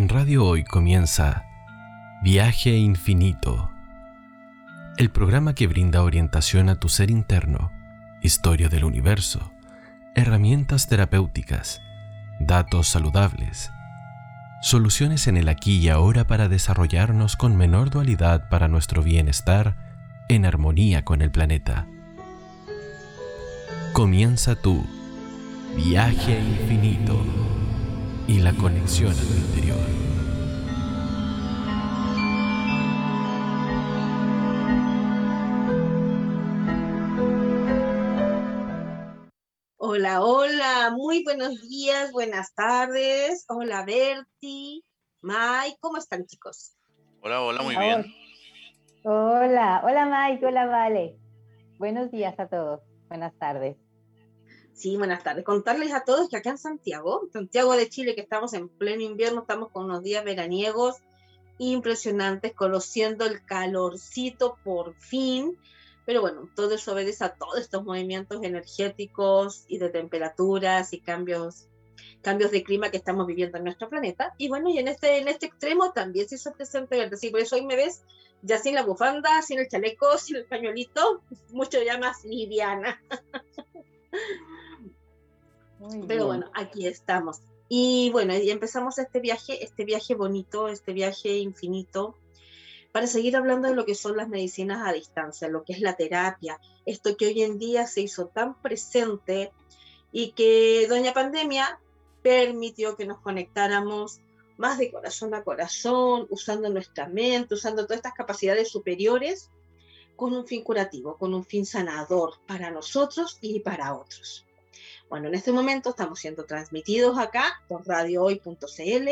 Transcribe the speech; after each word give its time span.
En 0.00 0.08
Radio 0.08 0.46
Hoy 0.46 0.64
comienza 0.64 1.44
Viaje 2.22 2.74
Infinito, 2.74 3.70
el 4.96 5.10
programa 5.10 5.54
que 5.54 5.66
brinda 5.66 6.02
orientación 6.02 6.70
a 6.70 6.76
tu 6.76 6.88
ser 6.88 7.10
interno, 7.10 7.70
historia 8.22 8.70
del 8.70 8.84
universo, 8.84 9.52
herramientas 10.14 10.86
terapéuticas, 10.86 11.82
datos 12.38 12.88
saludables, 12.88 13.72
soluciones 14.62 15.26
en 15.26 15.36
el 15.36 15.50
aquí 15.50 15.76
y 15.76 15.90
ahora 15.90 16.26
para 16.26 16.48
desarrollarnos 16.48 17.36
con 17.36 17.54
menor 17.58 17.90
dualidad 17.90 18.48
para 18.48 18.68
nuestro 18.68 19.02
bienestar 19.02 19.76
en 20.30 20.46
armonía 20.46 21.04
con 21.04 21.20
el 21.20 21.30
planeta. 21.30 21.86
Comienza 23.92 24.56
tu 24.56 24.82
viaje 25.76 26.40
infinito 26.40 27.22
y 28.26 28.38
la 28.38 28.52
conexión 28.54 29.12
a 29.12 29.14
tu 29.14 29.34
interior. 29.34 29.78
Hola, 39.76 40.22
hola, 40.22 40.92
muy 40.96 41.24
buenos 41.24 41.68
días, 41.68 42.12
buenas 42.12 42.54
tardes. 42.54 43.44
Hola, 43.48 43.84
Berti, 43.84 44.84
Mike, 45.22 45.76
¿cómo 45.80 45.98
están, 45.98 46.26
chicos? 46.26 46.76
Hola, 47.22 47.42
hola, 47.42 47.62
muy 47.62 47.76
bien. 47.76 48.06
Hola, 49.04 49.82
hola, 49.84 50.28
Mike, 50.28 50.46
hola, 50.46 50.66
Vale. 50.66 51.16
Buenos 51.78 52.10
días 52.10 52.38
a 52.38 52.46
todos, 52.46 52.80
buenas 53.08 53.34
tardes. 53.38 53.76
Sí, 54.74 54.96
buenas 54.96 55.22
tardes. 55.22 55.44
Contarles 55.44 55.92
a 55.92 56.04
todos 56.04 56.28
que 56.28 56.36
acá 56.36 56.50
en 56.50 56.58
Santiago, 56.58 57.28
Santiago 57.32 57.76
de 57.76 57.88
Chile, 57.88 58.14
que 58.14 58.22
estamos 58.22 58.54
en 58.54 58.68
pleno 58.68 59.02
invierno, 59.02 59.42
estamos 59.42 59.70
con 59.70 59.84
unos 59.84 60.02
días 60.02 60.24
veraniegos 60.24 60.96
impresionantes, 61.58 62.54
conociendo 62.54 63.26
el 63.26 63.44
calorcito 63.44 64.56
por 64.64 64.94
fin. 64.94 65.58
Pero 66.06 66.22
bueno, 66.22 66.48
todo 66.56 66.74
eso 66.74 66.92
obedece 66.92 67.24
a 67.24 67.34
todos 67.34 67.58
estos 67.58 67.84
movimientos 67.84 68.42
energéticos 68.42 69.64
y 69.68 69.78
de 69.78 69.90
temperaturas 69.90 70.94
y 70.94 71.00
cambios, 71.00 71.68
cambios 72.22 72.50
de 72.50 72.62
clima 72.62 72.90
que 72.90 72.96
estamos 72.96 73.26
viviendo 73.26 73.58
en 73.58 73.64
nuestro 73.64 73.90
planeta. 73.90 74.34
Y 74.38 74.48
bueno, 74.48 74.70
y 74.70 74.78
en 74.78 74.88
este, 74.88 75.18
en 75.18 75.28
este 75.28 75.46
extremo 75.46 75.92
también 75.92 76.26
se 76.26 76.36
hizo 76.36 76.52
presente 76.52 76.98
el 77.02 77.10
decir, 77.10 77.30
por 77.30 77.40
eso 77.40 77.56
hoy 77.56 77.66
me 77.66 77.76
ves 77.76 78.02
ya 78.42 78.58
sin 78.58 78.74
la 78.74 78.82
bufanda, 78.82 79.42
sin 79.42 79.58
el 79.58 79.68
chaleco, 79.68 80.16
sin 80.16 80.36
el 80.36 80.46
pañuelito, 80.46 81.22
mucho 81.50 81.82
ya 81.82 81.98
más 81.98 82.24
liviana. 82.24 83.02
Pero 86.06 86.26
bueno, 86.26 86.50
aquí 86.54 86.86
estamos. 86.86 87.40
Y 87.68 88.10
bueno, 88.10 88.36
y 88.36 88.50
empezamos 88.50 88.98
este 88.98 89.20
viaje, 89.20 89.64
este 89.64 89.84
viaje 89.84 90.14
bonito, 90.14 90.68
este 90.68 90.92
viaje 90.92 91.38
infinito, 91.38 92.16
para 92.92 93.06
seguir 93.06 93.36
hablando 93.36 93.68
de 93.68 93.74
lo 93.74 93.86
que 93.86 93.94
son 93.94 94.16
las 94.16 94.28
medicinas 94.28 94.86
a 94.86 94.92
distancia, 94.92 95.48
lo 95.48 95.62
que 95.62 95.74
es 95.74 95.80
la 95.80 95.96
terapia, 95.96 96.58
esto 96.84 97.16
que 97.16 97.28
hoy 97.28 97.42
en 97.42 97.58
día 97.58 97.86
se 97.86 98.00
hizo 98.00 98.26
tan 98.26 98.60
presente 98.60 99.52
y 100.12 100.32
que 100.32 100.86
Doña 100.88 101.12
Pandemia 101.12 101.78
permitió 102.22 102.96
que 102.96 103.06
nos 103.06 103.20
conectáramos 103.20 104.20
más 104.56 104.78
de 104.78 104.90
corazón 104.90 105.32
a 105.34 105.44
corazón, 105.44 106.26
usando 106.28 106.68
nuestra 106.68 107.08
mente, 107.08 107.54
usando 107.54 107.84
todas 107.84 107.98
estas 107.98 108.14
capacidades 108.14 108.68
superiores 108.68 109.48
con 110.16 110.34
un 110.34 110.46
fin 110.46 110.62
curativo, 110.62 111.16
con 111.16 111.32
un 111.32 111.46
fin 111.46 111.64
sanador 111.64 112.34
para 112.46 112.70
nosotros 112.70 113.38
y 113.40 113.60
para 113.60 113.94
otros. 113.94 114.44
Bueno, 115.10 115.26
en 115.26 115.34
este 115.34 115.50
momento 115.50 115.90
estamos 115.90 116.20
siendo 116.20 116.44
transmitidos 116.44 117.18
acá 117.18 117.60
por 117.66 117.84
radiohoy.cl. 117.84 119.08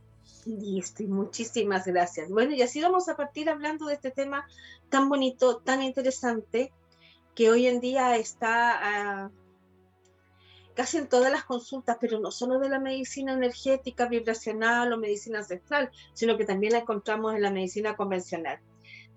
Listo, 0.47 1.03
y 1.03 1.07
muchísimas 1.07 1.85
gracias. 1.85 2.29
Bueno, 2.29 2.53
y 2.53 2.61
así 2.61 2.81
vamos 2.81 3.09
a 3.09 3.17
partir 3.17 3.49
hablando 3.49 3.85
de 3.85 3.95
este 3.95 4.11
tema 4.11 4.47
tan 4.89 5.09
bonito, 5.09 5.57
tan 5.57 5.83
interesante, 5.83 6.71
que 7.35 7.49
hoy 7.51 7.67
en 7.67 7.81
día 7.81 8.15
está 8.15 9.25
ah, 9.25 9.31
casi 10.73 10.99
en 10.99 11.09
todas 11.09 11.33
las 11.33 11.43
consultas, 11.43 11.97
pero 11.99 12.19
no 12.19 12.31
solo 12.31 12.59
de 12.59 12.69
la 12.69 12.79
medicina 12.79 13.33
energética, 13.33 14.07
vibracional 14.07 14.93
o 14.93 14.97
medicina 14.97 15.39
ancestral, 15.39 15.91
sino 16.13 16.37
que 16.37 16.45
también 16.45 16.71
la 16.73 16.79
encontramos 16.79 17.35
en 17.35 17.41
la 17.41 17.51
medicina 17.51 17.97
convencional. 17.97 18.61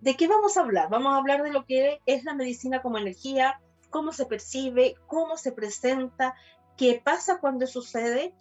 ¿De 0.01 0.17
qué 0.17 0.27
vamos 0.27 0.57
a 0.57 0.63
hablar? 0.63 0.91
Vamos 0.91 1.13
a 1.13 1.19
hablar 1.19 1.45
de 1.45 1.53
lo 1.53 1.65
que 1.65 2.01
es 2.07 2.25
la 2.25 2.35
medicina 2.35 2.83
como 2.83 2.99
energía, 2.99 3.61
cómo 3.89 4.13
se 4.13 4.27
percibe, 4.27 4.97
cómo 5.07 5.37
se 5.37 5.53
presenta, 5.53 6.35
qué 6.77 7.01
pasa 7.05 7.39
cuando 7.39 7.69
sucede, 7.69 8.35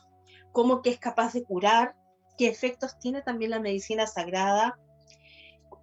cómo 0.52 0.82
que 0.82 0.90
es 0.90 1.00
capaz 1.00 1.34
de 1.34 1.44
curar, 1.44 1.99
qué 2.40 2.48
efectos 2.48 2.98
tiene 3.00 3.22
también 3.22 3.52
la 3.52 3.60
medicina 3.60 4.08
sagrada, 4.08 4.80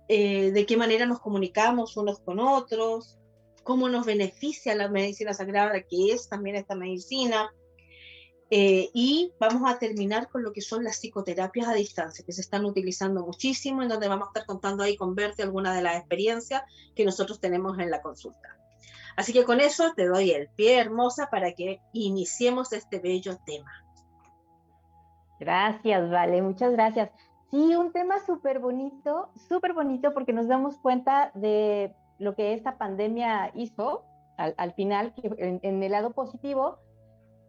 eh, 0.08 0.52
de 0.52 0.64
qué 0.64 0.78
manera 0.78 1.04
nos 1.04 1.20
comunicamos 1.20 1.98
unos 1.98 2.18
con 2.20 2.40
otros, 2.40 3.18
cómo 3.62 3.90
nos 3.90 4.06
beneficia 4.06 4.74
la 4.74 4.88
medicina 4.88 5.34
sagrada, 5.34 5.82
que 5.82 6.12
es 6.12 6.30
también 6.30 6.56
esta 6.56 6.74
medicina. 6.74 7.52
Eh, 8.48 8.88
y 8.94 9.32
vamos 9.38 9.70
a 9.70 9.78
terminar 9.78 10.30
con 10.30 10.42
lo 10.42 10.54
que 10.54 10.62
son 10.62 10.82
las 10.82 10.96
psicoterapias 10.96 11.68
a 11.68 11.74
distancia, 11.74 12.24
que 12.24 12.32
se 12.32 12.40
están 12.40 12.64
utilizando 12.64 13.26
muchísimo, 13.26 13.82
en 13.82 13.90
donde 13.90 14.08
vamos 14.08 14.28
a 14.28 14.30
estar 14.30 14.46
contando 14.46 14.82
ahí 14.82 14.96
con 14.96 15.14
Berti 15.14 15.42
algunas 15.42 15.76
de 15.76 15.82
las 15.82 15.98
experiencias 15.98 16.62
que 16.94 17.04
nosotros 17.04 17.38
tenemos 17.38 17.78
en 17.78 17.90
la 17.90 18.00
consulta. 18.00 18.56
Así 19.14 19.34
que 19.34 19.44
con 19.44 19.60
eso 19.60 19.92
te 19.94 20.06
doy 20.06 20.30
el 20.30 20.48
pie, 20.48 20.78
hermosa, 20.78 21.28
para 21.30 21.52
que 21.52 21.80
iniciemos 21.92 22.72
este 22.72 22.98
bello 22.98 23.36
tema. 23.44 23.85
Gracias, 25.38 26.10
Vale, 26.10 26.42
muchas 26.42 26.72
gracias. 26.72 27.10
Sí, 27.50 27.76
un 27.76 27.92
tema 27.92 28.18
súper 28.20 28.58
bonito, 28.58 29.30
súper 29.48 29.72
bonito 29.72 30.12
porque 30.12 30.32
nos 30.32 30.48
damos 30.48 30.78
cuenta 30.78 31.30
de 31.34 31.94
lo 32.18 32.34
que 32.34 32.54
esta 32.54 32.78
pandemia 32.78 33.52
hizo 33.54 34.04
al, 34.36 34.72
final, 34.74 35.14
en, 35.38 35.82
el 35.82 35.92
lado 35.92 36.12
positivo, 36.12 36.78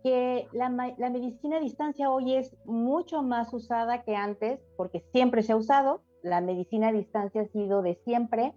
que 0.03 0.47
la, 0.53 0.69
la, 0.97 1.09
medicina 1.09 1.57
a 1.57 1.59
distancia 1.59 2.09
hoy 2.09 2.35
es 2.35 2.55
mucho 2.65 3.23
más 3.23 3.51
usada 3.53 4.03
que 4.03 4.15
antes, 4.15 4.61
porque 4.77 5.03
siempre 5.11 5.43
se 5.43 5.51
ha 5.51 5.57
usado, 5.57 6.01
la 6.23 6.39
medicina 6.39 6.89
a 6.89 6.93
distancia 6.93 7.41
ha 7.41 7.47
sido 7.47 7.81
de 7.81 7.95
siempre, 8.05 8.53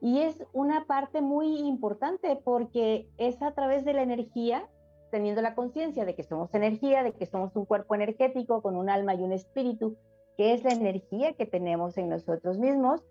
y 0.00 0.20
es 0.20 0.44
una 0.52 0.86
parte 0.86 1.20
muy 1.20 1.58
importante 1.58 2.40
porque 2.42 3.10
es 3.18 3.42
a 3.42 3.52
través 3.52 3.84
de 3.84 3.94
la 3.94 4.02
energía 4.02 4.68
teniendo 5.10 5.42
la 5.42 5.54
conciencia 5.54 6.04
de 6.04 6.14
que 6.14 6.22
somos 6.22 6.54
energía, 6.54 7.02
de 7.02 7.12
que 7.12 7.26
somos 7.26 7.54
un 7.56 7.64
cuerpo 7.64 7.94
energético 7.94 8.62
con 8.62 8.76
un 8.76 8.90
alma 8.90 9.14
y 9.14 9.22
un 9.22 9.32
espíritu, 9.32 9.96
que 10.36 10.54
es 10.54 10.64
la 10.64 10.72
energía 10.72 11.32
que 11.34 11.46
tenemos 11.46 11.98
en 11.98 12.08
nosotros 12.08 12.58
mismos, 12.58 13.02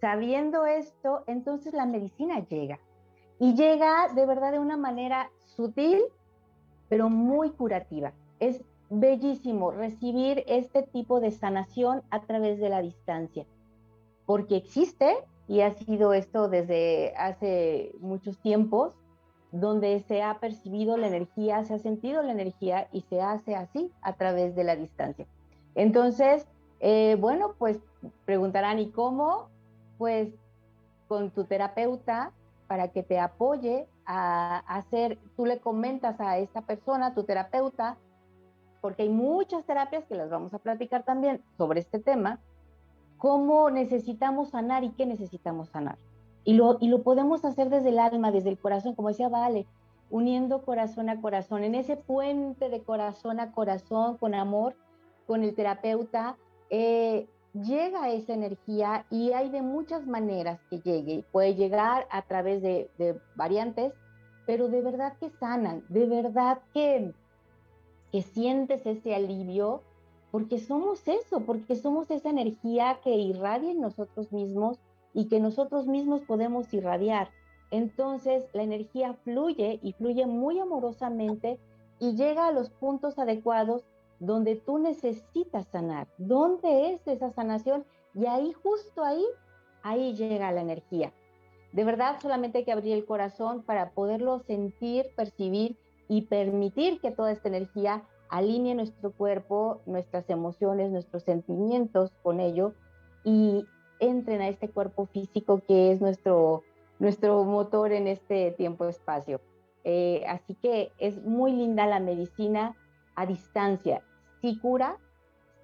sabiendo 0.00 0.66
esto, 0.66 1.24
entonces 1.26 1.72
la 1.72 1.86
medicina 1.86 2.46
llega. 2.48 2.78
Y 3.38 3.54
llega 3.54 4.08
de 4.14 4.26
verdad 4.26 4.52
de 4.52 4.58
una 4.58 4.76
manera 4.76 5.30
sutil, 5.44 6.02
pero 6.88 7.10
muy 7.10 7.50
curativa. 7.50 8.12
Es 8.38 8.64
bellísimo 8.88 9.72
recibir 9.72 10.44
este 10.46 10.82
tipo 10.84 11.20
de 11.20 11.32
sanación 11.32 12.02
a 12.10 12.22
través 12.22 12.60
de 12.60 12.68
la 12.68 12.82
distancia, 12.82 13.46
porque 14.24 14.56
existe 14.56 15.16
y 15.48 15.60
ha 15.60 15.72
sido 15.72 16.12
esto 16.12 16.48
desde 16.48 17.14
hace 17.16 17.92
muchos 18.00 18.38
tiempos 18.38 18.94
donde 19.52 20.00
se 20.00 20.22
ha 20.22 20.38
percibido 20.38 20.96
la 20.96 21.06
energía, 21.06 21.64
se 21.64 21.74
ha 21.74 21.78
sentido 21.78 22.22
la 22.22 22.32
energía 22.32 22.88
y 22.92 23.02
se 23.02 23.20
hace 23.20 23.54
así 23.54 23.90
a 24.02 24.14
través 24.14 24.54
de 24.54 24.64
la 24.64 24.76
distancia. 24.76 25.26
Entonces, 25.74 26.46
eh, 26.80 27.16
bueno, 27.20 27.54
pues 27.58 27.78
preguntarán, 28.24 28.78
¿y 28.78 28.90
cómo? 28.90 29.48
Pues 29.98 30.28
con 31.08 31.30
tu 31.30 31.44
terapeuta 31.44 32.32
para 32.66 32.88
que 32.88 33.02
te 33.02 33.18
apoye 33.18 33.86
a 34.04 34.58
hacer, 34.66 35.18
tú 35.36 35.46
le 35.46 35.60
comentas 35.60 36.20
a 36.20 36.38
esta 36.38 36.62
persona, 36.62 37.14
tu 37.14 37.24
terapeuta, 37.24 37.96
porque 38.80 39.02
hay 39.02 39.08
muchas 39.08 39.64
terapias 39.64 40.04
que 40.04 40.14
las 40.14 40.30
vamos 40.30 40.52
a 40.54 40.58
platicar 40.58 41.04
también 41.04 41.42
sobre 41.56 41.80
este 41.80 41.98
tema, 41.98 42.40
cómo 43.18 43.70
necesitamos 43.70 44.50
sanar 44.50 44.84
y 44.84 44.90
qué 44.90 45.06
necesitamos 45.06 45.68
sanar. 45.70 45.98
Y 46.46 46.54
lo, 46.54 46.78
y 46.80 46.88
lo 46.88 47.02
podemos 47.02 47.44
hacer 47.44 47.68
desde 47.68 47.88
el 47.90 47.98
alma, 47.98 48.30
desde 48.30 48.50
el 48.50 48.58
corazón, 48.58 48.94
como 48.94 49.08
decía 49.08 49.28
Vale, 49.28 49.66
uniendo 50.10 50.62
corazón 50.62 51.08
a 51.08 51.20
corazón, 51.20 51.64
en 51.64 51.74
ese 51.74 51.96
puente 51.96 52.68
de 52.68 52.80
corazón 52.82 53.40
a 53.40 53.50
corazón, 53.50 54.16
con 54.16 54.32
amor, 54.32 54.76
con 55.26 55.42
el 55.42 55.56
terapeuta, 55.56 56.36
eh, 56.70 57.28
llega 57.52 58.10
esa 58.10 58.34
energía 58.34 59.06
y 59.10 59.32
hay 59.32 59.50
de 59.50 59.62
muchas 59.62 60.06
maneras 60.06 60.60
que 60.70 60.78
llegue. 60.78 61.24
Puede 61.32 61.56
llegar 61.56 62.06
a 62.10 62.22
través 62.22 62.62
de, 62.62 63.20
variantes, 63.34 63.92
pero 64.46 64.68
de 64.68 64.82
verdad 64.82 65.14
que 65.18 65.30
sanan, 65.30 65.84
de 65.88 66.06
verdad 66.06 66.60
que, 66.72 67.12
que 68.12 68.22
sientes 68.22 68.86
ese 68.86 69.16
alivio, 69.16 69.82
porque 70.30 70.60
somos 70.60 71.08
eso, 71.08 71.40
porque 71.40 71.74
somos 71.74 72.08
esa 72.10 72.30
energía 72.30 73.00
que 73.02 73.16
irradia 73.16 73.72
en 73.72 73.80
nosotros 73.80 74.30
mismos 74.30 74.78
y 75.16 75.28
que 75.28 75.40
nosotros 75.40 75.86
mismos 75.86 76.20
podemos 76.20 76.72
irradiar. 76.74 77.30
Entonces 77.70 78.44
la 78.52 78.62
energía 78.62 79.14
fluye 79.24 79.80
y 79.82 79.94
fluye 79.94 80.26
muy 80.26 80.60
amorosamente 80.60 81.58
y 81.98 82.14
llega 82.16 82.46
a 82.46 82.52
los 82.52 82.68
puntos 82.68 83.18
adecuados 83.18 83.86
donde 84.20 84.56
tú 84.56 84.78
necesitas 84.78 85.66
sanar. 85.68 86.06
¿Dónde 86.18 86.92
es 86.92 87.08
esa 87.08 87.30
sanación? 87.30 87.86
Y 88.14 88.26
ahí, 88.26 88.52
justo 88.62 89.02
ahí, 89.02 89.24
ahí 89.82 90.14
llega 90.14 90.52
la 90.52 90.60
energía. 90.60 91.14
De 91.72 91.84
verdad, 91.84 92.16
solamente 92.20 92.58
hay 92.58 92.64
que 92.64 92.72
abrir 92.72 92.92
el 92.92 93.06
corazón 93.06 93.62
para 93.62 93.92
poderlo 93.92 94.40
sentir, 94.40 95.06
percibir 95.16 95.78
y 96.08 96.22
permitir 96.22 97.00
que 97.00 97.10
toda 97.10 97.32
esta 97.32 97.48
energía 97.48 98.04
alinee 98.28 98.74
nuestro 98.74 99.12
cuerpo, 99.12 99.80
nuestras 99.86 100.28
emociones, 100.28 100.90
nuestros 100.90 101.22
sentimientos 101.22 102.12
con 102.22 102.40
ello 102.40 102.74
y 103.24 103.64
entren 104.00 104.40
a 104.40 104.48
este 104.48 104.68
cuerpo 104.68 105.06
físico 105.06 105.62
que 105.66 105.92
es 105.92 106.00
nuestro, 106.00 106.62
nuestro 106.98 107.44
motor 107.44 107.92
en 107.92 108.06
este 108.06 108.52
tiempo-espacio. 108.52 109.40
Eh, 109.84 110.24
así 110.28 110.54
que 110.54 110.92
es 110.98 111.22
muy 111.22 111.52
linda 111.52 111.86
la 111.86 112.00
medicina 112.00 112.76
a 113.14 113.26
distancia. 113.26 114.02
Sí 114.40 114.58
cura, 114.58 114.98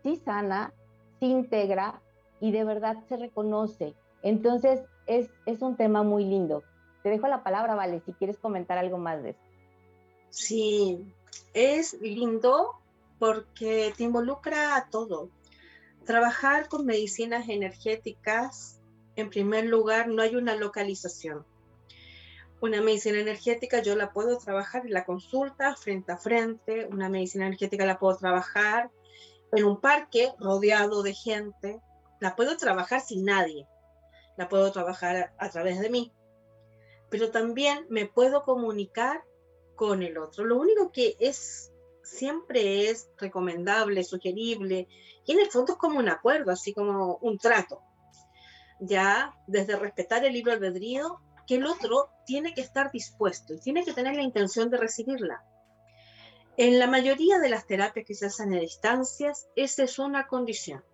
sí 0.02 0.17
sana, 0.17 0.73
sí 1.19 1.26
integra 1.26 2.00
y 2.40 2.52
de 2.52 2.64
verdad 2.64 2.96
se 3.08 3.17
reconoce. 3.17 3.94
Entonces 4.23 4.81
es, 5.06 5.31
es 5.46 5.62
un 5.62 5.76
tema 5.76 6.02
muy 6.02 6.25
lindo. 6.25 6.62
Te 7.02 7.11
dejo 7.11 7.26
la 7.26 7.43
palabra, 7.43 7.75
Vale, 7.75 8.00
si 8.00 8.12
quieres 8.12 8.38
comentar 8.38 8.79
algo 8.79 8.99
más 8.99 9.23
de 9.23 9.31
eso. 9.31 9.40
Sí, 10.31 11.05
es 11.52 12.00
lindo 12.00 12.76
porque 13.19 13.93
te 13.96 14.05
involucra 14.05 14.76
a 14.76 14.88
todo. 14.88 15.29
Trabajar 16.04 16.69
con 16.69 16.84
medicinas 16.84 17.49
energéticas, 17.49 18.81
en 19.14 19.31
primer 19.31 19.66
lugar, 19.66 20.08
no 20.08 20.22
hay 20.22 20.34
una 20.34 20.56
localización. 20.56 21.44
Una 22.60 22.81
medicina 22.81 23.19
energética 23.19 23.82
yo 23.82 23.96
la 23.96 24.12
puedo 24.12 24.38
trabajar 24.38 24.87
en 24.87 24.93
la 24.93 25.04
consulta 25.04 25.75
frente 25.75 26.12
a 26.12 26.16
frente, 26.16 26.87
una 26.87 27.08
medicina 27.08 27.46
energética 27.46 27.84
la 27.84 27.99
puedo 27.99 28.16
trabajar 28.16 28.90
en 29.52 29.64
un 29.64 29.81
parque 29.81 30.32
rodeado 30.38 31.02
de 31.02 31.14
gente, 31.14 31.81
la 32.20 32.37
puedo 32.37 32.56
trabajar 32.56 33.00
sin 33.00 33.25
nadie, 33.25 33.66
la 34.37 34.48
puedo 34.48 34.70
trabajar 34.70 35.34
a, 35.38 35.50
través 35.50 35.81
de 35.81 35.90
mí, 35.90 36.12
pero 37.10 37.31
también 37.31 37.84
me 37.90 38.06
puedo 38.06 38.44
comunicar 38.44 39.22
con 39.75 40.02
el 40.02 40.16
otro. 40.19 40.44
Lo 40.44 40.56
único 40.56 40.93
que 40.93 41.16
es 41.19 41.71
siempre 42.02 42.90
es 42.90 43.08
recomendable, 43.19 44.04
sugerible, 44.04 44.88
y 45.25 45.32
en 45.32 45.40
el 45.40 45.50
fondo 45.50 45.72
es 45.72 45.78
como 45.78 45.99
un 45.99 46.08
acuerdo, 46.08 46.50
así 46.50 46.72
como 46.72 47.16
un 47.16 47.38
trato. 47.38 47.81
Ya 48.81 49.34
desde 49.46 49.76
respetar 49.76 50.25
el 50.25 50.32
libro 50.32 50.52
albedrío 50.52 51.20
que 51.46 51.56
el 51.56 51.66
otro 51.66 52.10
tiene 52.26 52.54
que 52.54 52.60
estar 52.60 52.90
dispuesto 52.90 53.54
y 53.54 53.60
tiene 53.60 53.84
que 53.84 53.93
tener 53.93 54.16
la 54.16 54.22
intención 54.22 54.70
de 54.70 54.78
recibirla. 54.78 55.44
En 56.56 56.78
la 56.78 56.87
mayoría 56.87 57.38
de 57.38 57.49
las 57.49 57.66
terapias 57.66 58.06
que 58.06 58.14
se 58.14 58.26
hacen 58.26 58.52
a 58.55 58.60
distancias, 58.60 59.48
esa 59.56 59.84
es 59.84 59.98
una 59.98 60.26
condición. 60.26 60.84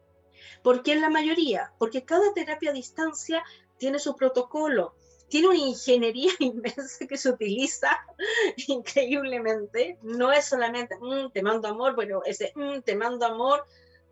¿Por 0.63 0.83
qué 0.83 0.93
en 0.93 1.01
la 1.01 1.11
mayoría? 1.11 1.73
Porque 1.79 2.05
cada 2.05 2.33
terapia 2.33 2.71
a 2.71 2.75
distancia 2.75 3.43
tiene 3.77 3.99
su 3.99 4.15
protocolo, 4.15 4.95
tiene 5.29 5.49
una 5.49 5.59
ingeniería 5.59 6.33
inmensa 6.39 7.07
que 7.07 7.17
se 7.17 7.31
utiliza 7.31 7.91
increíblemente. 8.69 9.99
No 10.03 10.33
es 10.33 10.47
solamente, 10.47 10.97
mm, 11.01 11.31
te 11.33 11.43
mando 11.43 11.69
amor, 11.69 11.95
bueno, 11.95 12.23
ese 12.25 12.53
mm, 12.55 12.81
te 12.81 12.97
mando 12.97 13.27
amor 13.27 13.65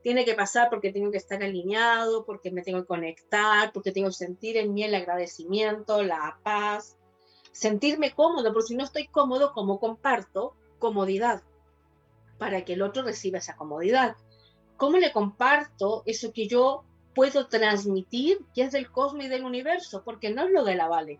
tiene 0.03 0.25
que 0.25 0.35
pasar 0.35 0.71
porque 0.71 0.93
tengo 0.93 1.11
que 1.11 1.17
estar 1.17 1.43
alineado, 1.43 2.25
porque 2.25 2.53
me 2.53 2.63
tengo 2.63 2.81
que 2.83 2.87
conectar, 2.87 3.73
porque 3.73 3.91
tengo 3.91 4.07
que 4.09 4.15
sentir 4.15 4.57
en 4.57 4.73
mí 4.73 4.85
el 4.85 4.95
agradecimiento, 4.95 6.01
la 6.05 6.39
paz, 6.45 6.97
sentirme 7.51 8.15
cómodo, 8.15 8.53
porque 8.53 8.69
si 8.69 8.77
no 8.77 8.85
estoy 8.85 9.09
cómodo, 9.09 9.53
como 9.53 9.81
comparto 9.81 10.55
comodidad 10.79 11.43
para 12.39 12.65
que 12.65 12.75
el 12.75 12.83
otro 12.83 13.03
reciba 13.03 13.39
esa 13.39 13.57
comodidad? 13.57 14.17
¿Cómo 14.77 14.99
le 14.99 15.13
comparto 15.13 16.03
eso 16.07 16.33
que 16.33 16.47
yo 16.47 16.85
puedo 17.17 17.49
transmitir, 17.49 18.39
que 18.55 18.63
es 18.63 18.73
del 18.73 18.93
cosmos 18.93 19.25
y 19.25 19.29
del 19.29 19.45
universo? 19.45 20.05
Porque 20.05 20.31
no 20.31 20.45
es 20.45 20.51
lo 20.51 20.65
de 20.65 20.77
la 20.77 20.87
Vale. 20.87 21.19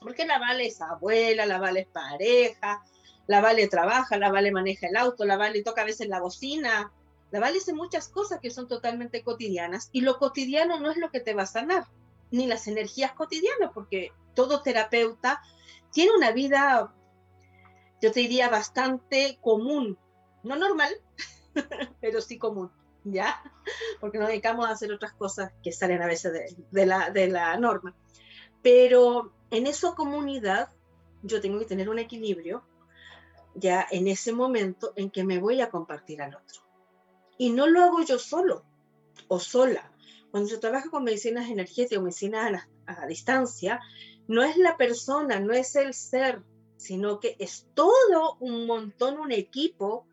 Porque 0.00 0.24
la 0.24 0.38
Vale 0.38 0.68
es 0.68 0.80
abuela, 0.80 1.44
la 1.44 1.58
Vale 1.58 1.80
es 1.80 1.88
pareja, 1.88 2.84
la 3.26 3.40
Vale 3.40 3.66
trabaja, 3.66 4.16
la 4.16 4.30
Vale 4.30 4.52
maneja 4.52 4.86
el 4.86 4.96
auto, 4.96 5.24
la 5.24 5.36
Vale 5.36 5.64
toca 5.64 5.82
a 5.82 5.86
veces 5.86 6.06
la 6.06 6.20
bocina, 6.20 6.92
la 7.32 7.40
Vale 7.40 7.58
hace 7.58 7.74
muchas 7.74 8.08
cosas 8.08 8.38
que 8.40 8.50
son 8.50 8.68
totalmente 8.68 9.24
cotidianas 9.24 9.90
y 9.92 10.02
lo 10.02 10.18
cotidiano 10.18 10.78
no 10.78 10.90
es 10.90 10.96
lo 10.96 11.10
que 11.10 11.20
te 11.20 11.34
va 11.34 11.42
a 11.42 11.46
sanar, 11.46 11.84
ni 12.30 12.46
las 12.46 12.68
energías 12.68 13.12
cotidianas, 13.12 13.72
porque 13.74 14.12
todo 14.34 14.62
terapeuta 14.62 15.42
tiene 15.92 16.12
una 16.16 16.30
vida, 16.30 16.94
yo 18.00 18.12
te 18.12 18.20
diría, 18.20 18.48
bastante 18.48 19.36
común, 19.42 19.98
no 20.44 20.54
normal, 20.54 20.94
pero 22.00 22.20
sí 22.20 22.38
común, 22.38 22.70
¿ya? 23.12 23.42
Porque 24.00 24.18
nos 24.18 24.28
dedicamos 24.28 24.66
a 24.66 24.70
hacer 24.70 24.92
otras 24.92 25.12
cosas 25.14 25.52
que 25.62 25.72
salen 25.72 26.02
a 26.02 26.06
veces 26.06 26.32
de, 26.70 26.86
la, 26.86 27.10
de 27.10 27.28
la 27.28 27.56
norma. 27.56 27.94
Pero 28.62 29.32
en 29.50 29.66
esa 29.66 29.94
comunidad 29.94 30.70
yo 31.22 31.40
tengo 31.40 31.58
que 31.58 31.66
tener 31.66 31.88
un 31.88 31.98
equilibrio 31.98 32.64
ya 33.54 33.86
en 33.90 34.08
ese 34.08 34.32
momento 34.32 34.92
en 34.96 35.10
que 35.10 35.24
me 35.24 35.38
voy 35.38 35.60
a 35.60 35.70
compartir 35.70 36.22
al 36.22 36.34
otro. 36.34 36.62
Y 37.36 37.50
no 37.50 37.66
lo 37.66 37.82
hago 37.82 38.02
yo 38.02 38.18
solo 38.18 38.64
o 39.28 39.38
sola. 39.40 39.92
Cuando 40.30 40.48
se 40.48 40.58
trabaja 40.58 40.90
con 40.90 41.04
medicinas 41.04 41.48
energéticas 41.48 41.98
o 41.98 42.02
medicinas 42.02 42.68
a, 42.86 43.06
distancia, 43.06 43.80
no 44.26 44.42
es 44.42 44.56
la 44.56 44.76
persona, 44.76 45.40
no 45.40 45.52
es 45.52 45.74
el 45.76 45.94
ser, 45.94 46.42
sino 46.76 47.18
que 47.18 47.36
es 47.38 47.66
todo 47.74 48.36
un 48.40 48.66
montón, 48.66 49.18
un 49.18 49.32
equipo, 49.32 50.06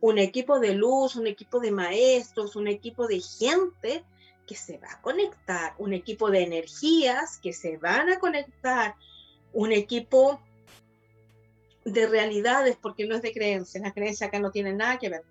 un 0.00 0.18
equipo 0.18 0.60
de 0.60 0.74
luz, 0.74 1.16
un 1.16 1.26
equipo 1.26 1.60
de 1.60 1.70
maestros, 1.70 2.56
un 2.56 2.68
equipo 2.68 3.06
de 3.06 3.20
gente 3.20 4.04
que 4.46 4.54
se 4.54 4.78
va 4.78 4.92
a 4.92 5.00
conectar, 5.00 5.74
un 5.78 5.92
equipo 5.92 6.30
de 6.30 6.42
energías 6.42 7.38
que 7.38 7.52
se 7.52 7.78
van 7.78 8.08
a 8.10 8.18
conectar, 8.18 8.94
un 9.52 9.72
equipo 9.72 10.40
de 11.84 12.06
realidades, 12.06 12.76
porque 12.76 13.06
no 13.06 13.16
es 13.16 13.22
de 13.22 13.32
creencias, 13.32 13.82
la 13.82 13.92
creencia 13.92 14.26
acá 14.26 14.38
no 14.38 14.50
tiene 14.50 14.72
nada 14.72 14.98
que 14.98 15.08
ver 15.08 15.24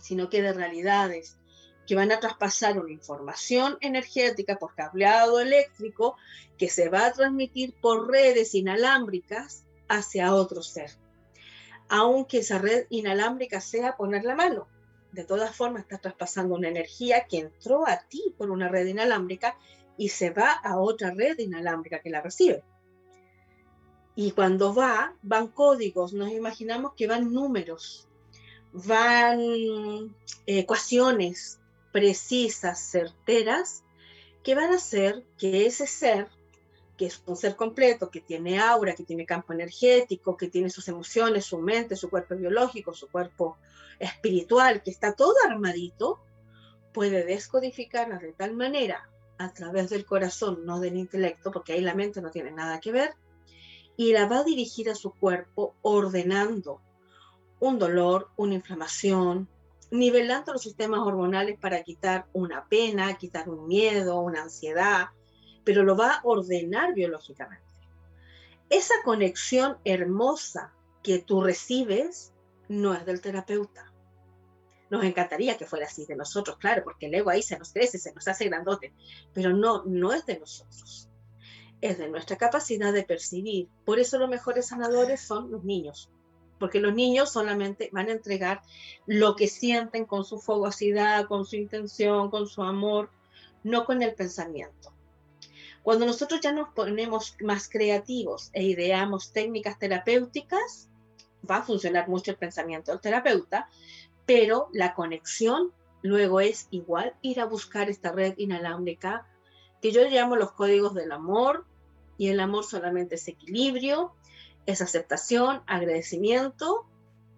sino 0.00 0.28
que 0.28 0.42
de 0.42 0.52
realidades 0.52 1.36
que 1.86 1.94
van 1.94 2.12
a 2.12 2.20
traspasar 2.20 2.78
una 2.78 2.92
información 2.92 3.76
energética 3.80 4.56
por 4.56 4.74
cableado 4.74 5.40
eléctrico 5.40 6.16
que 6.56 6.68
se 6.68 6.88
va 6.88 7.06
a 7.06 7.12
transmitir 7.12 7.74
por 7.80 8.08
redes 8.08 8.54
inalámbricas 8.54 9.64
hacia 9.88 10.34
otro 10.34 10.62
ser. 10.62 10.90
Aunque 11.92 12.38
esa 12.38 12.58
red 12.58 12.86
inalámbrica 12.88 13.60
sea 13.60 13.96
poner 13.96 14.22
la 14.24 14.36
mano, 14.36 14.68
de 15.10 15.24
todas 15.24 15.54
formas 15.56 15.82
está 15.82 15.98
traspasando 15.98 16.54
una 16.54 16.68
energía 16.68 17.26
que 17.26 17.38
entró 17.38 17.86
a 17.86 17.98
ti 17.98 18.32
por 18.38 18.52
una 18.52 18.68
red 18.68 18.86
inalámbrica 18.86 19.58
y 19.96 20.10
se 20.10 20.30
va 20.30 20.52
a 20.52 20.78
otra 20.78 21.10
red 21.10 21.36
inalámbrica 21.38 22.00
que 22.00 22.10
la 22.10 22.20
recibe. 22.20 22.62
Y 24.14 24.30
cuando 24.30 24.72
va, 24.72 25.16
van 25.22 25.48
códigos, 25.48 26.12
nos 26.12 26.30
imaginamos 26.30 26.94
que 26.94 27.08
van 27.08 27.32
números, 27.32 28.06
van 28.72 30.14
ecuaciones 30.46 31.58
precisas, 31.90 32.78
certeras, 32.78 33.82
que 34.44 34.54
van 34.54 34.72
a 34.72 34.76
hacer 34.76 35.24
que 35.36 35.66
ese 35.66 35.88
ser, 35.88 36.28
que 37.00 37.06
es 37.06 37.22
un 37.24 37.34
ser 37.34 37.56
completo, 37.56 38.10
que 38.10 38.20
tiene 38.20 38.58
aura, 38.58 38.94
que 38.94 39.04
tiene 39.04 39.24
campo 39.24 39.54
energético, 39.54 40.36
que 40.36 40.48
tiene 40.48 40.68
sus 40.68 40.86
emociones, 40.86 41.46
su 41.46 41.56
mente, 41.56 41.96
su 41.96 42.10
cuerpo 42.10 42.36
biológico, 42.36 42.92
su 42.92 43.08
cuerpo 43.08 43.56
espiritual, 43.98 44.82
que 44.82 44.90
está 44.90 45.14
todo 45.14 45.32
armadito, 45.48 46.20
puede 46.92 47.24
descodificarlas 47.24 48.20
de 48.20 48.34
tal 48.34 48.52
manera 48.52 49.08
a 49.38 49.50
través 49.50 49.88
del 49.88 50.04
corazón, 50.04 50.66
no 50.66 50.78
del 50.78 50.98
intelecto, 50.98 51.50
porque 51.50 51.72
ahí 51.72 51.80
la 51.80 51.94
mente 51.94 52.20
no 52.20 52.30
tiene 52.30 52.50
nada 52.50 52.80
que 52.80 52.92
ver, 52.92 53.14
y 53.96 54.12
la 54.12 54.26
va 54.26 54.40
a 54.40 54.44
dirigir 54.44 54.90
a 54.90 54.94
su 54.94 55.12
cuerpo 55.14 55.76
ordenando 55.80 56.82
un 57.60 57.78
dolor, 57.78 58.28
una 58.36 58.56
inflamación, 58.56 59.48
nivelando 59.90 60.52
los 60.52 60.60
sistemas 60.60 61.00
hormonales 61.00 61.58
para 61.58 61.82
quitar 61.82 62.26
una 62.34 62.66
pena, 62.66 63.16
quitar 63.16 63.48
un 63.48 63.66
miedo, 63.66 64.20
una 64.20 64.42
ansiedad, 64.42 65.08
pero 65.70 65.84
lo 65.84 65.96
va 65.96 66.14
a 66.14 66.20
ordenar 66.24 66.94
biológicamente. 66.94 67.62
Esa 68.70 68.94
conexión 69.04 69.78
hermosa 69.84 70.72
que 71.00 71.20
tú 71.20 71.42
recibes 71.42 72.32
no 72.68 72.92
es 72.92 73.06
del 73.06 73.20
terapeuta. 73.20 73.92
Nos 74.90 75.04
encantaría 75.04 75.56
que 75.56 75.66
fuera 75.66 75.86
así 75.86 76.06
de 76.06 76.16
nosotros, 76.16 76.56
claro, 76.58 76.82
porque 76.82 77.06
el 77.06 77.14
ego 77.14 77.30
ahí 77.30 77.40
se 77.40 77.56
nos 77.56 77.72
crece, 77.72 77.98
se 77.98 78.12
nos 78.12 78.26
hace 78.26 78.46
grandote, 78.48 78.92
pero 79.32 79.52
no, 79.52 79.84
no 79.84 80.12
es 80.12 80.26
de 80.26 80.40
nosotros 80.40 81.08
es 81.80 81.98
de 81.98 82.08
nuestra 82.08 82.36
capacidad 82.36 82.92
de 82.92 83.04
percibir. 83.04 83.68
Por 83.84 84.00
eso 84.00 84.18
los 84.18 84.28
mejores 84.28 84.66
sanadores 84.66 85.20
son 85.20 85.52
los 85.52 85.62
niños, 85.62 86.10
porque 86.58 86.80
los 86.80 86.94
niños 86.94 87.30
solamente 87.30 87.90
van 87.92 88.08
a 88.08 88.12
entregar 88.12 88.60
lo 89.06 89.36
que 89.36 89.46
sienten 89.46 90.04
con 90.04 90.24
su 90.24 90.40
fogosidad, 90.40 91.26
con 91.26 91.46
su 91.46 91.54
intención, 91.54 92.28
con 92.28 92.48
su 92.48 92.64
amor, 92.64 93.08
no 93.62 93.84
con 93.84 94.02
el 94.02 94.14
pensamiento. 94.16 94.92
Cuando 95.82 96.06
nosotros 96.06 96.40
ya 96.40 96.52
nos 96.52 96.68
ponemos 96.70 97.36
más 97.40 97.68
creativos 97.68 98.50
e 98.52 98.62
ideamos 98.64 99.32
técnicas 99.32 99.78
terapéuticas, 99.78 100.88
va 101.48 101.56
a 101.56 101.62
funcionar 101.62 102.08
mucho 102.08 102.30
el 102.30 102.36
pensamiento 102.36 102.92
del 102.92 103.00
terapeuta, 103.00 103.68
pero 104.26 104.68
la 104.72 104.94
conexión 104.94 105.72
luego 106.02 106.40
es 106.40 106.68
igual 106.70 107.14
ir 107.22 107.40
a 107.40 107.46
buscar 107.46 107.88
esta 107.88 108.12
red 108.12 108.34
inalámbrica 108.36 109.26
que 109.80 109.92
yo 109.92 110.06
llamo 110.08 110.36
los 110.36 110.52
códigos 110.52 110.94
del 110.94 111.12
amor, 111.12 111.64
y 112.20 112.28
el 112.28 112.40
amor 112.40 112.64
solamente 112.64 113.14
es 113.14 113.26
equilibrio, 113.28 114.12
es 114.66 114.82
aceptación, 114.82 115.62
agradecimiento 115.66 116.84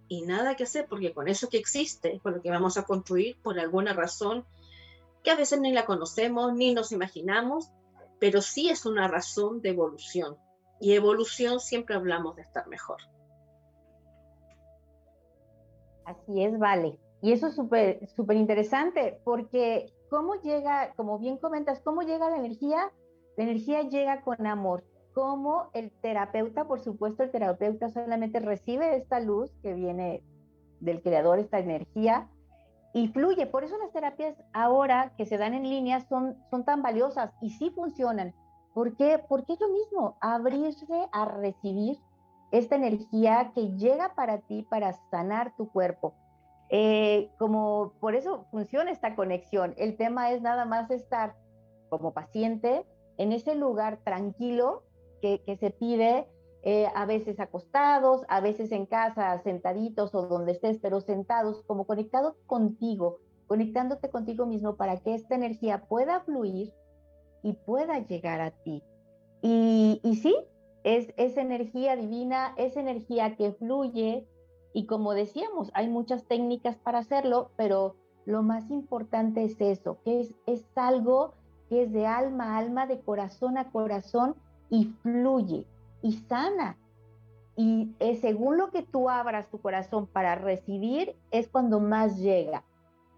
y 0.09 0.23
nada 0.23 0.57
que 0.57 0.65
hacer, 0.65 0.87
porque 0.89 1.13
con 1.13 1.29
eso 1.29 1.49
que 1.49 1.59
existe, 1.59 2.19
con 2.21 2.35
lo 2.35 2.43
que 2.43 2.51
vamos 2.51 2.77
a 2.77 2.83
construir 2.83 3.37
por 3.45 3.61
alguna 3.61 3.93
razón 3.93 4.45
que 5.23 5.31
a 5.31 5.37
veces 5.37 5.61
ni 5.61 5.71
la 5.73 5.87
conocemos 5.87 6.53
ni 6.53 6.75
nos 6.75 6.91
imaginamos, 6.91 7.71
pero 8.23 8.41
sí 8.41 8.69
es 8.69 8.87
una 8.87 9.09
razón 9.09 9.61
de 9.63 9.71
evolución. 9.71 10.37
Y 10.81 10.93
evolución 10.93 11.59
siempre 11.59 11.97
hablamos 11.97 12.37
de 12.37 12.43
estar 12.43 12.69
mejor. 12.69 12.99
Así 16.05 16.45
es, 16.45 16.57
vale. 16.57 17.01
Y 17.21 17.33
eso 17.33 17.49
es 17.49 17.57
súper 17.57 18.09
súper 18.15 18.37
interesante, 18.37 19.21
porque 19.25 19.93
cómo 20.09 20.37
llega, 20.37 20.93
como 20.95 21.19
bien 21.19 21.37
comentas, 21.37 21.81
cómo 21.81 22.03
llega 22.03 22.31
la 22.31 22.39
energía 22.39 22.93
la 23.37 23.43
energía 23.43 23.83
llega 23.83 24.23
con 24.23 24.47
amor. 24.47 24.85
Como 25.15 25.71
el 25.75 25.91
terapeuta, 25.91 26.69
por 26.69 26.79
supuesto, 26.79 27.25
el 27.25 27.33
terapeuta 27.33 27.89
solamente 27.89 28.39
recibe 28.39 28.95
esta 28.95 29.19
luz 29.19 29.51
que 29.65 29.75
viene 29.75 30.23
del 30.79 31.03
creador, 31.03 31.41
esta 31.41 31.59
energía, 31.59 32.31
y 32.93 33.09
fluye. 33.09 33.47
Por 33.47 33.65
eso 33.65 33.77
las 33.79 33.93
terapias 33.93 34.37
ahora 34.53 35.13
que 35.17 35.27
se 35.27 35.39
dan 35.39 35.55
en 35.55 35.65
línea 35.65 36.01
son, 36.01 36.37
son 36.51 36.65
tan 36.65 36.83
valiosas 36.83 37.33
y 37.41 37.51
sí 37.51 37.71
funcionan. 37.71 38.35
¿Por 38.75 38.97
qué? 38.97 39.23
Porque 39.29 39.53
es 39.55 39.61
lo 39.61 39.69
mismo, 39.69 40.17
abrirse 40.21 41.09
a 41.13 41.25
recibir 41.27 41.99
esta 42.53 42.77
energía 42.77 43.53
que 43.55 43.71
llega 43.77 44.15
para 44.15 44.39
ti 44.39 44.67
para 44.69 44.93
sanar 45.11 45.55
tu 45.57 45.71
cuerpo. 45.71 46.15
Eh, 46.71 47.31
como 47.39 47.93
por 48.01 48.15
eso 48.15 48.47
funciona 48.51 48.91
esta 48.91 49.15
conexión. 49.15 49.75
El 49.77 49.97
tema 49.97 50.31
es 50.31 50.41
nada 50.41 50.65
más 50.65 50.91
estar 50.91 51.35
como 51.91 52.13
paciente 52.13 52.87
en 53.19 53.33
ese 53.33 53.55
lugar 53.55 53.99
tranquilo 54.05 54.83
que, 55.21 55.57
se 55.61 55.71
pide, 55.71 56.27
eh, 56.65 56.87
a 56.95 57.07
veces 57.07 57.41
acostados, 57.41 58.23
a 58.29 58.41
veces 58.41 58.71
en 58.71 58.87
casa, 58.87 59.37
sentaditos 59.43 60.15
o 60.15 60.29
donde 60.29 60.53
estés, 60.53 60.79
pero 60.81 61.01
sentados, 61.01 61.63
como 61.67 61.87
conectados 61.87 62.37
contigo, 62.47 63.19
conectándote 63.49 64.11
contigo 64.11 64.47
mismo 64.47 64.77
para 64.77 64.99
que 64.99 65.15
esta 65.15 65.35
energía 65.35 65.87
pueda 65.87 66.21
fluir 66.21 66.73
y 67.43 67.55
pueda 67.55 67.99
llegar 67.99 68.41
a 68.41 68.53
ti. 68.53 68.85
Y, 69.43 70.01
y 70.05 70.17
sí, 70.17 70.37
es 70.85 71.13
esa 71.17 71.41
energía 71.41 71.97
divina, 71.97 72.55
esa 72.57 72.79
energía 72.79 73.37
que 73.37 73.53
fluye 73.53 74.29
y 74.73 74.87
como 74.87 75.15
decíamos, 75.15 75.71
hay 75.75 75.89
muchas 75.89 76.25
técnicas 76.25 76.77
para 76.77 77.01
hacerlo, 77.01 77.51
pero 77.57 77.97
lo 78.25 78.45
más 78.45 78.71
importante 78.71 79.43
es 79.43 79.61
eso, 79.61 79.99
que 80.05 80.21
es, 80.21 80.35
es 80.47 80.65
algo 80.77 81.35
que 81.69 81.83
es 81.83 81.93
de 81.93 82.07
alma 82.07 82.55
a 82.55 82.59
alma, 82.59 82.87
de 82.87 83.01
corazón 83.01 83.59
a 83.59 83.71
corazón 83.73 84.37
y 84.71 84.87
fluye 85.03 85.67
y 86.03 86.13
sana. 86.13 86.79
Y 87.57 87.95
es 87.99 88.21
según 88.21 88.57
lo 88.57 88.71
que 88.71 88.83
tú 88.83 89.11
abras 89.11 89.51
tu 89.51 89.61
corazón 89.61 90.07
para 90.07 90.35
recibir, 90.35 91.17
es 91.31 91.49
cuando 91.49 91.81
más 91.81 92.19
llega. 92.19 92.65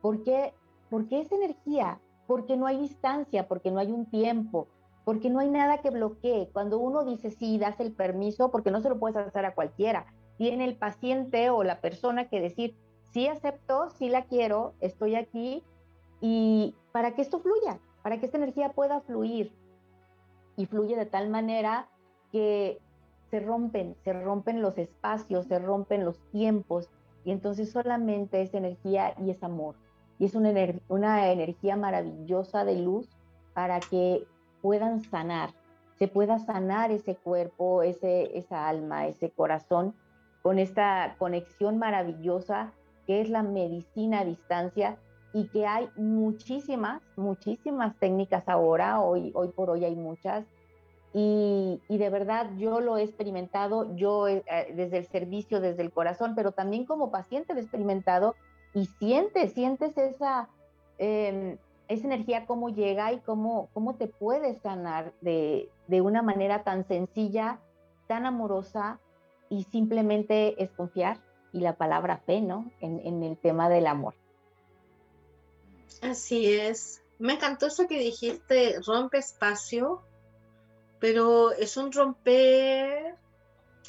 ¿Por 0.03 0.23
qué? 0.23 0.55
Porque 0.91 1.21
es 1.21 1.33
energía, 1.33 2.01
porque 2.27 2.57
no 2.57 2.67
hay 2.67 2.79
distancia, 2.79 3.49
porque 3.49 3.71
no 3.71 3.79
hay 3.79 3.93
un 3.93 4.07
tiempo, 4.07 4.69
porque 5.05 5.31
no 5.31 5.39
hay 5.39 5.51
nada 5.51 5.79
que 5.79 5.91
bloquee. 5.91 6.51
Cuando 6.53 6.79
uno 6.79 7.05
dice 7.05 7.31
sí, 7.31 7.59
das 7.59 7.79
el 7.81 7.93
permiso, 7.93 8.51
porque 8.51 8.71
no 8.71 8.81
se 8.81 8.89
lo 8.89 8.99
puedes 8.99 9.17
hacer 9.17 9.45
a 9.45 9.55
cualquiera. 9.55 10.07
Tiene 10.37 10.65
el 10.65 10.77
paciente 10.77 11.51
o 11.51 11.63
la 11.63 11.81
persona 11.81 12.29
que 12.29 12.41
decir, 12.41 12.77
sí 13.13 13.29
acepto, 13.29 13.91
sí 13.91 14.09
la 14.09 14.25
quiero, 14.25 14.75
estoy 14.81 15.15
aquí, 15.15 15.63
y 16.21 16.75
para 16.93 17.15
que 17.15 17.23
esto 17.23 17.39
fluya, 17.39 17.79
para 18.03 18.19
que 18.19 18.27
esta 18.27 18.39
energía 18.39 18.73
pueda 18.73 19.01
fluir 19.03 19.55
y 20.57 20.67
fluye 20.67 20.97
de 20.97 21.07
tal 21.07 21.29
manera 21.29 21.89
que 22.35 22.81
se 23.31 23.39
rompen, 23.39 23.95
se 24.03 24.13
rompen 24.13 24.61
los 24.61 24.77
espacios, 24.77 25.47
se 25.47 25.61
rompen 25.61 26.05
los 26.05 26.19
tiempos 26.33 26.91
y 27.25 27.31
entonces 27.31 27.71
solamente 27.71 28.43
es 28.43 28.55
energía 28.55 29.15
y 29.25 29.31
es 29.31 29.41
amor. 29.45 29.77
Y 30.19 30.25
es 30.25 30.35
una, 30.35 31.31
energía 31.31 31.77
maravillosa 31.77 32.65
de 32.65 32.81
luz 32.81 33.09
para 33.55 33.79
que 33.79 34.27
puedan 34.63 35.05
sanar, 35.05 35.51
se 35.97 36.09
pueda 36.09 36.41
sanar 36.41 36.91
ese 36.91 37.15
cuerpo, 37.15 37.85
ese, 37.85 38.37
esa 38.37 38.69
alma, 38.69 39.07
ese 39.07 39.31
corazón, 39.31 39.95
con 40.43 40.59
esta 40.59 41.15
conexión 41.21 41.79
maravillosa 41.79 42.73
que 43.07 43.21
es 43.21 43.31
la 43.31 43.45
medicina 43.45 44.21
a 44.21 44.25
distancia 44.25 44.99
y 45.33 45.47
que 45.51 45.67
hay 45.67 45.89
muchísimas, 45.95 47.01
muchísimas 47.15 47.97
técnicas 48.01 48.49
ahora, 48.49 49.01
hoy, 49.01 49.31
hoy 49.37 49.51
por 49.51 49.71
hoy 49.71 49.85
hay 49.85 49.95
muchas, 49.95 50.45
y, 51.17 51.81
de 51.89 52.11
verdad 52.11 52.51
yo 52.59 52.81
lo 52.81 52.97
he 52.97 53.05
experimentado, 53.05 53.95
yo 53.95 54.27
eh, 54.27 54.43
desde 54.75 54.99
el 54.99 55.07
servicio, 55.07 55.61
desde 55.61 55.83
el 55.83 55.93
corazón, 55.93 56.35
pero 56.35 56.51
también 56.51 56.87
como 56.87 57.13
paciente 57.13 57.55
lo 57.55 57.61
he 57.61 57.63
experimentado 57.63 58.35
y 58.75 58.87
sientes, 58.87 59.53
sientes 59.53 59.97
esa, 59.97 60.49
em, 60.99 61.57
esa 61.87 62.07
energía, 62.07 62.47
cómo 62.47 62.69
llega 62.69 63.13
y 63.13 63.21
cómo, 63.21 63.69
cómo 63.73 63.95
te 63.95 64.09
puedes 64.09 64.61
sanar 64.63 65.13
de, 65.21 65.71
de 65.87 66.01
una 66.01 66.21
manera 66.21 66.65
tan 66.65 66.85
sencilla, 66.89 67.61
tan 68.09 68.27
amorosa 68.27 68.99
y 69.49 69.63
simplemente 69.63 70.61
es 70.61 70.73
confiar 70.73 71.21
y 71.53 71.61
la 71.61 71.77
palabra 71.77 72.17
fe, 72.27 72.41
¿no? 72.41 72.73
En, 72.81 72.99
en 73.05 73.23
el 73.23 73.37
tema 73.39 73.69
del 73.69 73.87
amor. 73.87 74.15
Así 76.03 76.53
es. 76.53 77.03
Me 77.21 77.35
encantó 77.35 77.67
eso 77.69 77.87
que 77.87 78.01
dijiste, 78.01 78.81
rompe 78.85 79.19
espacio, 79.19 80.03
pero 81.01 81.53
es 81.53 81.77
un 81.77 81.93
romper 81.93 83.17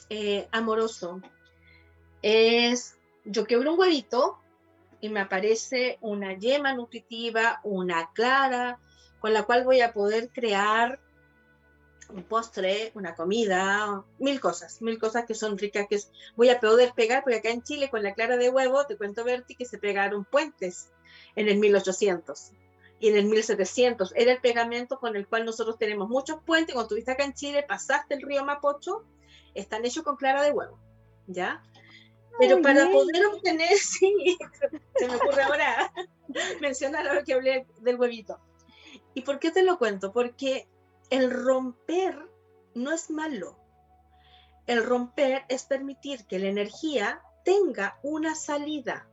eh, 0.09 0.47
amoroso. 0.51 1.21
Es, 2.21 2.97
yo 3.23 3.45
quebro 3.45 3.73
un 3.73 3.79
huevito 3.79 4.39
y 5.01 5.09
me 5.09 5.19
aparece 5.19 5.97
una 6.01 6.33
yema 6.33 6.73
nutritiva, 6.73 7.59
una 7.63 8.11
clara, 8.13 8.79
con 9.19 9.33
la 9.33 9.43
cual 9.43 9.63
voy 9.63 9.81
a 9.81 9.93
poder 9.93 10.29
crear 10.29 10.99
un 12.09 12.23
postre, 12.23 12.91
una 12.93 13.15
comida, 13.15 14.03
mil 14.19 14.39
cosas, 14.39 14.81
mil 14.81 14.99
cosas 14.99 15.25
que 15.25 15.33
son 15.33 15.57
ricas, 15.57 15.87
que 15.89 15.99
voy 16.35 16.49
a 16.49 16.59
poder 16.59 16.93
pegar, 16.93 17.23
porque 17.23 17.37
acá 17.37 17.49
en 17.49 17.63
Chile 17.63 17.89
con 17.89 18.03
la 18.03 18.13
clara 18.13 18.37
de 18.37 18.49
huevo, 18.49 18.85
te 18.85 18.97
cuento 18.97 19.23
Berti, 19.23 19.55
que 19.55 19.65
se 19.65 19.79
pegaron 19.79 20.25
puentes 20.25 20.91
en 21.35 21.49
el 21.49 21.57
1800 21.57 22.51
y 22.99 23.09
en 23.09 23.17
el 23.17 23.25
1700. 23.25 24.13
Era 24.15 24.31
el 24.31 24.41
pegamento 24.41 24.99
con 24.99 25.15
el 25.15 25.27
cual 25.27 25.45
nosotros 25.45 25.77
tenemos 25.77 26.09
muchos 26.09 26.41
puentes. 26.43 26.73
Cuando 26.73 26.87
estuviste 26.87 27.11
acá 27.11 27.23
en 27.23 27.33
Chile, 27.33 27.63
pasaste 27.67 28.15
el 28.15 28.21
río 28.21 28.45
Mapocho, 28.45 29.03
están 29.53 29.85
hechos 29.85 30.03
con 30.03 30.15
clara 30.15 30.43
de 30.43 30.51
huevo, 30.51 30.79
¿ya? 31.27 31.61
Pero 32.37 32.61
para 32.61 32.89
poder 32.89 33.25
obtener, 33.27 33.69
sí, 33.77 34.37
se 34.95 35.07
me 35.07 35.15
ocurre 35.15 35.43
ahora 35.43 35.93
mencionar 36.61 37.13
lo 37.13 37.23
que 37.23 37.33
hablé 37.33 37.65
del 37.79 37.99
huevito. 37.99 38.39
¿Y 39.13 39.21
por 39.21 39.39
qué 39.39 39.51
te 39.51 39.63
lo 39.63 39.77
cuento? 39.77 40.11
Porque 40.11 40.67
el 41.09 41.31
romper 41.31 42.29
no 42.73 42.91
es 42.91 43.09
malo. 43.09 43.57
El 44.67 44.83
romper 44.83 45.45
es 45.47 45.63
permitir 45.63 46.25
que 46.25 46.39
la 46.39 46.47
energía 46.47 47.21
tenga 47.43 47.99
una 48.03 48.35
salida 48.35 49.07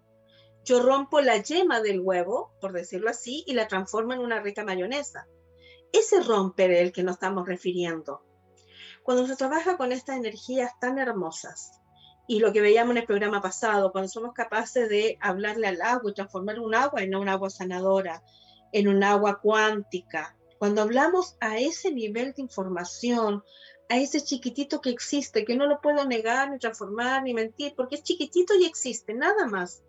yo 0.65 0.83
rompo 0.83 1.21
la 1.21 1.39
yema 1.39 1.81
del 1.81 2.01
huevo, 2.01 2.53
por 2.61 2.73
decirlo 2.73 3.11
así, 3.11 3.45
y 3.47 3.55
la 3.55 3.69
transformo 3.69 4.13
en 4.13 4.21
una 4.21 4.41
rica 4.41 4.65
mayonesa. 4.65 5.27
ese 5.93 6.21
romper 6.23 6.71
el 6.71 6.91
que 6.91 7.03
nos 7.03 7.17
estamos 7.17 7.47
refiriendo. 7.47 8.23
Cuando 9.03 9.27
se 9.27 9.37
trabaja 9.37 9.77
con 9.77 9.93
estas 9.93 10.17
energías 10.17 10.73
tan 10.81 10.99
hermosas, 10.99 11.73
y 12.27 12.39
lo 12.39 12.53
que 12.53 12.63
veíamos 12.63 12.93
en 12.93 12.99
el 12.99 13.07
programa 13.07 13.43
pasado, 13.43 13.93
cuando 13.93 14.09
somos 14.09 14.33
capaces 14.33 14.89
de 14.89 15.19
hablarle 15.21 15.67
al 15.67 15.83
agua 15.83 16.11
y 16.11 16.15
transformar 16.15 16.61
un 16.61 16.75
agua 16.75 17.03
en 17.03 17.15
un 17.15 17.29
agua 17.29 17.51
sanadora, 17.51 18.23
en 18.73 18.89
un 18.89 19.03
agua 19.05 19.41
cuántica, 19.43 20.35
cuando 20.59 20.81
hablamos 20.81 21.37
a 21.41 21.59
ese 21.59 21.93
nivel 21.93 22.33
de 22.33 22.43
información, 22.43 23.43
a 23.89 23.99
ese 23.99 24.23
chiquitito 24.23 24.81
que 24.81 24.91
existe, 24.91 25.45
que 25.45 25.57
no 25.57 25.67
lo 25.67 25.81
puedo 25.81 26.07
negar, 26.07 26.51
ni 26.51 26.59
transformar, 26.59 27.25
ni 27.25 27.35
mentir, 27.35 27.75
porque 27.77 27.97
es 27.97 28.05
chiquitito 28.05 28.55
y 28.55 28.65
existe, 28.65 29.13
nada 29.13 29.47
más, 29.47 29.83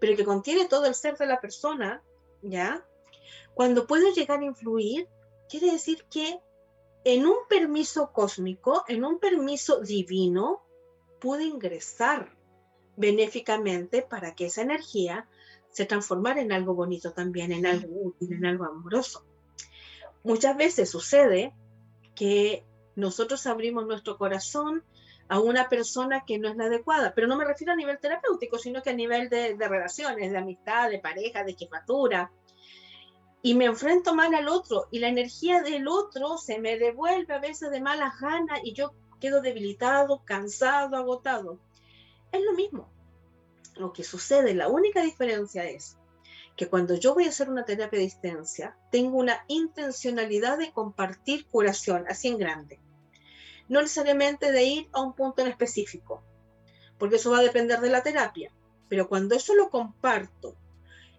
pero 0.00 0.16
que 0.16 0.24
contiene 0.24 0.68
todo 0.68 0.86
el 0.86 0.94
ser 0.94 1.16
de 1.16 1.26
la 1.26 1.40
persona, 1.40 2.02
¿ya? 2.42 2.86
Cuando 3.54 3.86
puedo 3.86 4.12
llegar 4.12 4.40
a 4.40 4.44
influir, 4.44 5.08
quiere 5.48 5.72
decir 5.72 6.04
que 6.10 6.40
en 7.04 7.26
un 7.26 7.36
permiso 7.48 8.12
cósmico, 8.12 8.84
en 8.88 9.04
un 9.04 9.18
permiso 9.18 9.80
divino, 9.80 10.62
pude 11.20 11.44
ingresar 11.44 12.36
benéficamente 12.96 14.02
para 14.02 14.34
que 14.34 14.46
esa 14.46 14.62
energía 14.62 15.28
se 15.70 15.84
transformara 15.84 16.40
en 16.40 16.52
algo 16.52 16.74
bonito 16.74 17.12
también, 17.12 17.52
en 17.52 17.66
algo 17.66 17.88
útil, 18.08 18.32
en 18.32 18.46
algo 18.46 18.64
amoroso. 18.64 19.24
Muchas 20.24 20.56
veces 20.56 20.90
sucede 20.90 21.54
que 22.14 22.64
nosotros 22.96 23.46
abrimos 23.46 23.86
nuestro 23.86 24.16
corazón 24.16 24.82
a 25.28 25.40
una 25.40 25.68
persona 25.68 26.24
que 26.24 26.38
no 26.38 26.48
es 26.48 26.56
la 26.56 26.66
adecuada, 26.66 27.12
pero 27.14 27.26
no 27.26 27.36
me 27.36 27.44
refiero 27.44 27.72
a 27.72 27.76
nivel 27.76 27.98
terapéutico, 27.98 28.58
sino 28.58 28.82
que 28.82 28.90
a 28.90 28.94
nivel 28.94 29.28
de, 29.28 29.56
relaciones, 29.58 30.30
de 30.30 30.38
amistad, 30.38 30.90
de 30.90 31.00
pareja, 31.00 31.44
de 31.44 31.54
jefatura, 31.54 32.30
y 33.42 33.54
me 33.54 33.66
enfrento 33.66 34.14
mal 34.14 34.34
al 34.34 34.48
otro 34.48 34.88
y 34.90 34.98
la 34.98 35.08
energía 35.08 35.62
del 35.62 35.86
otro 35.86 36.36
se 36.36 36.58
me 36.58 36.78
devuelve 36.78 37.34
a 37.34 37.38
veces 37.38 37.70
de 37.70 37.80
malas 37.80 38.18
ganas 38.20 38.60
y 38.64 38.72
yo 38.72 38.92
quedo 39.20 39.40
debilitado, 39.40 40.22
cansado, 40.24 40.96
agotado. 40.96 41.60
Es 42.32 42.42
lo 42.42 42.52
mismo. 42.54 42.88
Lo 43.76 43.92
que 43.92 44.02
sucede, 44.02 44.54
la 44.54 44.68
única 44.68 45.02
diferencia 45.02 45.64
es 45.64 45.96
que 46.56 46.68
cuando 46.68 46.94
yo 46.94 47.14
voy 47.14 47.26
a 47.26 47.28
hacer 47.28 47.50
una 47.50 47.64
terapia 47.64 47.98
de 47.98 48.06
distancia, 48.06 48.76
tengo 48.90 49.18
una 49.18 49.44
intencionalidad 49.46 50.58
de 50.58 50.72
compartir 50.72 51.46
curación, 51.46 52.04
así 52.08 52.28
en 52.28 52.38
grande. 52.38 52.80
No 53.68 53.80
necesariamente 53.80 54.52
de 54.52 54.64
ir 54.64 54.88
a 54.92 55.02
un 55.02 55.14
punto 55.14 55.42
en 55.42 55.48
específico, 55.48 56.22
porque 56.98 57.16
eso 57.16 57.30
va 57.30 57.38
a 57.38 57.42
depender 57.42 57.80
de 57.80 57.90
la 57.90 58.02
terapia. 58.02 58.52
Pero 58.88 59.08
cuando 59.08 59.34
eso 59.34 59.54
lo 59.54 59.70
comparto, 59.70 60.56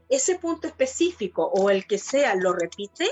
ese 0.10 0.39
punto 0.39 0.68
específico 0.68 1.46
o 1.46 1.70
el 1.70 1.86
que 1.86 1.98
sea 1.98 2.36
lo 2.36 2.54
repite 2.54 3.10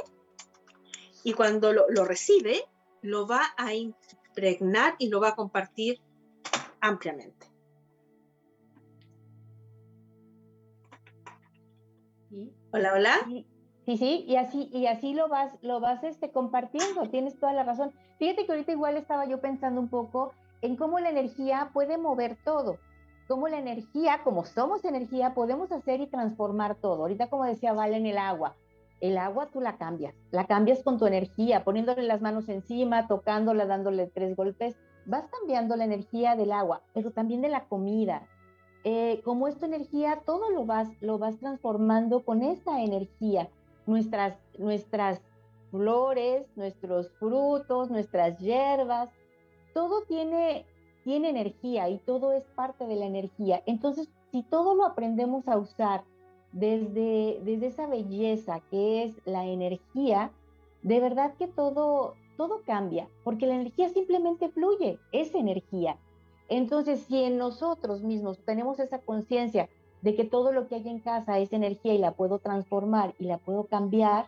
y 1.23 1.33
cuando 1.33 1.73
lo, 1.73 1.85
lo 1.89 2.05
recibe, 2.05 2.63
lo 3.01 3.27
va 3.27 3.41
a 3.57 3.73
impregnar 3.73 4.95
y 4.99 5.09
lo 5.09 5.19
va 5.19 5.29
a 5.29 5.35
compartir 5.35 5.99
ampliamente. 6.79 7.47
Hola, 12.71 12.93
hola. 12.93 13.15
Sí, 13.85 13.97
sí, 13.97 14.25
y 14.27 14.35
así, 14.35 14.69
y 14.73 14.87
así 14.87 15.13
lo 15.13 15.29
vas, 15.29 15.53
lo 15.61 15.79
vas 15.79 16.03
este, 16.03 16.31
compartiendo, 16.31 17.09
tienes 17.09 17.39
toda 17.39 17.53
la 17.53 17.63
razón. 17.63 17.93
Fíjate 18.17 18.45
que 18.45 18.51
ahorita 18.51 18.71
igual 18.71 18.97
estaba 18.97 19.25
yo 19.25 19.39
pensando 19.39 19.81
un 19.81 19.89
poco 19.89 20.33
en 20.61 20.75
cómo 20.75 20.99
la 20.99 21.09
energía 21.09 21.69
puede 21.73 21.97
mover 21.97 22.37
todo, 22.43 22.77
cómo 23.27 23.47
la 23.47 23.59
energía, 23.59 24.21
como 24.23 24.45
somos 24.45 24.85
energía, 24.85 25.33
podemos 25.33 25.71
hacer 25.71 26.01
y 26.01 26.07
transformar 26.07 26.75
todo. 26.75 27.01
Ahorita 27.03 27.27
como 27.27 27.45
decía 27.45 27.73
Vale 27.73 27.97
en 27.97 28.05
el 28.05 28.17
agua, 28.17 28.55
el 29.01 29.17
agua 29.17 29.47
tú 29.51 29.59
la 29.59 29.77
cambias, 29.77 30.15
la 30.31 30.45
cambias 30.47 30.81
con 30.83 30.97
tu 30.97 31.05
energía, 31.05 31.63
poniéndole 31.63 32.03
las 32.03 32.21
manos 32.21 32.47
encima, 32.49 33.07
tocándola, 33.07 33.65
dándole 33.65 34.07
tres 34.07 34.35
golpes, 34.35 34.75
vas 35.05 35.27
cambiando 35.27 35.75
la 35.75 35.85
energía 35.85 36.35
del 36.35 36.51
agua, 36.51 36.81
pero 36.93 37.11
también 37.11 37.41
de 37.41 37.49
la 37.49 37.65
comida, 37.65 38.27
eh, 38.87 39.21
como 39.23 39.47
esta 39.47 39.65
energía, 39.65 40.21
todo 40.25 40.51
lo 40.51 40.65
vas, 40.65 40.89
lo 41.01 41.17
vas 41.17 41.39
transformando 41.39 42.23
con 42.23 42.43
esta 42.43 42.83
energía. 42.83 43.49
Nuestras, 43.87 44.35
nuestras 44.59 45.21
flores, 45.75 46.47
nuestros 46.55 47.11
frutos, 47.19 47.89
nuestras 47.89 48.39
hierbas, 48.39 49.09
todo 49.73 50.03
tiene, 50.03 50.65
tiene 51.03 51.29
energía 51.29 51.89
y 51.89 51.97
todo 51.99 52.31
es 52.31 52.43
parte 52.55 52.87
de 52.87 52.95
la 52.95 53.05
energía. 53.05 53.61
Entonces, 53.65 54.09
si 54.31 54.43
todo 54.43 54.75
lo 54.75 54.85
aprendemos 54.85 55.47
a 55.47 55.57
usar 55.57 56.03
desde, 56.51 57.41
desde 57.43 57.67
esa 57.67 57.87
belleza 57.87 58.61
que 58.71 59.03
es 59.03 59.15
la 59.25 59.45
energía, 59.45 60.31
de 60.81 60.99
verdad 60.99 61.33
que 61.37 61.47
todo, 61.47 62.13
todo 62.37 62.61
cambia, 62.65 63.09
porque 63.23 63.47
la 63.47 63.55
energía 63.55 63.89
simplemente 63.89 64.49
fluye, 64.49 64.99
es 65.11 65.35
energía. 65.35 65.97
Entonces, 66.47 67.01
si 67.01 67.23
en 67.23 67.37
nosotros 67.37 68.03
mismos 68.03 68.39
tenemos 68.45 68.79
esa 68.79 68.99
conciencia 68.99 69.67
de 70.01 70.15
que 70.15 70.23
todo 70.23 70.51
lo 70.51 70.67
que 70.67 70.75
hay 70.75 70.87
en 70.87 70.99
casa 70.99 71.39
es 71.39 71.51
energía 71.51 71.93
y 71.93 71.97
la 71.97 72.11
puedo 72.11 72.37
transformar 72.39 73.15
y 73.19 73.25
la 73.25 73.39
puedo 73.39 73.65
cambiar, 73.65 74.27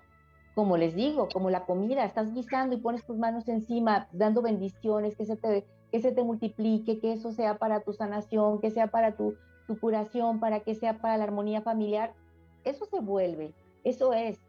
como 0.57 0.75
les 0.75 0.95
digo, 0.95 1.29
como 1.31 1.51
la 1.51 1.67
comida, 1.67 2.03
estás 2.03 2.33
guisando 2.33 2.75
y 2.75 2.79
pones 2.79 3.05
tus 3.05 3.15
manos 3.15 3.47
encima, 3.47 4.07
dando 4.11 4.41
bendiciones, 4.41 5.15
que 5.15 5.23
se 5.23 5.35
te, 5.35 5.67
que 5.91 6.01
se 6.01 6.11
te 6.11 6.23
multiplique, 6.23 6.97
que 6.97 7.13
eso 7.13 7.31
sea 7.31 7.59
para 7.59 7.81
tu 7.81 7.93
sanación, 7.93 8.59
que 8.59 8.71
sea 8.71 8.87
para 8.87 9.15
tu, 9.15 9.35
tu 9.67 9.79
curación, 9.79 10.39
para 10.39 10.61
que 10.61 10.73
sea 10.73 10.97
para 10.97 11.15
la 11.15 11.25
armonía 11.25 11.61
familiar, 11.61 12.15
eso 12.63 12.85
se 12.85 12.99
vuelve, 13.01 13.53
eso 13.83 14.13
es. 14.13 14.39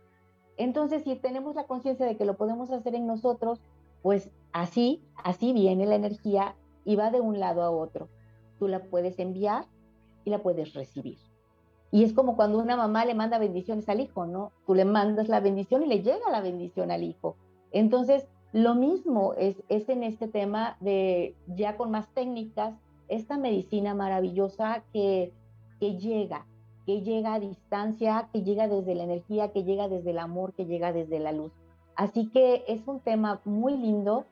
Entonces, 0.57 1.03
si 1.03 1.15
tenemos 1.15 1.55
la 1.55 1.65
conciencia 1.65 2.07
de 2.07 2.17
que 2.17 2.25
lo 2.25 2.39
podemos 2.39 2.71
hacer 2.71 2.95
en 2.95 3.07
nosotros, 3.07 3.61
pues 4.01 4.31
así, 4.55 5.03
así 5.23 5.53
viene 5.53 5.85
la 5.85 5.97
energía 5.97 6.57
y 6.87 6.97
va 6.97 7.11
de 7.11 7.21
un 7.21 7.39
lado 7.39 7.63
a 7.63 7.71
otro. 7.71 8.09
Tú 8.59 8.67
la 8.67 8.83
puedes 8.83 9.19
enviar 9.19 9.67
y 10.25 10.31
la 10.31 10.39
puedes 10.39 10.73
recibir. 10.73 11.19
Y 11.91 12.05
es 12.05 12.13
como 12.13 12.37
cuando 12.37 12.59
una 12.59 12.77
mamá 12.77 13.05
le 13.05 13.15
manda 13.15 13.39
bendiciones 13.39 13.89
al 13.89 14.01
hijo, 14.01 14.27
¿no? 14.27 14.53
Tú 14.67 14.75
le 14.75 14.85
mandas 14.85 15.29
la 15.29 15.41
bendición 15.41 15.83
y 15.83 15.87
le 15.87 16.03
llega 16.03 16.31
la 16.31 16.41
bendición 16.41 16.91
al 16.91 17.03
hijo. 17.03 17.37
Entonces, 17.73 18.27
lo 18.53 18.75
mismo 18.75 19.35
es, 19.35 19.57
en 19.69 20.03
este 20.03 20.29
tema 20.29 20.77
de, 20.81 21.35
ya 21.47 21.77
con 21.77 21.91
más 21.91 22.09
técnicas, 22.15 22.75
esta 23.09 23.37
medicina 23.37 23.95
maravillosa 23.95 24.85
que, 24.93 25.33
llega, 25.81 26.47
que 26.87 27.03
llega 27.03 27.35
a 27.35 27.41
distancia, 27.41 28.29
que 28.33 28.43
llega 28.43 28.69
desde 28.69 28.95
la 28.95 29.05
energía, 29.05 29.53
que 29.53 29.65
llega 29.65 29.89
desde 29.89 30.11
el 30.11 30.19
amor, 30.19 30.55
que 30.55 30.67
llega 30.67 30.93
desde 30.93 31.19
la 31.19 31.33
luz. 31.33 31.53
Así 31.95 32.29
que 32.29 32.65
es 32.69 32.87
un 32.87 33.01
tema 33.01 33.41
muy 33.45 33.77
lindo 33.77 34.25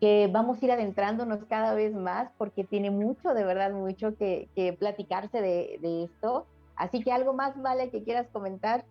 que 0.00 0.28
vamos 0.32 0.62
a 0.62 0.64
ir 0.64 0.72
adentrándonos 0.72 1.44
cada 1.44 1.74
vez 1.74 1.92
más 1.92 2.30
porque 2.38 2.64
tiene 2.64 2.90
mucho, 2.90 3.34
de 3.34 3.44
verdad, 3.44 3.72
mucho 3.72 4.16
que, 4.16 4.48
platicarse 4.78 5.40
de, 5.40 6.04
esto. 6.04 6.46
Así 6.78 7.02
que 7.02 7.12
algo 7.12 7.34
más, 7.34 7.60
Vale, 7.60 7.90
que 7.90 8.02
quieras 8.02 8.28
comentar. 8.32 8.84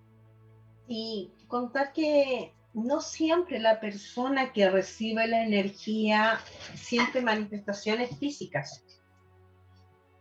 Sí, 0.88 1.32
contar 1.48 1.94
que 1.94 2.54
no 2.74 3.02
siempre 3.02 3.60
la 3.60 3.80
persona 3.80 4.54
que 4.54 4.70
recibe 4.70 5.28
la 5.28 5.44
energía 5.44 6.40
siente 6.76 7.22
manifestaciones 7.22 8.18
físicas. 8.18 8.84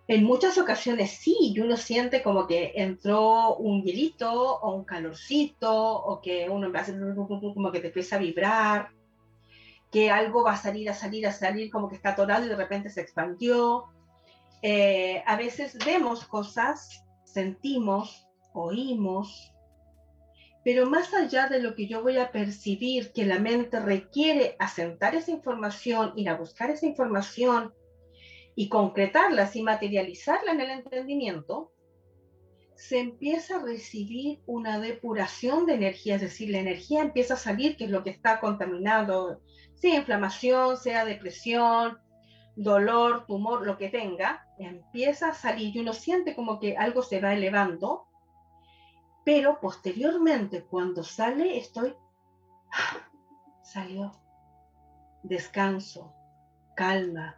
En 0.08 0.24
muchas 0.24 0.56
ocasiones 0.56 1.10
sí, 1.10 1.54
uno 1.60 1.76
siente 1.76 2.22
como 2.22 2.46
que 2.46 2.72
entró 2.76 3.56
un 3.56 3.82
hielito 3.82 4.32
o 4.32 4.74
un 4.76 4.84
calorcito 4.84 5.74
o 5.74 6.20
que 6.20 6.48
uno 6.48 6.72
como 7.52 7.72
que 7.72 7.80
te 7.80 7.88
empieza 7.88 8.16
a 8.16 8.20
vibrar 8.20 8.90
que 9.90 10.10
algo 10.10 10.44
va 10.44 10.52
a 10.52 10.56
salir, 10.56 10.90
a 10.90 10.94
salir, 10.94 11.26
a 11.26 11.32
salir, 11.32 11.70
como 11.70 11.88
que 11.88 11.96
está 11.96 12.10
atorado 12.10 12.44
y 12.44 12.48
de 12.48 12.56
repente 12.56 12.90
se 12.90 13.00
expandió. 13.00 13.86
Eh, 14.62 15.22
a 15.26 15.36
veces 15.36 15.78
vemos 15.84 16.26
cosas, 16.26 17.04
sentimos, 17.36 18.26
oímos, 18.54 19.52
pero 20.64 20.88
más 20.88 21.12
allá 21.12 21.48
de 21.48 21.60
lo 21.60 21.74
que 21.74 21.86
yo 21.86 22.02
voy 22.02 22.16
a 22.16 22.32
percibir, 22.32 23.12
que 23.12 23.26
la 23.26 23.38
mente 23.38 23.78
requiere 23.78 24.56
asentar 24.58 25.14
esa 25.14 25.32
información, 25.32 26.14
ir 26.16 26.30
a 26.30 26.38
buscar 26.38 26.70
esa 26.70 26.86
información 26.86 27.74
y 28.54 28.70
concretarla, 28.70 29.42
así 29.42 29.62
materializarla 29.62 30.52
en 30.52 30.62
el 30.62 30.70
entendimiento, 30.70 31.74
se 32.74 33.00
empieza 33.00 33.56
a 33.56 33.62
recibir 33.62 34.40
una 34.46 34.80
depuración 34.80 35.66
de 35.66 35.74
energía, 35.74 36.14
es 36.14 36.22
decir, 36.22 36.48
la 36.48 36.60
energía 36.60 37.02
empieza 37.02 37.34
a 37.34 37.44
salir, 37.48 37.76
que 37.76 37.84
es 37.84 37.90
lo 37.90 38.02
que 38.02 38.10
está 38.10 38.40
contaminado 38.40 39.42
sea 39.74 39.96
inflamación, 39.96 40.78
sea 40.78 41.04
depresión, 41.04 41.98
dolor, 42.56 43.26
tumor, 43.26 43.66
lo 43.66 43.76
que 43.76 43.90
tenga, 43.90 44.48
empieza 44.58 45.28
a 45.28 45.34
salir 45.34 45.76
y 45.76 45.80
uno 45.80 45.92
siente 45.92 46.34
como 46.34 46.58
que 46.58 46.76
algo 46.76 47.02
se 47.02 47.20
va 47.20 47.34
elevando, 47.34 48.08
pero 49.24 49.60
posteriormente 49.60 50.64
cuando 50.64 51.04
sale 51.04 51.58
estoy, 51.58 51.94
salió, 53.62 54.12
descanso, 55.22 56.14
calma, 56.74 57.36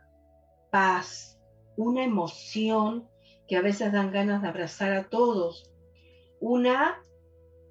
paz, 0.71 1.39
una 1.77 2.05
emoción 2.05 3.09
que 3.49 3.57
a 3.57 3.63
veces 3.63 3.93
dan 3.93 4.13
ganas 4.13 4.43
de 4.43 4.49
abrazar 4.49 4.93
a 4.93 5.09
todos, 5.09 5.73
una, 6.41 7.03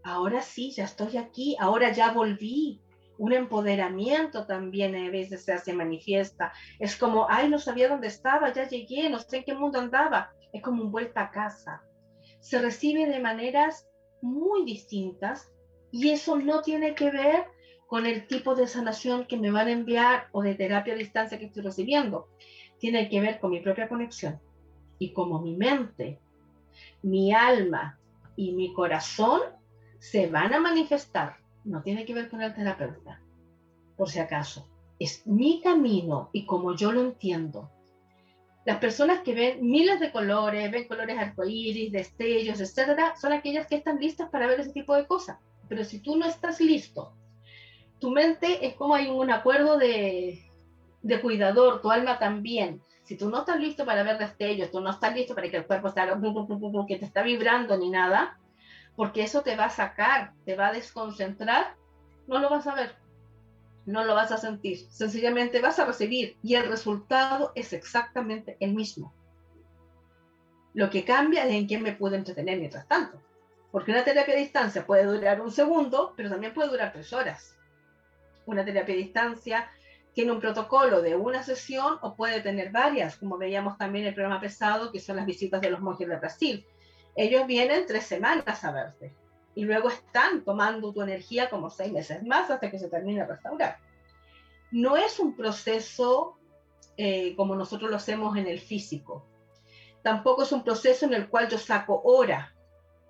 ahora 0.04 0.42
sí, 0.42 0.72
ya 0.72 0.84
estoy 0.84 1.16
aquí, 1.16 1.56
ahora 1.60 1.94
ya 1.94 2.12
volví, 2.12 2.82
un 3.18 3.34
empoderamiento 3.34 4.46
también 4.46 4.96
a 4.96 5.10
veces 5.10 5.46
se 5.46 5.74
manifiesta. 5.74 6.54
Es 6.80 6.96
como, 6.96 7.28
ay, 7.30 7.50
no 7.50 7.60
sabía 7.60 7.90
dónde 7.90 8.08
estaba, 8.08 8.54
ya 8.54 8.68
llegué, 8.68 9.10
no 9.10 9.20
sé 9.20 9.38
en 9.38 9.44
qué 9.44 9.56
mundo 9.56 9.80
andaba. 9.80 10.32
Es 10.54 10.62
como 10.62 10.84
un 10.84 10.92
vuelta 10.92 11.22
a 11.22 11.32
casa. 11.32 11.84
Se 12.40 12.60
recibe 12.60 13.08
de 13.08 13.20
maneras 13.20 13.88
muy 14.22 14.66
distintas 14.66 15.52
y 15.92 16.10
eso 16.10 16.38
no 16.38 16.62
tiene 16.62 16.96
que 16.96 17.12
ver 17.12 17.46
con 17.88 18.06
el 18.06 18.28
tipo 18.28 18.56
de 18.56 18.68
sanación 18.68 19.26
que 19.26 19.38
me 19.38 19.52
van 19.52 19.68
a 19.68 19.72
enviar 19.72 20.28
o 20.32 20.42
de 20.42 20.56
terapia 20.56 20.94
a 20.94 20.98
distancia 20.98 21.40
que 21.40 21.46
estoy 21.46 21.64
recibiendo. 21.64 22.28
Tiene 22.80 23.10
que 23.10 23.22
ver 23.22 23.40
con 23.40 23.52
mi 23.52 23.62
propia 23.62 23.88
conexión 23.88 24.40
y 25.00 25.14
como 25.14 25.42
mi 25.42 25.56
mente, 25.56 26.20
mi 27.02 27.34
alma 27.34 28.00
y 28.36 28.54
mi 28.54 28.74
corazón 28.74 29.42
se 30.00 30.28
van 30.28 30.54
a 30.54 30.60
manifestar 30.60 31.38
no 31.68 31.82
tiene 31.82 32.06
que 32.06 32.14
ver 32.14 32.30
con 32.30 32.42
el 32.42 32.54
terapeuta, 32.54 33.20
por 33.96 34.10
si 34.10 34.20
acaso. 34.20 34.68
Es 35.00 35.28
mi 35.28 35.62
camino 35.62 36.30
y 36.34 36.46
como 36.46 36.76
yo 36.76 36.92
lo 36.92 37.02
entiendo. 37.02 37.70
Las 38.66 38.80
personas 38.80 39.22
que 39.22 39.34
ven 39.34 39.60
miles 39.62 40.00
de 40.00 40.12
colores, 40.12 40.72
ven 40.72 40.88
colores 40.88 41.18
arcoíris, 41.18 41.92
destellos, 41.92 42.60
etcétera, 42.60 43.16
son 43.16 43.32
aquellas 43.32 43.68
que 43.68 43.76
están 43.76 44.00
listas 44.00 44.30
para 44.30 44.48
ver 44.48 44.60
ese 44.60 44.74
tipo 44.74 44.96
de 44.96 45.06
cosas. 45.06 45.38
Pero 45.70 45.84
si 45.84 46.00
tú 46.00 46.18
no 46.18 46.26
estás 46.26 46.60
listo, 46.60 47.14
tu 48.00 48.12
mente 48.12 48.66
es 48.66 48.76
como 48.76 48.96
hay 48.96 49.10
un 49.10 49.32
acuerdo 49.32 49.78
de, 49.78 50.44
cuidador, 51.22 51.82
tu 51.82 51.92
alma 51.92 52.20
también. 52.20 52.82
Si 53.04 53.18
tú 53.18 53.30
no 53.30 53.40
estás 53.40 53.60
listo 53.60 53.86
para 53.86 54.04
ver 54.04 54.18
destellos, 54.18 54.72
tú 54.72 54.82
no 54.82 54.90
estás 54.90 55.16
listo 55.16 55.34
para 55.34 55.50
que 55.50 55.58
el 55.58 55.66
cuerpo 55.66 55.88
esté, 55.88 56.02
que 56.88 56.98
te 56.98 57.06
está 57.06 57.24
vibrando 57.24 57.78
ni 57.78 57.90
nada, 57.90 58.38
porque 58.98 59.22
eso 59.22 59.44
te 59.44 59.56
va 59.56 59.66
a 59.66 59.70
sacar, 59.70 60.34
te 60.44 60.56
va 60.56 60.70
a 60.70 60.74
desconcentrar, 60.74 61.76
no 62.26 62.40
lo 62.40 62.50
vas 62.50 62.66
a 62.66 62.74
ver, 62.74 62.96
no 63.86 64.04
lo 64.04 64.16
vas 64.16 64.32
a 64.32 64.38
sentir, 64.38 64.80
sencillamente 64.90 65.62
vas 65.62 65.78
a 65.78 65.86
recibir 65.86 66.36
y 66.42 66.56
el 66.56 66.68
resultado 66.68 67.52
es 67.54 67.74
exactamente 67.74 68.58
el 68.60 68.74
mismo. 68.74 69.14
Lo 70.74 70.90
que 70.90 71.06
cambia 71.06 71.46
es 71.46 71.54
en 71.54 71.68
quién 71.68 71.84
me 71.84 71.94
puedo 71.94 72.16
entretener 72.16 72.58
mientras 72.58 72.88
tanto, 72.88 73.22
porque 73.72 73.92
una 73.92 74.04
terapia 74.04 74.34
a 74.34 74.38
distancia 74.38 74.86
puede 74.86 75.06
durar 75.06 75.42
un 75.42 75.52
segundo, 75.52 76.16
pero 76.18 76.32
también 76.32 76.56
puede 76.56 76.70
durar 76.70 76.92
tres 76.92 77.14
horas. 77.14 77.56
Una 78.48 78.66
terapia 78.66 78.96
a 78.96 78.98
distancia 78.98 79.72
tiene 80.14 80.32
un 80.32 80.40
protocolo 80.40 81.04
de 81.04 81.16
una 81.16 81.44
sesión 81.44 82.00
o 82.02 82.16
puede 82.16 82.42
tener 82.42 82.72
varias, 82.72 83.18
como 83.18 83.38
veíamos 83.38 83.78
también 83.78 84.06
en 84.06 84.10
el 84.10 84.16
programa 84.16 84.42
pesado, 84.42 84.92
que 84.92 85.00
son 85.00 85.18
las 85.18 85.28
visitas 85.28 85.62
de 85.62 85.70
los 85.70 85.82
monjes 85.82 86.08
de 86.08 86.16
Brasil 86.16 86.66
ellos 87.18 87.48
vienen 87.48 87.86
tres 87.88 88.06
semanas 88.06 88.64
a 88.64 88.72
verte 88.72 89.14
y 89.56 89.66
luego 89.66 89.90
están 89.90 90.44
tomando 90.44 90.94
tu 90.94 91.02
energía 91.02 91.50
como 91.50 91.72
seis 91.72 91.92
meses 91.92 92.24
más 92.24 92.50
hasta 92.52 92.70
que 92.70 92.78
se 92.78 92.90
termine 92.90 93.22
de 93.22 93.28
restaurar. 93.28 93.80
No 94.72 94.96
es 94.96 95.20
un 95.20 95.36
proceso 95.36 96.38
eh, 96.96 97.36
como 97.36 97.56
nosotros 97.56 97.90
lo 97.90 97.98
hacemos 97.98 98.38
en 98.38 98.48
el 98.48 98.60
físico. 98.60 99.26
Tampoco 100.04 100.44
es 100.44 100.52
un 100.52 100.64
proceso 100.64 101.06
en 101.06 101.16
el 101.16 101.28
cual 101.28 101.50
yo 101.50 101.58
saco 101.58 102.02
hora, 102.04 102.54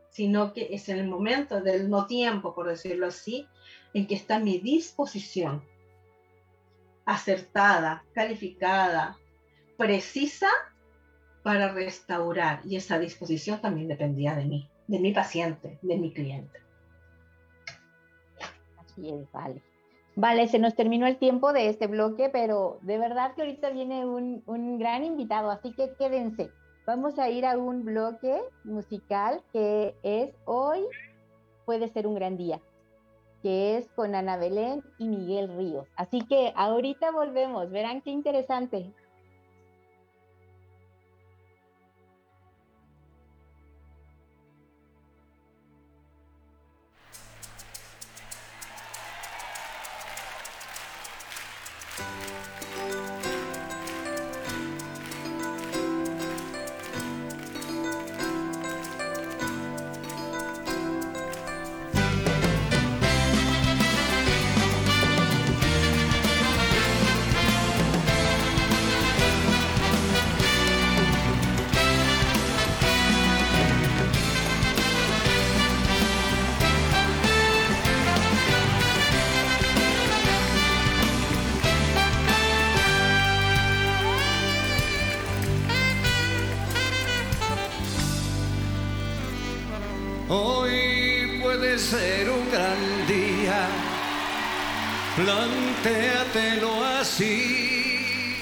sino 0.10 0.54
que 0.54 0.70
es 0.72 0.88
en 0.88 1.00
el 1.00 1.08
momento 1.08 1.60
del 1.60 1.90
no 1.90 2.08
tiempo, 2.08 2.56
por 2.56 2.68
decirlo 2.68 3.08
así, 3.08 3.46
en 3.94 4.08
que 4.08 4.16
está 4.16 4.40
mi 4.40 4.60
disposición 4.60 5.64
acertada, 7.06 8.04
calificada, 8.14 9.18
precisa 9.78 10.50
para 11.48 11.70
restaurar 11.70 12.60
y 12.66 12.76
esa 12.76 13.00
disposición 13.00 13.62
también 13.62 13.88
dependía 13.88 14.36
de 14.36 14.44
mí, 14.44 14.70
de 14.86 15.00
mi 15.00 15.14
paciente, 15.14 15.80
de 15.82 15.96
mi 15.96 16.12
cliente. 16.12 16.60
Así 18.78 19.08
es, 19.08 19.32
vale. 19.32 19.64
Vale, 20.18 20.50
se 20.50 20.60
nos 20.60 20.76
terminó 20.76 21.08
el 21.08 21.16
tiempo 21.16 21.54
de 21.54 21.70
este 21.70 21.88
bloque, 21.88 22.28
pero 22.28 22.80
de 22.82 22.98
verdad 22.98 23.34
que 23.34 23.44
ahorita 23.44 23.70
viene 23.70 24.06
un, 24.06 24.44
un 24.46 24.78
gran 24.78 25.06
invitado, 25.06 25.50
así 25.50 25.72
que 25.72 25.94
quédense. 25.98 26.52
Vamos 26.86 27.18
a 27.18 27.30
ir 27.30 27.46
a 27.46 27.58
un 27.58 27.86
bloque 27.86 28.42
musical 28.66 29.42
que 29.54 29.96
es 30.04 30.36
Hoy 30.44 30.86
puede 31.66 31.88
ser 31.88 32.08
un 32.08 32.16
gran 32.16 32.36
día, 32.36 32.60
que 33.42 33.78
es 33.78 33.88
con 33.96 34.16
Ana 34.16 34.36
Belén 34.36 34.84
y 34.98 35.08
Miguel 35.08 35.48
Ríos. 35.56 35.88
Así 35.96 36.20
que 36.28 36.52
ahorita 36.58 37.12
volvemos, 37.12 37.70
verán 37.72 38.02
qué 38.02 38.10
interesante. 38.10 38.92
Así. 97.00 98.38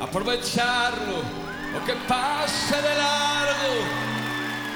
Aprovecharlo 0.00 1.18
o 1.76 1.84
que 1.84 1.94
pase 2.06 2.76
de 2.86 2.94
largo 3.04 3.74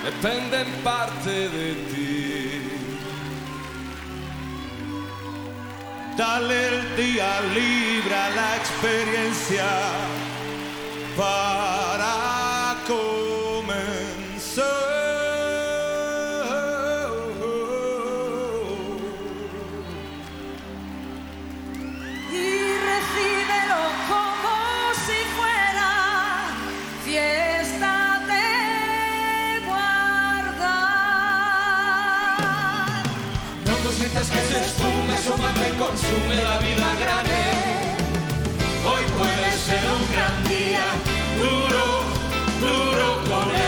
depende 0.04 0.62
en 0.62 0.72
parte 0.82 1.48
de 1.48 1.74
ti. 1.90 2.12
Dale 6.16 6.68
el 6.68 6.96
día 6.96 7.40
libre 7.54 8.16
la 8.38 8.56
experiencia 8.56 9.70
para 11.16 11.62
consume 36.12 36.37
la 36.37 36.59
vida 36.59 36.94
grande. 37.01 37.40
Hoy 38.85 39.05
puede 39.18 39.53
ser 39.59 39.83
un 39.96 40.05
gran 40.12 40.44
día, 40.48 40.85
duro, 41.38 41.85
duro 42.61 43.09
con 43.29 43.51
él. 43.51 43.62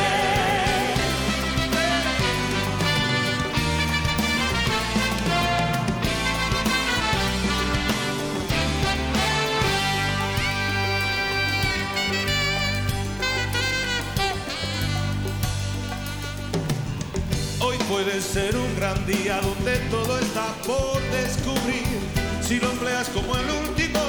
Hoy 17.60 17.76
puede 17.88 18.20
ser 18.20 18.56
un 18.56 18.76
gran 18.76 19.06
día 19.06 19.40
donde 19.40 19.78
todo 19.90 20.18
está 20.18 20.46
por 20.66 21.00
descubrir 21.12 21.93
si 22.46 22.60
lo 22.60 22.70
empleas 22.70 23.08
como 23.08 23.34
el 23.36 23.48
último 23.68 24.00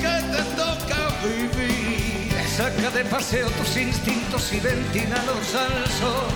que 0.00 0.14
te 0.32 0.42
toca 0.54 1.00
vivir. 1.24 2.30
Saca 2.56 2.90
de 2.90 3.04
paseo 3.04 3.48
tus 3.50 3.76
instintos 3.76 4.52
y 4.52 4.60
ventilalos 4.60 5.54
al 5.54 5.86
sol. 5.98 6.28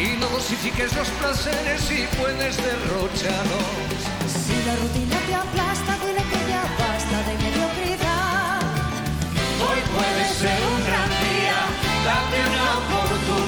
Y 0.00 0.16
no 0.18 0.26
dosifiques 0.28 0.94
los 0.96 1.08
placeres 1.20 1.80
si 1.82 2.06
puedes 2.18 2.56
derrocharlos. 2.56 3.98
Si 4.44 4.56
la 4.64 4.74
rutina 4.76 5.18
te 5.26 5.34
aplasta, 5.34 5.98
dile 6.04 6.22
que 6.30 6.40
ya 6.48 6.62
basta 6.80 7.16
de 7.28 7.34
mediocridad. 7.44 8.60
Hoy 9.66 9.80
puede 9.96 10.24
ser 10.32 10.60
un 10.72 10.80
gran 10.88 11.10
día, 11.28 11.58
date 12.06 12.38
una 12.48 12.66
oportunidad. 12.78 13.47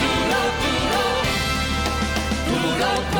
duro, 0.00 0.40
duro, 0.62 1.04
duro 2.50 2.90
por 3.12 3.19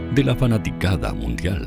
de 0.11 0.25
la 0.25 0.35
fanaticada 0.35 1.13
mundial. 1.13 1.65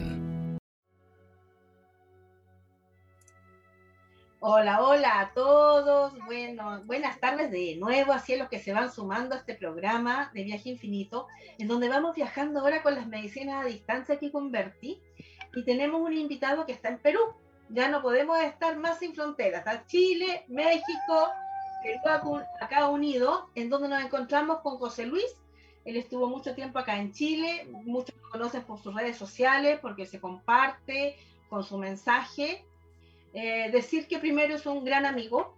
Hola, 4.40 4.82
hola 4.82 5.20
a 5.20 5.32
todos. 5.32 6.12
Bueno, 6.26 6.82
buenas 6.84 7.18
tardes 7.20 7.50
de 7.50 7.76
nuevo, 7.76 8.12
así 8.12 8.34
es 8.34 8.38
los 8.38 8.50
que 8.50 8.58
se 8.58 8.74
van 8.74 8.92
sumando 8.92 9.34
a 9.34 9.38
este 9.38 9.54
programa 9.54 10.30
de 10.34 10.44
Viaje 10.44 10.68
Infinito, 10.68 11.26
en 11.58 11.68
donde 11.68 11.88
vamos 11.88 12.14
viajando 12.14 12.60
ahora 12.60 12.82
con 12.82 12.94
las 12.94 13.06
medicinas 13.06 13.64
a 13.64 13.66
distancia 13.66 14.16
aquí 14.16 14.30
con 14.30 14.52
Berti. 14.52 15.00
Y 15.54 15.64
tenemos 15.64 16.02
un 16.02 16.12
invitado 16.12 16.66
que 16.66 16.72
está 16.72 16.90
en 16.90 16.98
Perú. 16.98 17.20
Ya 17.70 17.88
no 17.88 18.02
podemos 18.02 18.38
estar 18.42 18.76
más 18.76 18.98
sin 18.98 19.14
fronteras. 19.14 19.60
Está 19.60 19.86
Chile, 19.86 20.44
México, 20.48 21.30
acá 22.60 22.88
unido, 22.88 23.48
en 23.54 23.70
donde 23.70 23.88
nos 23.88 24.04
encontramos 24.04 24.60
con 24.60 24.76
José 24.76 25.06
Luis. 25.06 25.34
Él 25.84 25.96
estuvo 25.96 26.28
mucho 26.28 26.54
tiempo 26.54 26.78
acá 26.78 26.96
en 26.96 27.12
Chile, 27.12 27.68
muchos 27.84 28.14
lo 28.22 28.30
conocen 28.30 28.62
por 28.62 28.82
sus 28.82 28.94
redes 28.94 29.16
sociales, 29.16 29.78
porque 29.80 30.06
se 30.06 30.20
comparte 30.20 31.16
con 31.48 31.62
su 31.62 31.76
mensaje. 31.78 32.64
Eh, 33.34 33.70
decir 33.70 34.06
que 34.06 34.18
primero 34.18 34.54
es 34.54 34.64
un 34.64 34.84
gran 34.84 35.04
amigo, 35.04 35.54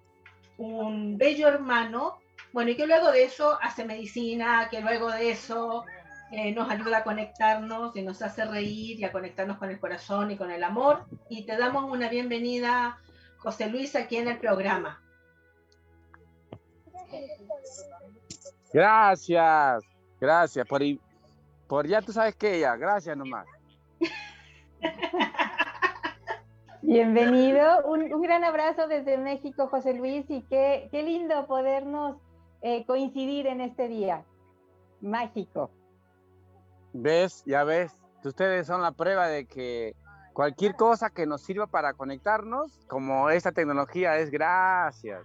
un 0.59 1.17
bello 1.19 1.49
hermano, 1.49 2.19
bueno, 2.53 2.71
y 2.71 2.77
que 2.77 2.87
luego 2.87 3.13
de 3.13 3.25
eso 3.25 3.59
hace 3.61 3.85
medicina, 3.85 4.69
que 4.71 4.81
luego 4.81 5.11
de 5.11 5.31
eso 5.31 5.85
eh, 6.33 6.53
nos 6.53 6.69
ayuda 6.71 6.99
a 6.99 7.05
conectarnos 7.05 7.95
y 7.95 8.03
nos 8.03 8.21
hace 8.23 8.45
reír 8.45 8.99
y 8.99 9.05
a 9.05 9.13
conectarnos 9.13 9.59
con 9.59 9.71
el 9.71 9.79
corazón 9.79 10.31
y 10.31 10.37
con 10.37 10.51
el 10.51 10.65
amor. 10.65 11.05
Y 11.29 11.45
te 11.45 11.57
damos 11.57 11.91
una 11.91 12.09
bienvenida, 12.09 12.99
José 13.39 13.69
Luis, 13.69 13.95
aquí 13.95 14.17
en 14.17 14.29
el 14.29 14.39
programa. 14.39 15.01
Gracias, 18.73 19.85
gracias 20.21 20.67
por, 20.67 20.83
por 21.67 21.87
ya 21.87 22.03
tú 22.03 22.13
sabes 22.13 22.35
que 22.37 22.57
ella, 22.57 22.77
gracias 22.77 23.17
nomás. 23.17 23.47
Bienvenido, 26.83 27.85
un, 27.87 28.23
gran 28.23 28.45
abrazo 28.45 28.87
desde 28.87 29.19
México, 29.19 29.67
José 29.69 29.95
Luis, 29.95 30.25
y 30.29 30.43
qué, 30.43 30.89
qué 30.93 31.03
lindo 31.03 31.47
podernos 31.47 32.17
eh, 32.63 32.87
coincidir 32.87 33.47
en 33.49 33.61
este 33.61 33.89
día 33.89 34.25
mágico. 35.01 35.71
¿Ves? 36.93 37.43
Ya 37.45 37.65
ves, 37.65 37.93
ustedes 38.25 38.67
son 38.67 38.83
la 38.83 38.93
prueba 38.93 39.27
de 39.29 39.47
que 39.47 39.95
cualquier 40.33 40.77
cosa 40.77 41.11
que 41.11 41.27
nos 41.27 41.43
sirva 41.43 41.67
para 41.67 41.95
conectarnos, 41.95 42.79
como 42.87 43.31
esta 43.31 43.53
tecnología 43.53 44.19
es 44.19 44.31
gracias. 44.31 45.23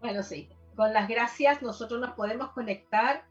Bueno, 0.00 0.22
sí, 0.22 0.48
con 0.76 0.92
las 0.92 1.08
gracias 1.08 1.62
nosotros 1.62 2.00
nos 2.00 2.12
podemos 2.12 2.50
conectar. 2.50 3.24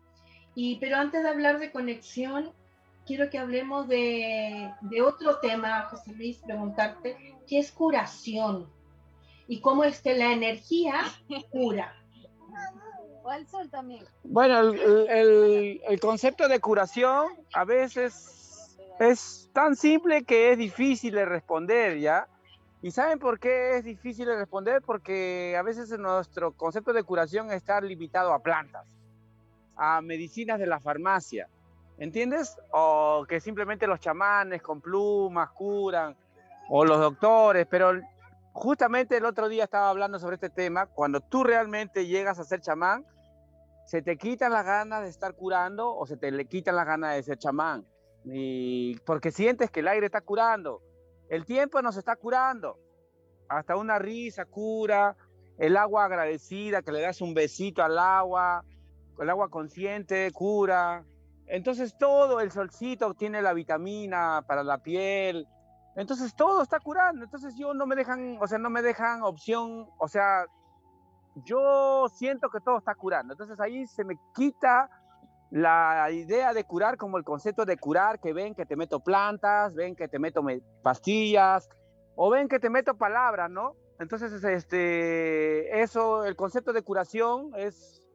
Y, 0.56 0.78
pero 0.80 0.98
antes 0.98 1.24
de 1.24 1.30
hablar 1.30 1.60
de 1.60 1.72
conexión, 1.72 2.52
quiero 3.06 3.30
que 3.30 3.38
hablemos 3.38 3.88
de, 3.88 4.72
otro 5.06 5.40
tema, 5.40 5.84
José 5.90 6.14
Luis, 6.14 6.38
preguntarte, 6.38 7.36
¿qué 7.48 7.60
es 7.60 7.72
curación? 7.72 8.70
Y 9.48 9.62
cómo 9.62 9.84
es 9.84 10.02
que 10.02 10.18
la 10.18 10.32
energía 10.32 11.02
cura. 11.52 11.94
O 13.24 13.32
el 13.32 13.48
sol 13.48 13.70
también. 13.70 14.04
Bueno, 14.24 14.60
el, 14.60 15.82
el 15.88 16.00
concepto 16.00 16.48
de 16.48 16.60
curación 16.60 17.28
a 17.54 17.64
veces 17.64 18.78
es 19.00 19.50
tan 19.54 19.76
simple 19.76 20.24
que 20.24 20.52
es 20.52 20.58
difícil 20.58 21.16
de 21.16 21.26
responder, 21.26 22.00
¿ya? 22.00 22.28
¿Y 22.86 22.92
saben 22.92 23.18
por 23.18 23.40
qué 23.40 23.78
es 23.78 23.84
difícil 23.84 24.28
de 24.28 24.36
responder? 24.36 24.84
Porque 24.84 25.56
a 25.58 25.64
veces 25.64 25.90
nuestro 25.98 26.52
concepto 26.52 26.94
de 26.94 27.02
curación 27.02 27.50
está 27.50 27.82
limitado 27.82 28.32
a 28.32 28.44
plantas, 28.44 28.86
a 29.76 30.02
medicinas 30.02 30.60
de 30.60 30.68
la 30.68 30.80
farmacia, 30.80 31.50
¿entiendes? 31.98 32.56
O 32.72 33.26
que 33.28 33.40
simplemente 33.40 33.88
los 33.88 34.00
chamanes 34.00 34.62
con 34.62 34.82
plumas 34.82 35.50
curan, 35.50 36.16
o 36.70 36.86
los 36.86 37.00
doctores, 37.00 37.66
pero 37.66 37.92
justamente 38.54 39.18
el 39.18 39.26
otro 39.26 39.50
día 39.50 39.64
estaba 39.64 39.90
hablando 39.90 40.20
sobre 40.20 40.36
este 40.36 40.52
tema, 40.52 40.86
cuando 40.86 41.22
tú 41.22 41.44
realmente 41.44 42.06
llegas 42.06 42.38
a 42.38 42.44
ser 42.44 42.62
chamán, 42.62 43.04
se 43.88 44.04
te 44.04 44.16
quitan 44.16 44.52
las 44.52 44.64
ganas 44.64 45.02
de 45.02 45.10
estar 45.10 45.34
curando 45.34 45.92
o 45.92 46.06
se 46.06 46.18
te 46.18 46.30
le 46.30 46.46
quitan 46.46 46.76
las 46.76 46.86
ganas 46.86 47.16
de 47.16 47.24
ser 47.24 47.40
chamán, 47.40 47.84
y 48.26 48.96
porque 49.08 49.32
sientes 49.32 49.72
que 49.72 49.80
el 49.80 49.88
aire 49.88 50.06
está 50.06 50.22
curando 50.22 50.84
El 51.30 51.46
tiempo 51.46 51.82
nos 51.82 51.98
está 51.98 52.16
curando. 52.16 52.78
Hasta 53.50 53.76
una 53.76 54.00
risa 54.00 54.46
cura, 54.46 55.16
el 55.58 55.78
agua 55.78 56.06
agradecida, 56.06 56.82
que 56.82 56.92
le 56.92 57.02
das 57.02 57.22
un 57.22 57.34
besito 57.34 57.84
al 57.84 57.98
agua, 57.98 58.64
el 59.20 59.30
agua 59.30 59.50
consciente 59.50 60.32
cura. 60.32 61.04
Entonces 61.48 61.96
todo, 61.98 62.40
el 62.40 62.52
solcito 62.52 63.14
tiene 63.14 63.42
la 63.42 63.54
vitamina 63.54 64.44
para 64.48 64.64
la 64.64 64.80
piel. 64.80 65.48
Entonces 65.96 66.36
todo 66.36 66.62
está 66.62 66.80
curando. 66.80 67.24
Entonces 67.24 67.56
yo 67.58 67.74
no 67.74 67.86
me 67.86 67.96
dejan, 67.96 68.38
o 68.42 68.48
sea, 68.48 68.58
no 68.58 68.70
me 68.70 68.82
dejan 68.82 69.24
opción, 69.24 69.88
o 69.98 70.08
sea, 70.08 70.46
yo 71.44 72.08
siento 72.14 72.50
que 72.50 72.60
todo 72.60 72.78
está 72.78 72.96
curando. 72.96 73.34
Entonces 73.34 73.60
ahí 73.60 73.86
se 73.88 74.04
me 74.04 74.18
quita 74.34 74.90
la 75.52 76.10
idea 76.12 76.54
de 76.54 76.64
curar 76.64 76.98
como 76.98 77.18
el 77.18 77.24
concepto 77.24 77.66
de 77.66 77.78
curar, 77.78 78.20
que 78.20 78.34
ven 78.34 78.56
que 78.56 78.66
te 78.66 78.76
meto 78.76 79.00
plantas, 79.00 79.74
ven 79.74 79.96
que 79.96 80.08
te 80.08 80.20
meto 80.20 80.44
pastillas, 80.82 81.70
o 82.16 82.30
ven 82.30 82.48
que 82.48 82.60
te 82.60 82.70
meto 82.70 82.98
palabras, 82.98 83.50
¿no? 83.50 83.76
Entonces, 84.00 84.44
este, 84.44 85.82
eso, 85.82 86.26
el 86.26 86.36
concepto 86.36 86.74
de 86.74 86.82
curación 86.82 87.52
es, 87.56 88.06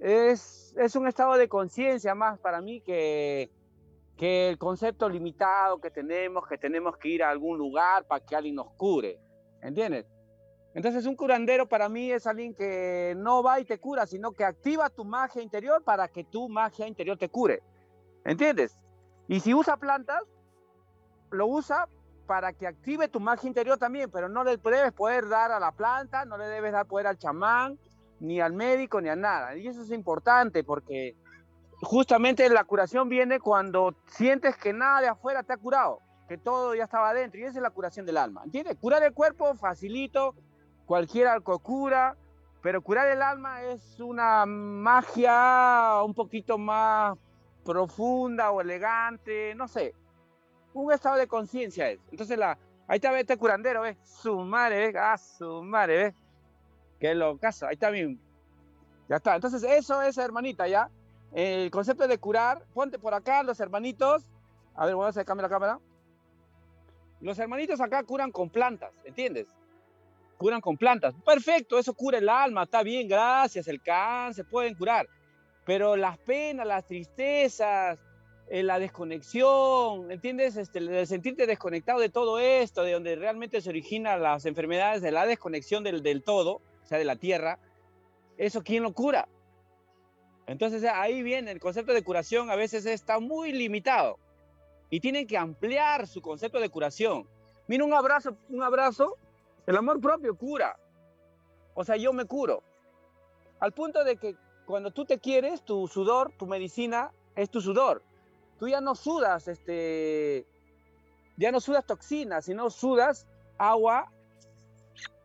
es, 0.00 0.74
es 0.76 0.96
un 0.96 1.08
estado 1.08 1.34
de 1.34 1.48
conciencia 1.48 2.14
más 2.14 2.38
para 2.38 2.60
mí 2.60 2.82
que, 2.82 3.50
que 4.16 4.50
el 4.50 4.58
concepto 4.58 5.08
limitado 5.08 5.80
que 5.80 5.90
tenemos, 5.90 6.46
que 6.46 6.58
tenemos 6.58 6.96
que 6.98 7.08
ir 7.08 7.22
a 7.22 7.30
algún 7.30 7.56
lugar 7.56 8.04
para 8.06 8.24
que 8.24 8.36
alguien 8.36 8.56
nos 8.56 8.70
cure, 8.74 9.18
¿entiendes? 9.62 10.06
Entonces 10.74 11.06
un 11.06 11.16
curandero 11.16 11.68
para 11.68 11.88
mí 11.88 12.12
es 12.12 12.26
alguien 12.26 12.54
que 12.54 13.14
no 13.16 13.42
va 13.42 13.58
y 13.60 13.64
te 13.64 13.78
cura, 13.78 14.06
sino 14.06 14.32
que 14.32 14.44
activa 14.44 14.90
tu 14.90 15.04
magia 15.04 15.42
interior 15.42 15.82
para 15.82 16.08
que 16.08 16.24
tu 16.24 16.48
magia 16.48 16.86
interior 16.86 17.16
te 17.16 17.28
cure. 17.28 17.62
¿Entiendes? 18.24 18.76
Y 19.26 19.40
si 19.40 19.54
usa 19.54 19.76
plantas, 19.76 20.22
lo 21.30 21.46
usa 21.46 21.88
para 22.26 22.52
que 22.52 22.66
active 22.66 23.08
tu 23.08 23.20
magia 23.20 23.48
interior 23.48 23.78
también, 23.78 24.10
pero 24.10 24.28
no 24.28 24.44
le 24.44 24.58
debes 24.58 24.92
poder 24.92 25.28
dar 25.28 25.50
a 25.50 25.58
la 25.58 25.72
planta, 25.72 26.24
no 26.26 26.36
le 26.36 26.46
debes 26.46 26.72
dar 26.72 26.86
poder 26.86 27.06
al 27.06 27.18
chamán, 27.18 27.78
ni 28.20 28.40
al 28.40 28.52
médico, 28.52 29.00
ni 29.00 29.08
a 29.08 29.16
nada. 29.16 29.56
Y 29.56 29.66
eso 29.66 29.82
es 29.82 29.90
importante 29.90 30.62
porque 30.64 31.16
justamente 31.80 32.48
la 32.50 32.64
curación 32.64 33.08
viene 33.08 33.40
cuando 33.40 33.94
sientes 34.06 34.56
que 34.56 34.72
nada 34.72 35.00
de 35.00 35.08
afuera 35.08 35.42
te 35.42 35.52
ha 35.52 35.56
curado, 35.56 36.00
que 36.28 36.36
todo 36.36 36.74
ya 36.74 36.84
estaba 36.84 37.10
adentro, 37.10 37.40
y 37.40 37.44
esa 37.44 37.58
es 37.58 37.62
la 37.62 37.70
curación 37.70 38.04
del 38.04 38.18
alma. 38.18 38.42
¿Entiendes? 38.44 38.76
Curar 38.80 39.02
el 39.02 39.14
cuerpo 39.14 39.54
facilito, 39.54 40.34
cualquier 40.88 41.28
alcohol 41.28 41.60
cura, 41.60 42.16
pero 42.62 42.80
curar 42.80 43.08
el 43.08 43.20
alma 43.20 43.62
es 43.62 44.00
una 44.00 44.46
magia 44.46 46.02
un 46.02 46.14
poquito 46.14 46.56
más 46.56 47.16
profunda 47.62 48.50
o 48.50 48.62
elegante, 48.62 49.54
no 49.54 49.68
sé, 49.68 49.94
un 50.72 50.90
estado 50.90 51.16
de 51.16 51.28
conciencia 51.28 51.90
es. 51.90 52.00
Entonces 52.10 52.40
ahí 52.40 52.96
está 52.96 53.16
este 53.20 53.36
curandero, 53.36 53.82
¿ves? 53.82 53.98
Su 54.02 54.38
madre, 54.38 54.86
¿ves? 54.86 54.96
Ah, 54.98 55.18
su 55.18 55.62
madre, 55.62 55.96
¿ves? 56.04 56.14
Que 56.98 57.14
lo 57.14 57.38
ahí 57.42 57.72
está 57.72 57.90
bien. 57.90 58.18
Ya 59.10 59.16
está, 59.16 59.34
entonces 59.34 59.62
eso 59.62 60.00
es, 60.00 60.16
hermanita, 60.16 60.66
¿ya? 60.66 60.90
El 61.32 61.70
concepto 61.70 62.08
de 62.08 62.16
curar, 62.16 62.64
ponte 62.72 62.98
por 62.98 63.12
acá 63.12 63.42
los 63.42 63.60
hermanitos, 63.60 64.24
a 64.74 64.86
ver, 64.86 64.94
voy 64.94 65.04
a 65.04 65.08
acercarme 65.08 65.42
la 65.42 65.50
cámara. 65.50 65.80
Los 67.20 67.38
hermanitos 67.38 67.78
acá 67.82 68.02
curan 68.04 68.32
con 68.32 68.48
plantas, 68.48 68.92
¿entiendes? 69.04 69.57
Curan 70.38 70.62
con 70.62 70.78
plantas. 70.78 71.14
Perfecto, 71.26 71.78
eso 71.78 71.92
cura 71.92 72.16
el 72.16 72.28
alma, 72.28 72.62
está 72.62 72.82
bien, 72.82 73.08
gracias, 73.08 73.68
el 73.68 73.82
cáncer, 73.82 74.46
pueden 74.46 74.74
curar. 74.74 75.06
Pero 75.66 75.96
las 75.96 76.16
penas, 76.18 76.66
las 76.66 76.86
tristezas, 76.86 77.98
eh, 78.48 78.62
la 78.62 78.78
desconexión, 78.78 80.10
¿entiendes? 80.10 80.56
Este, 80.56 80.78
el 80.78 81.06
sentirte 81.06 81.46
desconectado 81.46 82.00
de 82.00 82.08
todo 82.08 82.38
esto, 82.38 82.82
de 82.82 82.92
donde 82.92 83.16
realmente 83.16 83.60
se 83.60 83.68
originan 83.68 84.22
las 84.22 84.46
enfermedades, 84.46 85.02
de 85.02 85.10
la 85.10 85.26
desconexión 85.26 85.84
del, 85.84 86.02
del 86.02 86.22
todo, 86.22 86.62
o 86.82 86.86
sea, 86.86 86.96
de 86.96 87.04
la 87.04 87.16
tierra, 87.16 87.58
¿eso 88.38 88.62
quién 88.62 88.84
lo 88.84 88.94
cura? 88.94 89.28
Entonces 90.46 90.82
ahí 90.84 91.22
viene 91.22 91.50
el 91.50 91.60
concepto 91.60 91.92
de 91.92 92.02
curación, 92.02 92.50
a 92.50 92.56
veces 92.56 92.86
está 92.86 93.18
muy 93.18 93.52
limitado 93.52 94.18
y 94.88 95.00
tienen 95.00 95.26
que 95.26 95.36
ampliar 95.36 96.06
su 96.06 96.22
concepto 96.22 96.58
de 96.58 96.70
curación. 96.70 97.28
Mira, 97.66 97.84
un 97.84 97.92
abrazo, 97.92 98.34
un 98.48 98.62
abrazo 98.62 99.18
el 99.68 99.76
amor 99.76 100.00
propio 100.00 100.34
cura. 100.34 100.78
O 101.74 101.84
sea, 101.84 101.96
yo 101.96 102.14
me 102.14 102.24
curo. 102.24 102.62
Al 103.60 103.72
punto 103.72 104.02
de 104.02 104.16
que 104.16 104.34
cuando 104.64 104.90
tú 104.90 105.04
te 105.04 105.18
quieres, 105.18 105.62
tu 105.62 105.86
sudor, 105.86 106.32
tu 106.38 106.46
medicina 106.46 107.12
es 107.36 107.50
tu 107.50 107.60
sudor. 107.60 108.02
Tú 108.58 108.66
ya 108.66 108.80
no 108.80 108.94
sudas, 108.94 109.46
este, 109.46 110.46
ya 111.36 111.52
no 111.52 111.60
sudas 111.60 111.84
toxinas, 111.84 112.46
sino 112.46 112.70
sudas 112.70 113.26
agua 113.58 114.10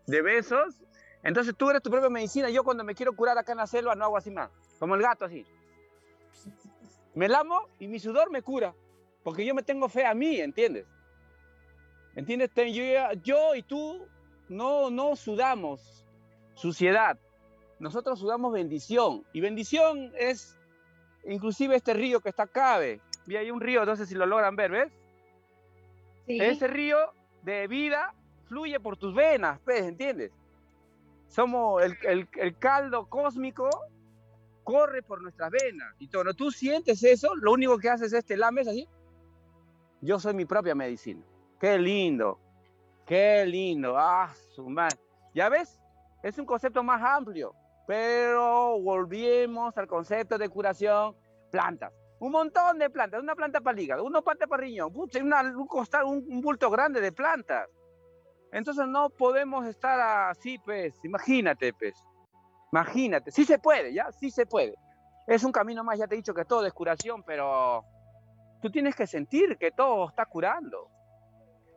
de 0.08 0.22
besos. 0.22 0.76
Entonces 1.24 1.56
tú 1.56 1.70
eres 1.70 1.82
tu 1.82 1.89
propia 1.89 2.10
medicina. 2.10 2.50
Yo 2.50 2.66
cuando 2.66 2.84
me 2.84 2.96
quiero 2.96 3.16
curar 3.16 3.38
acá 3.38 3.54
en 3.54 3.60
la 3.60 3.68
selva 3.68 3.96
no 3.96 4.04
hago 4.04 4.18
así 4.18 4.30
más, 4.30 4.52
como 4.78 4.96
el 4.96 5.02
gato 5.02 5.24
así. 5.24 5.46
Me 7.16 7.30
lamo 7.30 7.70
y 7.80 7.88
mi 7.88 7.98
sudor 7.98 8.30
me 8.30 8.41
cura, 8.41 8.76
porque 9.24 9.46
yo 9.46 9.56
me 9.56 9.64
tengo 9.64 9.88
fe 9.88 10.06
a 10.06 10.14
mí, 10.14 10.41
¿entiendes? 10.41 10.86
¿Entiendes? 12.14 12.52
Yo, 12.56 12.84
yo 13.24 13.56
y 13.56 13.64
tú 13.64 14.06
no, 14.50 14.89
no 14.89 15.16
sudamos 15.16 16.06
suciedad, 16.56 17.18
nosotros 17.80 18.20
sudamos 18.20 18.54
bendición. 18.54 19.24
Y 19.34 19.41
bendición 19.41 20.12
es 20.18 20.58
inclusive 21.26 21.76
este 21.76 21.94
río 21.94 22.22
que 22.22 22.30
está 22.30 22.44
acá, 22.44 22.78
¿ve? 22.78 23.02
Y 23.28 23.36
hay 23.36 23.52
un 23.52 23.62
río, 23.62 23.86
no 23.86 23.96
sé 23.96 24.06
si 24.06 24.16
lo 24.16 24.26
logran 24.26 24.56
ver, 24.56 24.72
¿ves? 24.72 24.91
Ese 26.28 26.68
río 26.68 26.98
de 27.44 27.68
vida 27.68 28.14
fluye 28.48 28.80
por 28.80 28.98
tus 28.98 29.14
venas, 29.14 29.60
¿ves? 29.66 29.84
¿Entiendes? 29.84 30.32
Somos 31.28 31.84
el, 31.84 32.28
el, 32.38 32.58
caldo 32.58 33.08
cósmico 33.08 33.70
corre 34.64 35.02
por 35.02 35.22
nuestras 35.22 35.52
venas. 35.52 35.94
Y 36.00 36.08
cuando 36.08 36.34
tú 36.34 36.52
sientes 36.52 37.04
eso, 37.04 37.36
lo 37.36 37.52
único 37.52 37.78
que 37.80 37.89
haces 37.89 38.14
es 38.14 38.24
te 38.24 38.38
lames 38.38 38.68
así. 38.68 38.88
Yo 40.02 40.20
soy 40.20 40.34
mi 40.34 40.46
propia 40.46 40.76
medicina. 40.76 41.22
Qué 41.60 41.78
lindo. 41.78 42.39
Qué 43.06 43.45
lindo. 43.45 43.97
Ah, 43.97 44.34
su 44.56 44.70
madre. 44.70 44.97
¿Ya 45.34 45.49
ves? 45.49 45.80
Es 46.22 46.38
un 46.38 46.45
concepto 46.45 46.84
más 46.84 47.01
amplio, 47.01 47.54
pero 47.86 48.80
volvimos 48.80 49.78
al 49.78 49.88
concepto 49.88 50.38
de 50.38 50.47
curación, 50.47 51.16
plantas. 51.51 51.91
Un 52.20 52.32
montón 52.32 52.80
de 52.80 52.89
plantas, 52.89 53.22
una 53.22 53.36
planta 53.36 53.60
para 53.60 53.78
el 53.78 53.84
hígado, 53.84 54.06
una 54.06 54.22
planta 54.22 54.47
para 54.47 54.62
riñón, 54.64 54.93
una, 55.22 55.41
un, 55.41 55.68
costal, 55.68 56.06
un, 56.06 56.39
bulto 56.41 56.70
grande 56.70 57.01
de 57.01 57.12
plantas. 57.12 57.68
Entonces 58.54 58.88
no 58.88 59.10
podemos 59.10 59.66
estar 59.66 60.30
así, 60.30 60.58
pues, 60.60 60.93
imagínate, 61.04 61.74
pues, 61.74 61.93
imagínate, 62.72 63.32
sí 63.32 63.43
se 63.43 63.60
puede, 63.60 63.93
ya, 63.93 64.10
sí 64.14 64.32
se 64.32 64.45
puede. 64.45 64.76
Es 65.28 65.43
un 65.43 65.51
camino 65.51 65.84
más, 65.84 65.99
ya 65.99 66.08
te 66.08 66.16
he 66.16 66.18
dicho 66.18 66.34
que 66.34 66.45
todo 66.45 66.66
es 66.66 66.72
curación, 66.72 67.24
pero 67.24 67.84
tú 68.62 68.72
tienes 68.72 68.95
que 68.95 69.08
sentir 69.08 69.58
que 69.58 69.72
todo 69.72 70.08
está 70.08 70.26
curando. 70.26 70.89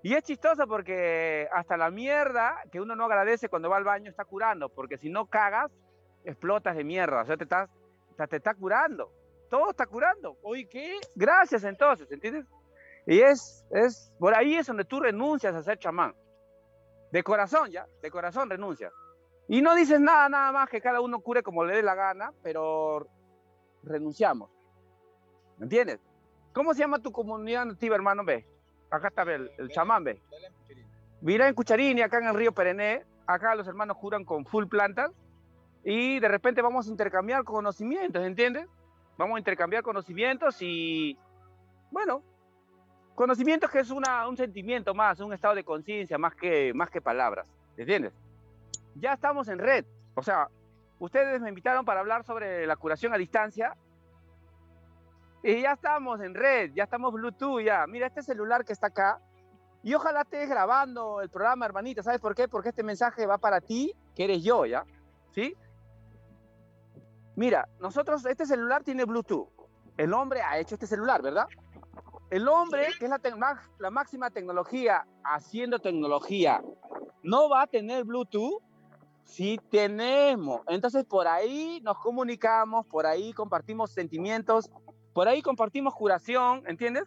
Y 0.07 0.15
es 0.15 0.23
chistoso 0.23 0.69
porque 0.69 1.49
hasta 1.51 1.77
la 1.77 1.91
mierda 1.91 2.63
que 2.71 2.81
uno 2.81 2.95
no 2.95 3.07
agradece 3.07 3.49
cuando 3.49 3.69
va 3.69 3.79
al 3.79 3.83
baño 3.83 4.09
está 4.09 4.25
curando, 4.25 4.69
porque 4.69 4.99
si 4.99 5.11
no 5.11 5.27
cagas, 5.27 5.73
explotas 6.23 6.77
de 6.77 6.85
mierda, 6.85 7.23
o 7.23 7.27
sea, 7.27 7.37
te, 7.37 7.43
estás, 7.43 7.69
te 8.31 8.37
está 8.37 8.55
curando, 8.55 9.11
todo 9.51 9.69
está 9.69 9.85
curando. 9.85 10.37
Oye, 10.45 10.69
¿qué? 10.69 10.95
Gracias 11.17 11.65
entonces, 11.65 12.09
¿entiendes? 12.13 12.47
Y 13.05 13.19
es, 13.19 13.67
es, 13.73 14.13
por 14.21 14.33
ahí 14.37 14.55
es 14.55 14.69
donde 14.69 14.85
tú 14.85 15.01
renuncias 15.01 15.57
a 15.57 15.65
ser 15.65 15.77
chamán. 15.77 16.15
De 17.11 17.25
corazón, 17.25 17.73
ya, 17.73 17.89
de 18.01 18.09
corazón 18.09 18.49
renuncias. 18.49 18.93
Y 19.49 19.61
no 19.61 19.75
dices 19.75 19.99
nada, 19.99 20.29
nada 20.29 20.53
más 20.53 20.69
que 20.69 20.81
cada 20.81 21.01
uno 21.01 21.19
cure 21.19 21.43
como 21.43 21.65
le 21.65 21.75
dé 21.75 21.83
la 21.83 21.97
gana, 21.97 22.33
pero 22.45 23.09
renunciamos. 23.83 24.53
¿Me 25.59 25.65
entiendes? 25.65 25.99
¿Cómo 26.53 26.75
se 26.75 26.83
llama 26.83 27.01
tu 27.03 27.11
comunidad 27.11 27.65
nativa, 27.65 27.97
hermano? 27.97 28.25
Ve. 28.25 28.47
Acá 28.97 29.09
está 29.09 29.22
el, 29.22 29.51
el 29.59 29.68
chamán, 29.70 30.05
ve. 30.05 30.20
Mira 31.20 31.49
en 31.49 31.55
Cucharini, 31.55 32.03
acá 32.03 32.18
en 32.18 32.28
el 32.28 32.34
río 32.34 32.53
Perené, 32.53 33.05
acá 33.26 33.55
los 33.55 33.66
hermanos 33.66 33.97
curan 33.97 34.24
con 34.24 34.44
full 34.44 34.66
plantas 34.66 35.11
y 35.84 36.18
de 36.20 36.28
repente 36.28 36.62
vamos 36.62 36.88
a 36.88 36.90
intercambiar 36.90 37.44
conocimientos, 37.44 38.24
¿entiendes? 38.24 38.66
Vamos 39.16 39.36
a 39.36 39.38
intercambiar 39.38 39.82
conocimientos 39.82 40.57
y, 40.61 41.16
bueno, 41.90 42.22
conocimientos 43.14 43.70
que 43.70 43.80
es 43.80 43.90
una, 43.90 44.28
un 44.28 44.36
sentimiento 44.36 44.94
más, 44.94 45.20
un 45.20 45.32
estado 45.32 45.55
de 45.55 45.64
conciencia 45.64 46.18
más 46.18 46.34
que, 46.34 46.72
más 46.74 46.90
que 46.90 47.01
palabras, 47.01 47.49
¿entiendes? 47.76 48.12
Ya 48.97 49.12
estamos 49.12 49.49
en 49.49 49.59
red, 49.59 49.84
o 50.14 50.22
sea, 50.22 50.49
ustedes 50.99 51.40
me 51.40 51.49
invitaron 51.49 51.84
para 51.84 52.01
hablar 52.01 52.24
sobre 52.24 52.66
la 52.66 52.76
curación 52.76 53.14
a 53.14 53.18
distancia 53.18 53.76
y 55.47 55.62
ya 55.62 55.72
estamos 55.72 56.20
en 56.20 56.34
red, 56.34 56.72
ya 56.74 56.84
estamos 56.84 57.12
Bluetooth, 57.12 57.62
ya. 57.62 57.86
Mira 57.86 58.07
este 58.07 58.22
celular 58.22 58.64
que 58.64 58.72
está 58.72 58.88
acá. 58.88 59.20
Y 59.82 59.94
ojalá 59.94 60.22
estés 60.22 60.49
grabando 60.49 61.20
el 61.20 61.30
programa, 61.30 61.64
hermanita. 61.64 62.03
¿Sabes 62.03 62.20
por 62.20 62.34
qué? 62.34 62.49
Porque 62.49 62.70
este 62.70 62.82
mensaje 62.82 63.26
va 63.26 63.38
para 63.38 63.61
ti, 63.61 63.94
que 64.16 64.24
eres 64.24 64.42
yo, 64.42 64.66
¿ya? 64.66 64.84
¿Sí? 65.32 65.55
Mira, 67.36 67.68
nosotros, 67.78 68.26
este 68.26 68.47
celular 68.47 68.82
tiene 68.82 69.05
Bluetooth. 69.05 69.49
El 69.97 70.12
hombre 70.12 70.42
ha 70.42 70.59
hecho 70.59 70.74
este 70.74 70.86
celular, 70.86 71.22
¿verdad? 71.22 71.47
el 72.30 72.49
hombre, 72.49 72.88
que 72.99 73.05
es 73.05 73.11
la, 73.11 73.20
la 73.78 73.90
máxima 73.90 74.30
tecnología, 74.30 75.07
haciendo 75.22 75.78
tecnología, 75.78 76.62
no 77.22 77.49
va 77.49 77.62
a 77.62 77.66
tener 77.66 78.05
Bluetooth. 78.05 78.62
Sí 79.24 79.59
tenemos. 79.70 80.61
Entonces 80.68 81.05
por 81.05 81.26
ahí 81.26 81.80
nos 81.82 81.99
comunicamos, 81.99 82.86
por 82.86 83.07
ahí 83.07 83.32
compartimos 83.32 83.90
sentimientos, 83.90 84.70
por 85.17 85.29
ahí 85.29 85.41
compartimos 85.41 85.95
curación, 85.95 86.62
¿entiendes? 86.67 87.05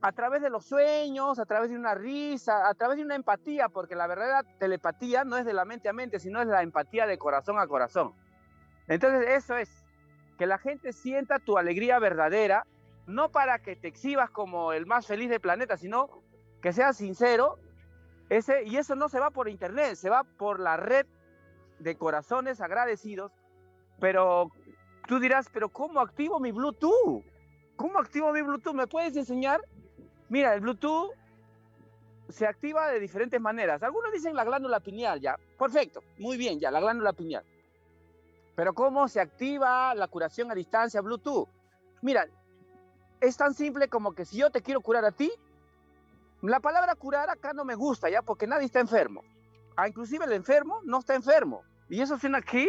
A 0.00 0.12
través 0.12 0.42
de 0.42 0.48
los 0.48 0.64
sueños, 0.64 1.40
a 1.40 1.44
través 1.44 1.70
de 1.70 1.76
una 1.76 1.92
risa, 1.92 2.68
a 2.68 2.74
través 2.74 2.98
de 2.98 3.02
una 3.02 3.16
empatía, 3.16 3.68
porque 3.68 3.96
la 3.96 4.06
verdadera 4.06 4.44
telepatía 4.60 5.24
no 5.24 5.36
es 5.36 5.44
de 5.44 5.52
la 5.52 5.64
mente 5.64 5.88
a 5.88 5.92
mente, 5.92 6.20
sino 6.20 6.40
es 6.40 6.46
la 6.46 6.62
empatía 6.62 7.04
de 7.04 7.18
corazón 7.18 7.58
a 7.58 7.66
corazón. 7.66 8.14
Entonces 8.86 9.28
eso 9.30 9.56
es, 9.56 9.84
que 10.38 10.46
la 10.46 10.58
gente 10.58 10.92
sienta 10.92 11.40
tu 11.40 11.58
alegría 11.58 11.98
verdadera, 11.98 12.64
no 13.08 13.32
para 13.32 13.58
que 13.58 13.74
te 13.74 13.88
exhibas 13.88 14.30
como 14.30 14.72
el 14.72 14.86
más 14.86 15.08
feliz 15.08 15.28
del 15.28 15.40
planeta, 15.40 15.76
sino 15.76 16.22
que 16.62 16.72
seas 16.72 16.96
sincero. 16.96 17.58
Ese, 18.28 18.62
y 18.66 18.76
eso 18.76 18.94
no 18.94 19.08
se 19.08 19.18
va 19.18 19.30
por 19.30 19.48
internet, 19.48 19.96
se 19.96 20.10
va 20.10 20.22
por 20.22 20.60
la 20.60 20.76
red 20.76 21.06
de 21.80 21.96
corazones 21.96 22.60
agradecidos. 22.60 23.32
Pero 23.98 24.52
tú 25.08 25.18
dirás, 25.18 25.50
pero 25.52 25.68
¿cómo 25.70 25.98
activo 25.98 26.38
mi 26.38 26.52
Bluetooth? 26.52 27.31
¿Cómo 27.76 27.98
activo 27.98 28.32
mi 28.32 28.42
Bluetooth? 28.42 28.74
¿Me 28.74 28.86
puedes 28.86 29.16
enseñar? 29.16 29.60
Mira, 30.28 30.54
el 30.54 30.60
Bluetooth 30.60 31.12
se 32.28 32.46
activa 32.46 32.88
de 32.88 33.00
diferentes 33.00 33.40
maneras. 33.40 33.82
Algunos 33.82 34.12
dicen 34.12 34.34
la 34.34 34.44
glándula 34.44 34.80
pineal, 34.80 35.20
ya. 35.20 35.38
Perfecto, 35.58 36.02
muy 36.18 36.36
bien, 36.36 36.58
ya, 36.58 36.70
la 36.70 36.80
glándula 36.80 37.12
pineal. 37.12 37.44
Pero 38.54 38.74
¿cómo 38.74 39.08
se 39.08 39.20
activa 39.20 39.94
la 39.94 40.08
curación 40.08 40.50
a 40.50 40.54
distancia 40.54 41.00
Bluetooth? 41.00 41.48
Mira, 42.00 42.26
es 43.20 43.36
tan 43.36 43.54
simple 43.54 43.88
como 43.88 44.14
que 44.14 44.24
si 44.24 44.38
yo 44.38 44.50
te 44.50 44.62
quiero 44.62 44.80
curar 44.80 45.04
a 45.04 45.12
ti, 45.12 45.32
la 46.42 46.60
palabra 46.60 46.94
curar 46.94 47.30
acá 47.30 47.52
no 47.52 47.64
me 47.64 47.74
gusta, 47.74 48.10
¿ya? 48.10 48.22
Porque 48.22 48.46
nadie 48.46 48.66
está 48.66 48.80
enfermo. 48.80 49.22
Ah, 49.76 49.88
inclusive 49.88 50.24
el 50.24 50.32
enfermo 50.32 50.80
no 50.84 50.98
está 50.98 51.14
enfermo. 51.14 51.62
¿Y 51.88 52.00
eso 52.00 52.18
suena 52.18 52.38
aquí? 52.38 52.68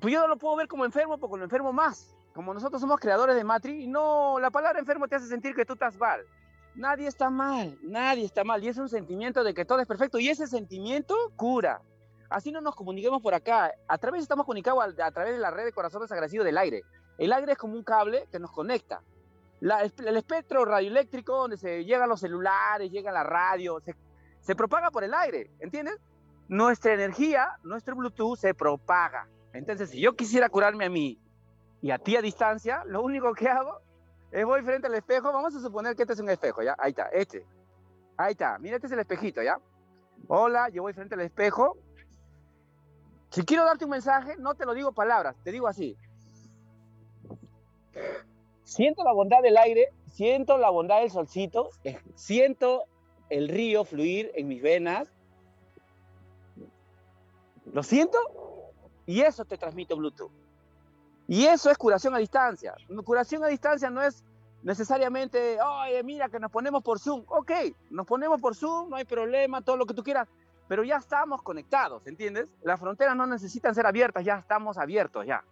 Pues 0.00 0.12
yo 0.12 0.20
no 0.20 0.28
lo 0.28 0.36
puedo 0.36 0.56
ver 0.56 0.66
como 0.66 0.84
enfermo 0.84 1.18
porque 1.18 1.36
lo 1.36 1.44
enfermo 1.44 1.72
más. 1.72 2.16
Como 2.34 2.54
nosotros 2.54 2.80
somos 2.80 2.98
creadores 2.98 3.36
de 3.36 3.44
Matri, 3.44 3.86
no, 3.86 4.38
la 4.40 4.50
palabra 4.50 4.78
enfermo 4.78 5.06
te 5.06 5.16
hace 5.16 5.26
sentir 5.26 5.54
que 5.54 5.64
tú 5.64 5.74
estás 5.74 5.98
mal. 5.98 6.20
Nadie 6.74 7.06
está 7.06 7.28
mal, 7.28 7.78
nadie 7.82 8.24
está 8.24 8.44
mal. 8.44 8.64
Y 8.64 8.68
es 8.68 8.78
un 8.78 8.88
sentimiento 8.88 9.44
de 9.44 9.52
que 9.52 9.64
todo 9.64 9.80
es 9.80 9.86
perfecto. 9.86 10.18
Y 10.18 10.28
ese 10.28 10.46
sentimiento 10.46 11.14
cura. 11.36 11.82
Así 12.30 12.50
no 12.50 12.62
nos 12.62 12.74
comuniquemos 12.74 13.20
por 13.20 13.34
acá. 13.34 13.72
A 13.86 13.98
través 13.98 14.22
estamos 14.22 14.46
comunicados 14.46 14.82
a, 14.98 15.06
a 15.06 15.10
través 15.10 15.34
de 15.34 15.38
la 15.38 15.50
red 15.50 15.64
de 15.64 15.72
corazones 15.72 16.10
agradecidos 16.10 16.46
del 16.46 16.56
aire. 16.56 16.82
El 17.18 17.32
aire 17.32 17.52
es 17.52 17.58
como 17.58 17.74
un 17.74 17.84
cable 17.84 18.26
que 18.32 18.38
nos 18.38 18.50
conecta. 18.50 19.02
el 19.60 20.16
espectro 20.16 20.64
radioeléctrico, 20.64 21.36
donde 21.36 21.58
se 21.58 21.84
llegan 21.84 22.08
los 22.08 22.20
celulares, 22.20 22.90
llega 22.90 23.12
la 23.12 23.22
radio, 23.22 23.80
se, 24.40 24.56
propaga 24.56 24.90
por 24.90 25.04
el 25.04 25.12
aire, 25.14 25.50
¿entiendes? 25.60 26.00
Nuestra 26.48 26.94
energía, 26.94 27.58
nuestro 27.62 27.94
Bluetooth 27.94 28.38
se 28.38 28.54
propaga. 28.54 29.28
Entonces, 29.52 29.90
si 29.90 30.00
yo 30.00 30.16
quisiera 30.16 30.48
curarme 30.48 30.86
a 30.86 30.90
mí 30.90 31.18
y 31.82 31.90
a 31.90 31.98
ti 31.98 32.16
a 32.16 32.22
distancia, 32.22 32.84
lo 32.86 33.02
único 33.02 33.34
que 33.34 33.48
hago 33.48 33.80
es 34.30 34.46
voy 34.46 34.62
frente 34.62 34.86
al 34.86 34.94
espejo. 34.94 35.32
Vamos 35.32 35.54
a 35.56 35.60
suponer 35.60 35.96
que 35.96 36.02
este 36.02 36.14
es 36.14 36.20
un 36.20 36.30
espejo, 36.30 36.62
¿ya? 36.62 36.76
Ahí 36.78 36.90
está, 36.90 37.08
este. 37.08 37.44
Ahí 38.16 38.32
está. 38.32 38.56
Mira, 38.60 38.76
este 38.76 38.86
es 38.86 38.92
el 38.92 39.00
espejito, 39.00 39.42
¿ya? 39.42 39.58
Hola, 40.28 40.68
yo 40.68 40.82
voy 40.82 40.92
frente 40.92 41.16
al 41.16 41.22
espejo. 41.22 41.76
Si 43.30 43.44
quiero 43.44 43.64
darte 43.64 43.84
un 43.84 43.90
mensaje, 43.90 44.36
no 44.38 44.54
te 44.54 44.64
lo 44.64 44.74
digo 44.74 44.92
palabras, 44.92 45.36
te 45.42 45.50
digo 45.50 45.66
así. 45.66 45.96
Siento 48.62 49.02
la 49.02 49.12
bondad 49.12 49.42
del 49.42 49.56
aire, 49.56 49.92
siento 50.06 50.58
la 50.58 50.70
bondad 50.70 51.00
del 51.00 51.10
solcito, 51.10 51.70
siento 52.14 52.84
el 53.28 53.48
río 53.48 53.84
fluir 53.84 54.30
en 54.36 54.46
mis 54.46 54.62
venas. 54.62 55.08
¿Lo 57.72 57.82
siento? 57.82 58.18
Y 59.04 59.22
eso 59.22 59.44
te 59.44 59.58
transmite 59.58 59.94
Bluetooth. 59.94 60.41
Y 61.32 61.46
eso 61.46 61.70
es 61.70 61.78
curación 61.78 62.14
a 62.14 62.18
distancia. 62.18 62.74
Curación 63.06 63.42
a 63.42 63.46
distancia 63.46 63.88
no 63.88 64.02
es 64.02 64.22
necesariamente, 64.62 65.56
oye, 65.62 66.02
mira 66.02 66.28
que 66.28 66.38
nos 66.38 66.50
ponemos 66.50 66.82
por 66.82 66.98
Zoom. 66.98 67.24
Ok, 67.26 67.50
nos 67.88 68.06
ponemos 68.06 68.38
por 68.38 68.54
Zoom, 68.54 68.90
no 68.90 68.96
hay 68.96 69.06
problema, 69.06 69.62
todo 69.62 69.78
lo 69.78 69.86
que 69.86 69.94
tú 69.94 70.02
quieras, 70.02 70.28
pero 70.68 70.84
ya 70.84 70.96
estamos 70.96 71.40
conectados, 71.40 72.06
¿entiendes? 72.06 72.50
Las 72.62 72.78
fronteras 72.78 73.16
no 73.16 73.26
necesitan 73.26 73.74
ser 73.74 73.86
abiertas, 73.86 74.26
ya 74.26 74.34
estamos 74.34 74.76
abiertos, 74.76 75.24
ya. 75.24 75.42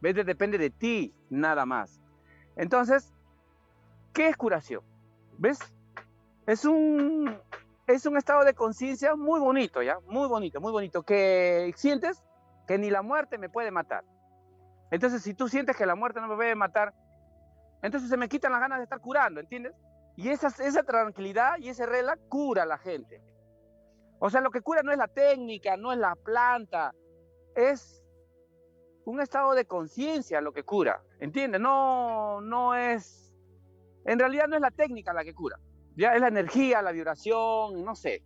¿Ves? 0.00 0.14
Depende 0.14 0.56
de 0.56 0.70
ti, 0.70 1.12
nada 1.28 1.66
más. 1.66 2.00
Entonces, 2.56 3.12
¿qué 4.14 4.28
es 4.28 4.36
curación? 4.38 4.80
¿Ves? 5.36 5.58
Es 6.46 6.64
un, 6.64 7.36
es 7.86 8.06
un 8.06 8.16
estado 8.16 8.44
de 8.44 8.54
conciencia 8.54 9.14
muy 9.14 9.40
bonito, 9.40 9.82
¿ya? 9.82 9.98
Muy 10.06 10.26
bonito, 10.26 10.58
muy 10.58 10.72
bonito, 10.72 11.02
que 11.02 11.70
sientes 11.76 12.22
que 12.66 12.78
ni 12.78 12.88
la 12.88 13.02
muerte 13.02 13.36
me 13.36 13.50
puede 13.50 13.70
matar. 13.70 14.02
Entonces, 14.90 15.22
si 15.22 15.34
tú 15.34 15.48
sientes 15.48 15.76
que 15.76 15.86
la 15.86 15.94
muerte 15.94 16.20
no 16.20 16.28
me 16.28 16.36
puede 16.36 16.54
matar, 16.54 16.94
entonces 17.82 18.08
se 18.08 18.16
me 18.16 18.28
quitan 18.28 18.52
las 18.52 18.60
ganas 18.60 18.78
de 18.78 18.84
estar 18.84 19.00
curando, 19.00 19.40
¿entiendes? 19.40 19.72
Y 20.16 20.28
esa, 20.28 20.48
esa 20.48 20.82
tranquilidad 20.82 21.58
y 21.58 21.68
ese 21.68 21.86
rela 21.86 22.16
cura 22.28 22.62
a 22.62 22.66
la 22.66 22.78
gente. 22.78 23.22
O 24.18 24.30
sea, 24.30 24.40
lo 24.40 24.50
que 24.50 24.62
cura 24.62 24.82
no 24.82 24.92
es 24.92 24.98
la 24.98 25.08
técnica, 25.08 25.76
no 25.76 25.92
es 25.92 25.98
la 25.98 26.14
planta, 26.14 26.92
es 27.54 28.02
un 29.04 29.20
estado 29.20 29.54
de 29.54 29.66
conciencia 29.66 30.40
lo 30.40 30.52
que 30.52 30.64
cura, 30.64 31.02
¿entiendes? 31.20 31.60
No, 31.60 32.40
no 32.40 32.74
es, 32.74 33.32
en 34.04 34.18
realidad 34.18 34.48
no 34.48 34.56
es 34.56 34.62
la 34.62 34.70
técnica 34.70 35.12
la 35.12 35.24
que 35.24 35.34
cura, 35.34 35.58
ya 35.96 36.14
es 36.14 36.20
la 36.20 36.28
energía, 36.28 36.82
la 36.82 36.92
vibración, 36.92 37.84
no 37.84 37.94
sé, 37.94 38.22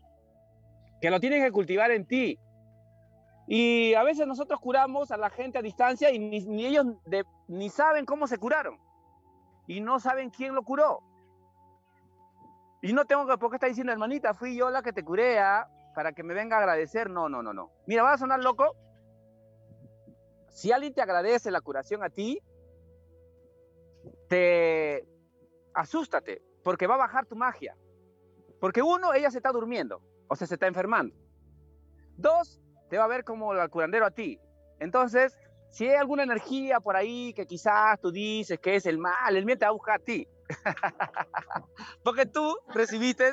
que 1.00 1.10
lo 1.10 1.20
tienes 1.20 1.42
que 1.44 1.50
cultivar 1.50 1.90
en 1.90 2.06
ti. 2.06 2.38
Y 3.52 3.94
a 3.94 4.04
veces 4.04 4.28
nosotros 4.28 4.60
curamos 4.60 5.10
a 5.10 5.16
la 5.16 5.28
gente 5.28 5.58
a 5.58 5.62
distancia 5.62 6.12
y 6.12 6.20
ni, 6.20 6.66
ellos 6.66 6.86
ni 7.48 7.68
saben 7.68 8.06
cómo 8.06 8.28
se 8.28 8.38
curaron. 8.38 8.78
Y 9.66 9.80
no 9.80 9.98
saben 9.98 10.30
quién 10.30 10.54
lo 10.54 10.62
curó. 10.62 11.02
Y 12.80 12.92
no 12.92 13.06
tengo 13.06 13.26
que, 13.26 13.36
porque 13.38 13.56
está 13.56 13.66
diciendo, 13.66 13.92
hermanita, 13.92 14.34
fui 14.34 14.56
yo 14.56 14.70
la 14.70 14.82
que 14.82 14.92
te 14.92 15.04
curé, 15.04 15.40
¿ah? 15.40 15.68
para 15.96 16.12
que 16.12 16.22
me 16.22 16.32
venga 16.32 16.54
a 16.54 16.60
agradecer. 16.60 17.10
No, 17.10 17.28
no, 17.28 17.42
no, 17.42 17.52
no. 17.52 17.72
Mira, 17.88 18.04
va 18.04 18.12
a 18.12 18.18
sonar 18.18 18.38
loco, 18.38 18.76
si 20.50 20.70
alguien 20.70 20.94
te 20.94 21.02
agradece 21.02 21.50
la 21.50 21.60
curación 21.60 22.04
a 22.04 22.08
ti, 22.08 22.40
te 24.28 25.08
asústate, 25.74 26.40
porque 26.62 26.86
va 26.86 26.94
a 26.94 26.98
bajar 26.98 27.26
tu 27.26 27.34
magia. 27.34 27.76
Porque 28.60 28.80
uno, 28.80 29.12
ella 29.12 29.32
se 29.32 29.38
está 29.38 29.50
durmiendo, 29.50 30.00
o 30.28 30.36
sea, 30.36 30.46
se 30.46 30.54
está 30.54 30.68
enfermando. 30.68 31.16
Dos, 32.16 32.60
te 32.90 32.98
va 32.98 33.04
a 33.04 33.08
ver 33.08 33.24
como 33.24 33.54
el 33.54 33.70
curandero 33.70 34.04
a 34.04 34.10
ti. 34.10 34.38
Entonces, 34.80 35.38
si 35.70 35.88
hay 35.88 35.94
alguna 35.94 36.24
energía 36.24 36.80
por 36.80 36.96
ahí 36.96 37.32
que 37.32 37.46
quizás 37.46 37.98
tú 38.00 38.10
dices 38.10 38.58
que 38.58 38.74
es 38.74 38.84
el 38.84 38.98
mal, 38.98 39.36
el 39.36 39.44
bien 39.44 39.58
te 39.58 39.64
va 39.64 39.70
a 39.70 39.72
buscar 39.72 40.00
a 40.00 40.04
ti. 40.04 40.26
porque 42.04 42.26
tú 42.26 42.58
recibiste, 42.74 43.32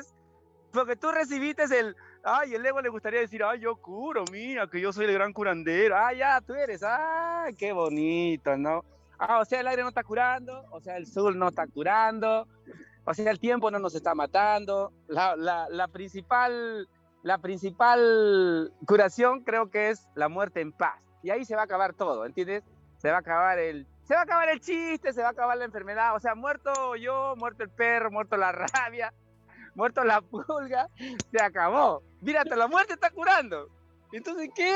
porque 0.72 0.96
tú 0.96 1.10
recibiste 1.10 1.64
el, 1.64 1.96
Ay, 2.22 2.54
el 2.54 2.66
ego 2.66 2.80
le 2.80 2.88
gustaría 2.88 3.20
decir, 3.20 3.42
ay, 3.42 3.60
yo 3.60 3.76
curo, 3.76 4.24
mira, 4.30 4.66
que 4.66 4.80
yo 4.80 4.92
soy 4.92 5.06
el 5.06 5.14
gran 5.14 5.32
curandero. 5.32 5.96
Ah, 5.96 6.12
ya, 6.12 6.40
tú 6.40 6.54
eres. 6.54 6.82
Ay, 6.82 7.54
qué 7.54 7.72
bonito, 7.72 8.56
¿no? 8.56 8.84
Ah, 9.18 9.40
o 9.40 9.44
sea, 9.44 9.60
el 9.60 9.66
aire 9.68 9.82
no 9.82 9.88
está 9.88 10.04
curando, 10.04 10.64
o 10.70 10.80
sea, 10.80 10.96
el 10.96 11.06
sol 11.06 11.38
no 11.38 11.48
está 11.48 11.66
curando, 11.66 12.46
o 13.04 13.14
sea, 13.14 13.30
el 13.30 13.40
tiempo 13.40 13.70
no 13.70 13.78
nos 13.78 13.94
está 13.94 14.14
matando. 14.14 14.92
La, 15.06 15.36
la 15.36 15.88
principal, 15.88 16.88
la 17.28 17.36
principal 17.36 18.72
curación 18.86 19.44
creo 19.44 19.68
que 19.68 19.90
es 19.90 20.08
la 20.14 20.30
muerte 20.30 20.62
en 20.62 20.72
paz. 20.72 20.98
Y 21.22 21.28
ahí 21.28 21.44
se 21.44 21.54
va 21.54 21.60
a 21.60 21.64
acabar 21.64 21.92
todo, 21.92 22.24
¿entiendes? 22.24 22.64
Se 22.96 23.10
va 23.10 23.16
a 23.16 23.20
acabar 23.20 23.58
el, 23.58 23.86
se 24.04 24.14
va 24.14 24.20
a 24.20 24.22
acabar 24.22 24.48
el 24.48 24.60
chiste, 24.60 25.12
se 25.12 25.20
va 25.20 25.28
a 25.28 25.32
acabar 25.32 25.58
la 25.58 25.66
enfermedad. 25.66 26.16
O 26.16 26.20
sea, 26.20 26.34
muerto 26.34 26.96
yo, 26.96 27.34
muerto 27.36 27.64
el 27.64 27.68
perro, 27.68 28.10
muerto 28.10 28.38
la 28.38 28.52
rabia, 28.52 29.12
muerto 29.74 30.04
la 30.04 30.22
pulga, 30.22 30.88
se 31.30 31.42
acabó. 31.42 32.02
Mírate, 32.22 32.56
la 32.56 32.66
muerte 32.66 32.94
está 32.94 33.10
curando. 33.10 33.68
Entonces, 34.10 34.48
¿qué? 34.56 34.74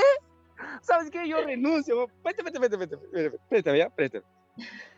¿Sabes 0.82 1.10
qué? 1.10 1.26
Yo 1.26 1.42
renuncio. 1.42 2.06
Vete, 2.22 2.42
vete, 2.42 2.76
vete. 2.76 2.98
Préstame, 3.48 3.78
ya, 3.78 3.88
préstame. 3.88 4.24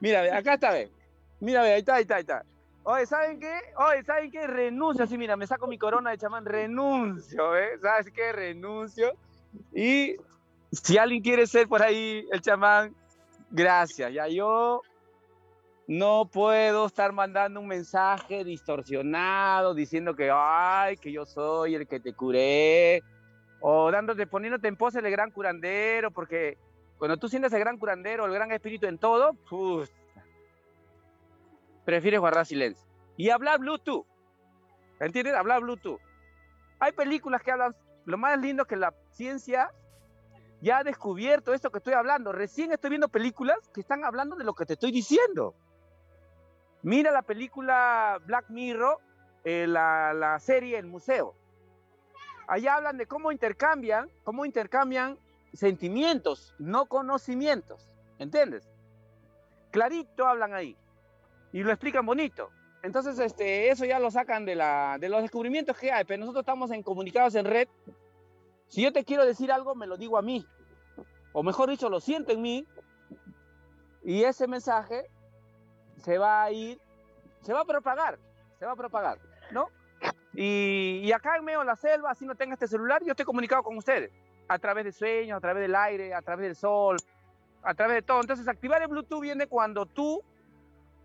Mira, 0.00 0.36
acá 0.36 0.54
está, 0.54 0.72
ve. 0.72 0.90
Mira, 1.38 1.62
ve, 1.62 1.74
ahí 1.74 1.78
está, 1.78 1.94
ahí 1.94 2.02
está, 2.02 2.16
ahí 2.16 2.22
está. 2.22 2.44
Oye, 2.86 3.06
¿saben 3.06 3.40
qué? 3.40 3.60
Oye, 3.76 4.04
¿saben 4.04 4.30
qué? 4.30 4.46
Renuncio, 4.46 5.04
así, 5.04 5.16
mira, 5.16 5.36
me 5.36 5.46
saco 5.46 5.66
mi 5.66 5.78
corona 5.78 6.10
de 6.10 6.18
chamán, 6.18 6.44
renuncio, 6.44 7.56
¿eh? 7.56 7.78
¿Sabes 7.80 8.10
qué? 8.12 8.30
Renuncio. 8.30 9.12
Y 9.72 10.16
si 10.70 10.98
alguien 10.98 11.22
quiere 11.22 11.46
ser 11.46 11.66
por 11.66 11.82
ahí 11.82 12.26
el 12.30 12.42
chamán, 12.42 12.94
gracias. 13.50 14.12
Ya 14.12 14.28
yo 14.28 14.82
no 15.86 16.28
puedo 16.30 16.86
estar 16.86 17.12
mandando 17.12 17.58
un 17.60 17.68
mensaje 17.68 18.44
distorsionado 18.44 19.72
diciendo 19.72 20.14
que, 20.14 20.30
ay, 20.30 20.98
que 20.98 21.10
yo 21.10 21.24
soy 21.24 21.76
el 21.76 21.86
que 21.86 22.00
te 22.00 22.12
curé, 22.12 23.02
o 23.60 23.90
dándote, 23.90 24.26
poniéndote 24.26 24.68
en 24.68 24.76
pose 24.76 24.98
el 24.98 25.10
gran 25.10 25.30
curandero, 25.30 26.10
porque 26.10 26.58
cuando 26.98 27.16
tú 27.16 27.28
sientes 27.28 27.50
el 27.54 27.60
gran 27.60 27.78
curandero, 27.78 28.26
el 28.26 28.32
gran 28.34 28.52
espíritu 28.52 28.86
en 28.86 28.98
todo, 28.98 29.32
prefieres 31.84 32.20
guardar 32.20 32.46
silencio. 32.46 32.84
Y 33.16 33.30
hablar 33.30 33.60
Bluetooth. 33.60 34.06
¿Entiendes? 35.00 35.34
Hablar 35.34 35.60
Bluetooth. 35.62 36.00
Hay 36.78 36.92
películas 36.92 37.42
que 37.42 37.52
hablan, 37.52 37.74
lo 38.04 38.18
más 38.18 38.38
lindo 38.38 38.64
que 38.64 38.76
la 38.76 38.94
ciencia 39.10 39.70
ya 40.60 40.78
ha 40.78 40.84
descubierto 40.84 41.52
esto 41.52 41.70
que 41.70 41.78
estoy 41.78 41.94
hablando. 41.94 42.32
Recién 42.32 42.72
estoy 42.72 42.90
viendo 42.90 43.08
películas 43.08 43.58
que 43.72 43.80
están 43.80 44.04
hablando 44.04 44.36
de 44.36 44.44
lo 44.44 44.54
que 44.54 44.66
te 44.66 44.74
estoy 44.74 44.92
diciendo. 44.92 45.54
Mira 46.82 47.12
la 47.12 47.22
película 47.22 48.20
Black 48.26 48.50
Mirror, 48.50 48.98
eh, 49.44 49.66
la, 49.66 50.12
la 50.14 50.38
serie 50.40 50.78
El 50.78 50.86
Museo. 50.86 51.34
Allá 52.46 52.76
hablan 52.76 52.98
de 52.98 53.06
cómo 53.06 53.32
intercambian, 53.32 54.10
cómo 54.22 54.44
intercambian 54.44 55.18
sentimientos, 55.54 56.54
no 56.58 56.86
conocimientos. 56.86 57.86
¿Entiendes? 58.18 58.68
Clarito 59.70 60.26
hablan 60.26 60.54
ahí. 60.54 60.76
Y 61.54 61.62
lo 61.62 61.70
explican 61.70 62.04
bonito. 62.04 62.50
Entonces, 62.82 63.16
este, 63.20 63.70
eso 63.70 63.84
ya 63.84 64.00
lo 64.00 64.10
sacan 64.10 64.44
de, 64.44 64.56
la, 64.56 64.98
de 64.98 65.08
los 65.08 65.22
descubrimientos 65.22 65.78
que 65.78 65.92
hay, 65.92 66.04
pero 66.04 66.18
nosotros 66.18 66.42
estamos 66.42 66.72
en 66.72 66.82
comunicados 66.82 67.36
en 67.36 67.44
red. 67.44 67.68
Si 68.66 68.82
yo 68.82 68.92
te 68.92 69.04
quiero 69.04 69.24
decir 69.24 69.52
algo, 69.52 69.76
me 69.76 69.86
lo 69.86 69.96
digo 69.96 70.18
a 70.18 70.22
mí. 70.22 70.44
O 71.32 71.44
mejor 71.44 71.70
dicho, 71.70 71.88
lo 71.88 72.00
siento 72.00 72.32
en 72.32 72.42
mí. 72.42 72.66
Y 74.02 74.24
ese 74.24 74.48
mensaje 74.48 75.06
se 75.98 76.18
va 76.18 76.42
a 76.42 76.50
ir, 76.50 76.80
se 77.42 77.52
va 77.52 77.60
a 77.60 77.64
propagar, 77.64 78.18
se 78.58 78.66
va 78.66 78.72
a 78.72 78.76
propagar, 78.76 79.20
¿no? 79.52 79.68
Y, 80.32 81.02
y 81.04 81.12
acá 81.12 81.36
en 81.36 81.44
medio 81.44 81.60
de 81.60 81.66
la 81.66 81.76
selva, 81.76 82.10
así 82.10 82.26
no 82.26 82.34
tenga 82.34 82.54
este 82.54 82.66
celular, 82.66 83.00
yo 83.04 83.12
estoy 83.12 83.24
comunicado 83.24 83.62
con 83.62 83.76
ustedes. 83.76 84.10
A 84.48 84.58
través 84.58 84.86
de 84.86 84.90
sueños, 84.90 85.36
a 85.36 85.40
través 85.40 85.62
del 85.62 85.76
aire, 85.76 86.14
a 86.14 86.20
través 86.20 86.46
del 86.46 86.56
sol, 86.56 86.96
a 87.62 87.74
través 87.74 87.94
de 87.94 88.02
todo. 88.02 88.20
Entonces, 88.20 88.48
activar 88.48 88.82
el 88.82 88.88
Bluetooth 88.88 89.20
viene 89.20 89.46
cuando 89.46 89.86
tú 89.86 90.20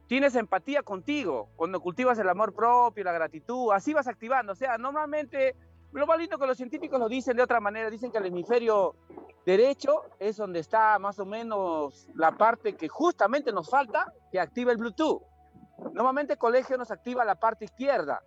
tienes 0.09 0.33
empatía 0.33 0.81
contigo, 0.81 1.49
cuando 1.55 1.79
cultivas 1.79 2.17
el 2.17 2.27
amor 2.27 2.55
propio, 2.55 3.03
la 3.03 3.11
gratitud, 3.11 3.71
así 3.71 3.93
vas 3.93 4.07
activando. 4.07 4.53
O 4.53 4.55
sea, 4.55 4.79
normalmente, 4.79 5.55
lo 5.91 6.07
más 6.07 6.17
lindo 6.17 6.39
que 6.39 6.47
los 6.47 6.57
científicos 6.57 6.99
lo 6.99 7.07
dicen 7.07 7.37
de 7.37 7.43
otra 7.43 7.59
manera, 7.59 7.91
dicen 7.91 8.11
que 8.11 8.17
el 8.17 8.25
hemisferio 8.25 8.95
derecho 9.45 10.01
es 10.17 10.35
donde 10.37 10.61
está 10.61 10.97
más 10.97 11.19
o 11.19 11.27
menos 11.27 12.07
la 12.15 12.31
parte 12.35 12.75
que 12.75 12.87
justamente 12.87 13.51
nos 13.51 13.69
falta, 13.69 14.11
que 14.31 14.39
activa 14.39 14.71
el 14.71 14.79
Bluetooth. 14.79 15.21
Normalmente 15.93 16.33
el 16.33 16.39
colegio 16.39 16.75
nos 16.75 16.89
activa 16.89 17.23
la 17.23 17.35
parte 17.35 17.65
izquierda, 17.65 18.23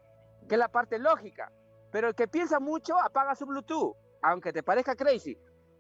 que 0.49 0.55
es 0.55 0.59
la 0.61 0.69
parte 0.69 1.01
lógica, 1.01 1.51
pero 1.91 2.07
el 2.07 2.15
que 2.15 2.29
piensa 2.29 2.61
mucho 2.61 2.97
apaga 2.97 3.35
su 3.35 3.45
Bluetooth, 3.45 3.97
aunque 4.23 4.53
te 4.53 4.63
parezca 4.63 4.95
crazy. 4.95 5.37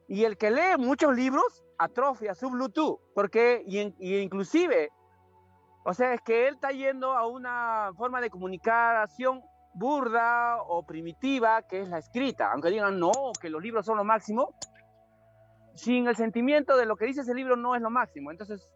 Y 0.08 0.24
el 0.24 0.36
que 0.36 0.50
lee 0.50 0.76
muchos 0.78 1.14
libros 1.14 1.62
atrofia 1.78 2.34
su 2.34 2.50
Bluetooth, 2.50 2.98
porque 3.14 3.62
y, 3.68 3.94
y 4.00 4.16
inclusive 4.18 4.90
o 5.84 5.94
sea, 5.94 6.14
es 6.14 6.20
que 6.22 6.48
él 6.48 6.54
está 6.54 6.70
yendo 6.70 7.12
a 7.12 7.26
una 7.26 7.90
forma 7.96 8.20
de 8.20 8.30
comunicación 8.30 9.42
burda 9.74 10.62
o 10.62 10.84
primitiva, 10.84 11.62
que 11.62 11.80
es 11.80 11.88
la 11.88 11.98
escrita. 11.98 12.52
Aunque 12.52 12.70
digan, 12.70 12.98
no, 12.98 13.10
que 13.40 13.50
los 13.50 13.62
libros 13.62 13.86
son 13.86 13.96
lo 13.96 14.04
máximo, 14.04 14.54
sin 15.74 16.06
el 16.06 16.16
sentimiento 16.16 16.76
de 16.76 16.86
lo 16.86 16.96
que 16.96 17.06
dice 17.06 17.22
ese 17.22 17.34
libro 17.34 17.56
no 17.56 17.74
es 17.74 17.82
lo 17.82 17.90
máximo. 17.90 18.30
Entonces, 18.30 18.68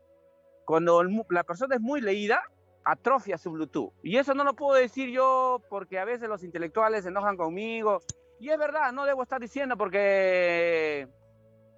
cuando 0.64 1.02
la 1.30 1.44
persona 1.44 1.76
es 1.76 1.80
muy 1.80 2.00
leída, 2.00 2.42
atrofia 2.84 3.38
su 3.38 3.52
Bluetooth. 3.52 3.92
Y 4.02 4.16
eso 4.16 4.34
no 4.34 4.44
lo 4.44 4.54
puedo 4.54 4.74
decir 4.74 5.10
yo 5.10 5.60
porque 5.68 5.98
a 5.98 6.04
veces 6.04 6.28
los 6.28 6.42
intelectuales 6.42 7.04
se 7.04 7.10
enojan 7.10 7.36
conmigo. 7.36 8.00
Y 8.40 8.50
es 8.50 8.58
verdad, 8.58 8.92
no 8.92 9.04
debo 9.04 9.22
estar 9.22 9.40
diciendo 9.40 9.76
porque 9.76 11.08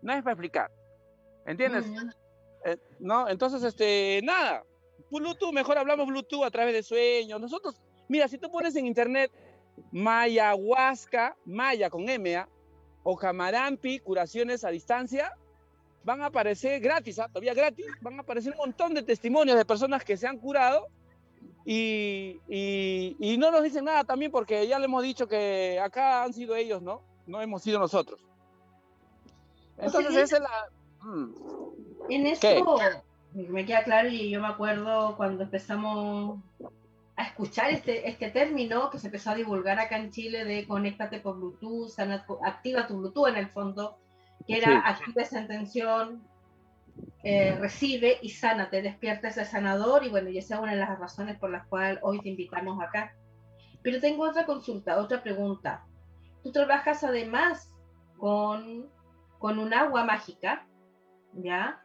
no 0.03 0.13
es 0.13 0.23
para 0.23 0.33
explicar. 0.33 0.71
¿Entiendes? 1.47 1.87
Eh, 2.65 2.77
no, 2.99 3.29
entonces, 3.29 3.63
este, 3.63 4.21
nada, 4.23 4.63
Bluetooth, 5.11 5.53
mejor 5.53 5.79
hablamos 5.79 6.07
Bluetooth 6.07 6.45
a 6.45 6.51
través 6.51 6.75
de 6.75 6.83
sueños. 6.83 7.41
Nosotros, 7.41 7.81
mira, 8.09 8.29
si 8.29 8.39
tú 8.39 8.51
pones 8.51 8.77
en 8.77 8.87
internet 8.87 9.31
Mayahuasca, 9.93 11.37
Maya 11.45 11.91
con 11.91 12.09
M, 12.09 12.37
¿ah? 12.37 12.49
o 13.03 13.17
Jamarampi, 13.17 14.01
curaciones 14.01 14.65
a 14.65 14.71
distancia, 14.71 15.33
van 16.05 16.23
a 16.23 16.27
aparecer 16.27 16.81
gratis, 16.81 17.19
¿ah? 17.19 17.29
todavía 17.29 17.55
gratis, 17.55 17.87
van 18.01 18.19
a 18.19 18.23
aparecer 18.23 18.53
un 18.53 18.59
montón 18.59 18.95
de 18.95 19.03
testimonios 19.03 19.57
de 19.57 19.65
personas 19.65 20.05
que 20.05 20.17
se 20.17 20.27
han 20.27 20.39
curado 20.39 20.89
y, 21.65 22.41
y, 22.49 23.37
no 23.37 23.51
nos 23.51 23.63
dicen 23.63 23.85
nada 23.85 24.03
también 24.05 24.31
porque 24.31 24.67
ya 24.67 24.79
le 24.79 24.87
hemos 24.87 25.03
dicho 25.03 25.29
que 25.29 25.79
acá 25.79 26.25
han 26.25 26.33
sido 26.33 26.57
ellos, 26.57 26.81
¿no? 26.81 27.03
No 27.27 27.43
hemos 27.43 27.63
sido 27.63 27.79
nosotros. 27.79 28.19
Entonces, 29.77 30.17
esa 30.17 30.37
es 30.37 30.43
la... 30.43 30.71
Mm. 31.03 31.35
En 32.09 32.27
esto, 32.27 32.49
me 33.47 33.65
queda 33.65 33.85
claro 33.85 34.09
y 34.09 34.31
yo 34.31 34.41
me 34.41 34.49
acuerdo 34.49 35.17
cuando 35.17 35.45
empezamos 35.45 36.41
a 37.17 37.25
escuchar 37.25 37.71
este, 37.71 38.09
este 38.09 38.31
término 38.31 38.91
que 38.91 38.99
se 38.99 39.09
empezó 39.09 39.31
a 39.31 39.35
divulgar 39.35 39.79
acá 39.79 39.97
en 39.97 40.11
Chile 40.11 40.45
de 40.45 40.67
conéctate 40.67 41.21
por 41.21 41.37
Bluetooth, 41.37 41.93
activa 42.45 42.87
tu 42.87 42.99
Bluetooth 42.99 43.29
en 43.29 43.37
el 43.37 43.49
fondo, 43.49 43.99
que 44.47 44.59
era 44.59 44.81
activa 44.89 45.23
esa 45.23 45.41
intención, 45.41 46.23
eh, 47.25 47.57
recibe 47.59 48.19
y 48.23 48.31
sánate, 48.31 48.83
despierta 48.83 49.29
ese 49.29 49.45
sanador 49.45 50.05
y 50.05 50.09
bueno, 50.09 50.31
y 50.31 50.39
esa 50.39 50.55
es 50.55 50.61
una 50.61 50.73
de 50.73 50.79
las 50.79 50.99
razones 50.99 51.39
por 51.39 51.51
las 51.51 51.67
cuales 51.67 51.99
hoy 52.03 52.21
te 52.21 52.29
invitamos 52.29 52.81
acá. 52.83 53.15
Pero 53.83 54.01
tengo 54.01 54.29
otra 54.29 54.47
consulta, 54.47 54.99
otra 54.99 55.23
pregunta. 55.23 55.85
Tú 56.43 56.53
trabajas 56.53 57.05
además 57.05 57.73
con, 58.17 58.89
con 59.39 59.59
un 59.59 59.75
agua 59.75 60.05
mágica, 60.05 60.67
¿ya? 61.35 61.83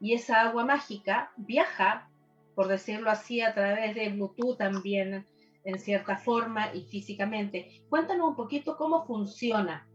Y 0.00 0.14
esa 0.14 0.42
agua 0.42 0.64
mágica 0.64 1.32
viaja, 1.36 2.08
por 2.54 2.68
decirlo 2.68 3.10
así, 3.10 3.40
a 3.40 3.54
través 3.54 3.94
de 3.94 4.10
Bluetooth 4.10 4.56
también, 4.56 5.26
en 5.64 5.78
cierta 5.78 6.16
forma 6.16 6.74
y 6.74 6.84
físicamente. 6.84 7.82
Cuéntanos 7.88 8.28
un 8.28 8.36
poquito 8.36 8.76
cómo 8.76 9.06
funciona 9.06 9.86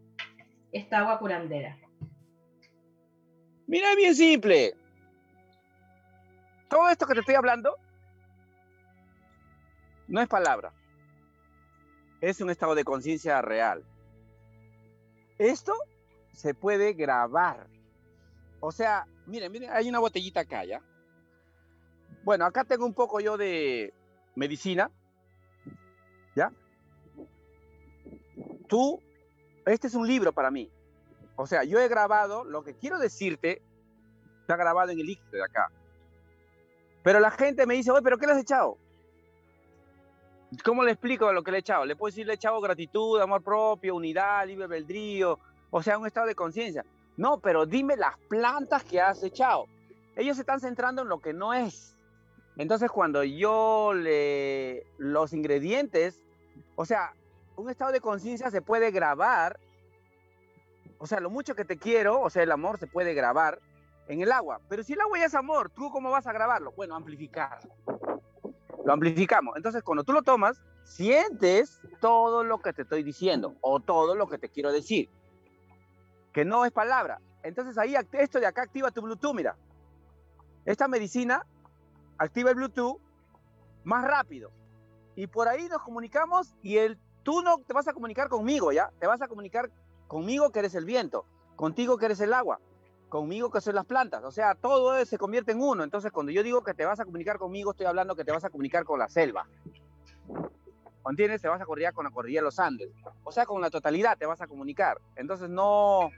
esta 0.71 0.99
agua 0.99 1.19
curandera. 1.19 1.77
Mira, 3.67 3.95
bien 3.95 4.15
simple. 4.15 4.75
Todo 6.69 6.89
esto 6.89 7.05
que 7.05 7.13
te 7.13 7.19
estoy 7.21 7.35
hablando 7.35 7.75
no 10.07 10.21
es 10.21 10.27
palabra. 10.27 10.73
Es 12.19 12.41
un 12.41 12.49
estado 12.49 12.75
de 12.75 12.83
conciencia 12.83 13.41
real. 13.41 13.83
Esto 15.37 15.73
se 16.31 16.53
puede 16.53 16.93
grabar. 16.93 17.67
O 18.59 18.71
sea, 18.71 19.07
miren, 19.25 19.51
miren, 19.51 19.71
hay 19.71 19.89
una 19.89 19.99
botellita 19.99 20.41
acá, 20.41 20.65
¿ya? 20.65 20.81
Bueno, 22.23 22.45
acá 22.45 22.63
tengo 22.63 22.85
un 22.85 22.93
poco 22.93 23.19
yo 23.19 23.37
de 23.37 23.93
medicina, 24.35 24.89
¿ya? 26.35 26.51
Tú, 28.67 29.01
este 29.65 29.87
es 29.87 29.95
un 29.95 30.07
libro 30.07 30.31
para 30.33 30.51
mí. 30.51 30.71
O 31.35 31.47
sea, 31.47 31.63
yo 31.63 31.79
he 31.79 31.87
grabado, 31.87 32.43
lo 32.43 32.63
que 32.63 32.75
quiero 32.75 32.99
decirte, 32.99 33.61
está 34.41 34.55
grabado 34.55 34.91
en 34.91 34.99
el 34.99 35.05
líquido 35.05 35.31
de 35.31 35.43
acá. 35.43 35.69
Pero 37.03 37.19
la 37.19 37.31
gente 37.31 37.65
me 37.65 37.73
dice, 37.73 37.91
oye, 37.91 38.01
¿pero 38.01 38.17
qué 38.17 38.27
le 38.27 38.33
has 38.33 38.41
echado? 38.41 38.77
¿Cómo 40.63 40.83
le 40.83 40.91
explico 40.91 41.33
lo 41.33 41.43
que 41.43 41.51
le 41.51 41.57
he 41.57 41.59
echado? 41.61 41.85
Le 41.85 41.95
puedo 41.95 42.11
decir, 42.11 42.25
le 42.25 42.33
he 42.33 42.35
echado 42.35 42.61
gratitud, 42.61 43.19
amor 43.19 43.43
propio, 43.43 43.95
unidad, 43.95 44.45
libre 44.45 44.65
albedrío, 44.65 45.39
o 45.71 45.81
sea, 45.81 45.97
un 45.97 46.05
estado 46.05 46.27
de 46.27 46.35
conciencia. 46.35 46.85
No, 47.17 47.39
pero 47.39 47.65
dime 47.65 47.95
las 47.95 48.17
plantas 48.27 48.83
que 48.83 48.99
has 48.99 49.23
echado. 49.23 49.67
Ellos 50.15 50.35
se 50.35 50.41
están 50.41 50.59
centrando 50.59 51.03
en 51.03 51.09
lo 51.09 51.19
que 51.19 51.33
no 51.33 51.53
es. 51.53 51.95
Entonces, 52.57 52.89
cuando 52.91 53.23
yo 53.23 53.93
le 53.93 54.85
los 54.97 55.33
ingredientes, 55.33 56.23
o 56.75 56.85
sea, 56.85 57.13
un 57.55 57.69
estado 57.69 57.91
de 57.91 58.01
conciencia 58.01 58.49
se 58.51 58.61
puede 58.61 58.91
grabar. 58.91 59.59
O 60.97 61.07
sea, 61.07 61.19
lo 61.19 61.29
mucho 61.29 61.55
que 61.55 61.65
te 61.65 61.77
quiero, 61.77 62.21
o 62.21 62.29
sea, 62.29 62.43
el 62.43 62.51
amor 62.51 62.77
se 62.77 62.87
puede 62.87 63.13
grabar 63.13 63.59
en 64.07 64.21
el 64.21 64.31
agua. 64.31 64.59
Pero 64.69 64.83
si 64.83 64.93
el 64.93 65.01
agua 65.01 65.19
ya 65.19 65.25
es 65.25 65.35
amor, 65.35 65.69
¿tú 65.69 65.91
cómo 65.91 66.11
vas 66.11 66.27
a 66.27 66.33
grabarlo? 66.33 66.71
Bueno, 66.75 66.95
amplificar. 66.95 67.59
Lo 68.85 68.93
amplificamos. 68.93 69.55
Entonces, 69.55 69.83
cuando 69.83 70.03
tú 70.03 70.13
lo 70.13 70.21
tomas, 70.21 70.61
sientes 70.83 71.79
todo 72.01 72.43
lo 72.43 72.59
que 72.59 72.73
te 72.73 72.83
estoy 72.83 73.03
diciendo 73.03 73.55
o 73.61 73.79
todo 73.79 74.15
lo 74.15 74.27
que 74.27 74.37
te 74.37 74.49
quiero 74.49 74.71
decir 74.71 75.09
que 76.33 76.43
no 76.43 76.65
es 76.65 76.71
palabra. 76.71 77.21
Entonces 77.43 77.77
ahí 77.77 77.95
esto 78.13 78.39
de 78.39 78.47
acá 78.47 78.63
activa 78.63 78.91
tu 78.91 79.01
Bluetooth, 79.01 79.35
mira. 79.35 79.55
Esta 80.65 80.87
medicina 80.87 81.45
activa 82.17 82.49
el 82.49 82.55
Bluetooth 82.55 82.99
más 83.83 84.03
rápido. 84.03 84.51
Y 85.15 85.27
por 85.27 85.47
ahí 85.47 85.67
nos 85.69 85.81
comunicamos 85.83 86.55
y 86.61 86.77
el, 86.77 86.97
tú 87.21 87.41
no 87.41 87.59
te 87.59 87.73
vas 87.73 87.87
a 87.87 87.93
comunicar 87.93 88.29
conmigo, 88.29 88.71
¿ya? 88.71 88.91
Te 88.99 89.07
vas 89.07 89.21
a 89.21 89.27
comunicar 89.27 89.69
conmigo 90.07 90.51
que 90.51 90.59
eres 90.59 90.73
el 90.75 90.85
viento, 90.85 91.25
contigo 91.55 91.97
que 91.97 92.05
eres 92.05 92.19
el 92.21 92.33
agua, 92.33 92.59
conmigo 93.09 93.51
que 93.51 93.61
son 93.61 93.75
las 93.75 93.85
plantas. 93.85 94.23
O 94.23 94.31
sea, 94.31 94.55
todo 94.55 95.05
se 95.05 95.17
convierte 95.17 95.51
en 95.51 95.61
uno. 95.61 95.83
Entonces 95.83 96.11
cuando 96.11 96.31
yo 96.31 96.41
digo 96.41 96.63
que 96.63 96.73
te 96.73 96.85
vas 96.85 96.99
a 96.99 97.05
comunicar 97.05 97.37
conmigo, 97.37 97.71
estoy 97.71 97.85
hablando 97.85 98.15
que 98.15 98.25
te 98.25 98.31
vas 98.31 98.43
a 98.43 98.49
comunicar 98.49 98.85
con 98.85 98.99
la 98.99 99.09
selva. 99.09 99.47
¿Entiendes? 101.09 101.41
Te 101.41 101.47
vas 101.47 101.61
a 101.61 101.65
coordinar 101.65 101.93
con 101.93 102.05
la 102.05 102.11
cordillera 102.11 102.41
de 102.41 102.45
los 102.45 102.59
Andes. 102.59 102.91
O 103.23 103.31
sea, 103.31 103.45
con 103.45 103.61
la 103.61 103.69
totalidad 103.69 104.17
te 104.17 104.25
vas 104.25 104.41
a 104.41 104.47
comunicar. 104.47 104.99
Entonces 105.15 105.49
no, 105.49 106.09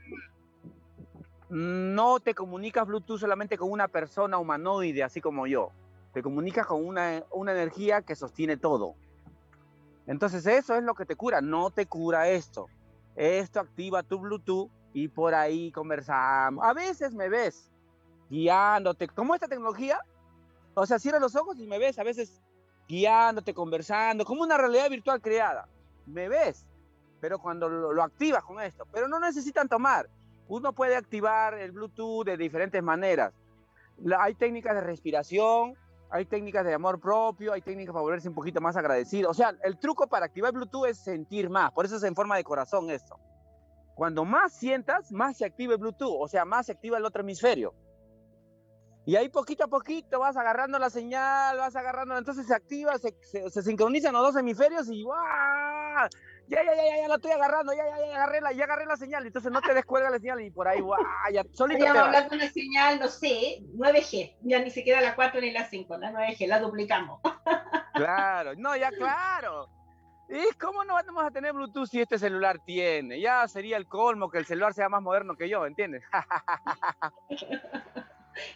no 1.48 2.20
te 2.20 2.34
comunicas 2.34 2.86
Bluetooth 2.86 3.18
solamente 3.18 3.58
con 3.58 3.70
una 3.70 3.88
persona 3.88 4.38
humanoide, 4.38 5.02
así 5.02 5.20
como 5.20 5.46
yo. 5.46 5.70
te 6.12 6.22
comunicas 6.22 6.66
con 6.66 6.84
una, 6.84 7.24
una 7.30 7.52
energía 7.52 8.02
que 8.02 8.14
sostiene 8.14 8.56
todo. 8.56 8.94
Entonces 10.06 10.46
eso 10.46 10.76
es 10.76 10.84
lo 10.84 10.94
que 10.94 11.04
te 11.04 11.16
cura, 11.16 11.40
no 11.40 11.70
te 11.70 11.86
cura 11.86 12.28
esto. 12.28 12.66
Esto 13.16 13.60
activa 13.60 14.02
tu 14.02 14.18
Bluetooth 14.20 14.70
y 14.92 15.08
por 15.08 15.34
ahí 15.34 15.72
conversamos. 15.72 16.64
A 16.64 16.72
veces 16.72 17.12
me 17.12 17.28
ves 17.28 17.70
guiándote, 18.30 19.08
como 19.08 19.34
esta 19.34 19.48
tecnología, 19.48 20.00
o 20.74 20.86
sea, 20.86 20.98
cierra 20.98 21.18
los 21.18 21.36
ojos 21.36 21.58
y 21.58 21.66
me 21.66 21.78
ves 21.78 21.98
a 21.98 22.04
veces 22.04 22.42
guiándote, 22.88 23.54
conversando, 23.54 24.24
como 24.24 24.42
una 24.42 24.56
realidad 24.56 24.90
virtual 24.90 25.20
creada. 25.20 25.68
Me 26.06 26.28
ves, 26.28 26.66
pero 27.20 27.38
cuando 27.38 27.68
lo, 27.68 27.92
lo 27.92 28.02
activas 28.02 28.44
con 28.44 28.60
esto, 28.60 28.86
pero 28.92 29.08
no 29.08 29.18
necesitan 29.18 29.68
tomar. 29.68 30.08
Uno 30.48 30.72
puede 30.72 30.96
activar 30.96 31.54
el 31.54 31.72
Bluetooth 31.72 32.24
de 32.24 32.36
diferentes 32.36 32.82
maneras. 32.82 33.32
La, 33.98 34.22
hay 34.22 34.34
técnicas 34.34 34.74
de 34.74 34.80
respiración, 34.82 35.76
hay 36.10 36.24
técnicas 36.24 36.64
de 36.64 36.74
amor 36.74 37.00
propio, 37.00 37.52
hay 37.52 37.62
técnicas 37.62 37.92
para 37.92 38.02
volverse 38.02 38.28
un 38.28 38.34
poquito 38.34 38.60
más 38.60 38.76
agradecido. 38.76 39.30
O 39.30 39.34
sea, 39.34 39.54
el 39.62 39.78
truco 39.78 40.06
para 40.06 40.26
activar 40.26 40.52
Bluetooth 40.52 40.86
es 40.86 40.98
sentir 40.98 41.50
más, 41.50 41.72
por 41.72 41.84
eso 41.84 41.96
es 41.96 42.02
en 42.04 42.14
forma 42.14 42.36
de 42.36 42.44
corazón 42.44 42.90
esto. 42.90 43.18
Cuando 43.94 44.24
más 44.24 44.52
sientas, 44.52 45.10
más 45.10 45.38
se 45.38 45.44
activa 45.44 45.72
el 45.72 45.80
Bluetooth, 45.80 46.18
o 46.20 46.28
sea, 46.28 46.44
más 46.44 46.66
se 46.66 46.72
activa 46.72 46.98
el 46.98 47.04
otro 47.04 47.22
hemisferio. 47.22 47.74
Y 49.06 49.14
ahí 49.14 49.28
poquito 49.28 49.64
a 49.64 49.68
poquito 49.68 50.18
vas 50.18 50.36
agarrando 50.36 50.80
la 50.80 50.90
señal, 50.90 51.56
vas 51.58 51.76
agarrando, 51.76 52.18
entonces 52.18 52.44
se 52.44 52.54
activa, 52.54 52.98
se, 52.98 53.14
se, 53.22 53.48
se 53.48 53.62
sincronizan 53.62 54.12
los 54.12 54.20
dos 54.22 54.36
hemisferios 54.36 54.88
y 54.90 55.04
¡guau! 55.04 56.08
Ya, 56.48 56.64
ya, 56.64 56.74
ya, 56.74 56.84
ya, 56.84 57.02
ya 57.02 57.08
la 57.08 57.14
estoy 57.14 57.30
agarrando, 57.30 57.72
ya, 57.72 57.84
ya, 57.86 58.04
ya 58.04 58.16
agarré 58.16 58.40
la, 58.40 58.52
ya 58.52 58.64
agarré 58.64 58.84
la 58.84 58.96
señal, 58.96 59.24
entonces 59.24 59.52
no 59.52 59.60
te 59.60 59.74
descuelga 59.74 60.10
la 60.10 60.18
señal 60.18 60.40
y 60.40 60.50
por 60.50 60.66
ahí, 60.66 60.80
¡guau! 60.80 61.00
Ya, 61.32 61.44
solito 61.52 61.84
Estamos 61.84 62.02
hablando 62.02 62.30
de 62.30 62.36
una 62.36 62.50
señal, 62.50 62.98
no 62.98 63.06
sé, 63.06 63.62
9G, 63.76 64.38
ya 64.42 64.58
ni 64.58 64.72
siquiera 64.72 65.00
la 65.00 65.14
4 65.14 65.40
ni 65.40 65.52
la 65.52 65.68
5, 65.68 65.98
la 65.98 66.12
9G, 66.12 66.48
la 66.48 66.58
duplicamos. 66.58 67.20
Claro, 67.94 68.54
no, 68.58 68.76
ya 68.76 68.90
claro. 68.90 69.70
¿Y 70.28 70.54
cómo 70.58 70.84
no 70.84 70.92
vamos 70.92 71.24
a 71.24 71.30
tener 71.30 71.54
Bluetooth 71.54 71.88
si 71.88 72.02
este 72.02 72.18
celular 72.18 72.58
tiene? 72.66 73.18
Ya 73.20 73.48
sería 73.48 73.78
el 73.78 73.86
colmo 73.86 74.28
que 74.28 74.36
el 74.36 74.44
celular 74.44 74.74
sea 74.74 74.90
más 74.90 75.00
moderno 75.00 75.34
que 75.34 75.48
yo, 75.48 75.64
¿entiendes? 75.64 76.02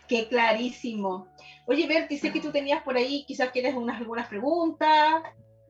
Qué 0.09 0.29
clarísimo. 0.29 1.29
Oye, 1.67 1.87
Berti, 1.87 2.19
sé 2.19 2.33
que 2.33 2.41
tú 2.41 2.51
tenías 2.51 2.83
por 2.83 2.97
ahí, 2.97 3.25
quizás 3.27 3.51
quieres 3.51 3.75
unas, 3.75 4.01
algunas 4.01 4.29
preguntas 4.29 5.23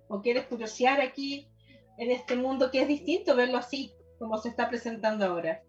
o 0.09 0.21
quieres 0.21 0.47
curiosear 0.47 1.01
aquí 1.01 1.49
en 1.99 2.11
este 2.11 2.37
mundo 2.37 2.71
que 2.71 2.83
es 2.83 2.89
distinto 2.89 3.37
verlo 3.37 3.59
así, 3.59 3.93
como 4.19 4.39
se 4.39 4.49
está 4.49 4.69
presentando 4.69 5.25
ahora. 5.25 5.63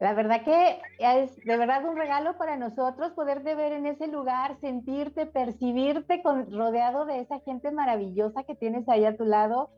La 0.00 0.14
verdad 0.14 0.42
que 0.42 0.80
es 0.98 1.36
de 1.44 1.56
verdad 1.58 1.84
un 1.84 1.94
regalo 1.94 2.38
para 2.38 2.56
nosotros 2.56 3.12
poderte 3.12 3.54
ver 3.54 3.72
en 3.72 3.84
ese 3.84 4.06
lugar, 4.06 4.58
sentirte, 4.60 5.26
percibirte 5.26 6.22
con, 6.22 6.50
rodeado 6.50 7.04
de 7.04 7.20
esa 7.20 7.40
gente 7.40 7.70
maravillosa 7.70 8.44
que 8.44 8.54
tienes 8.54 8.88
ahí 8.88 9.04
a 9.04 9.16
tu 9.16 9.26
lado. 9.26 9.70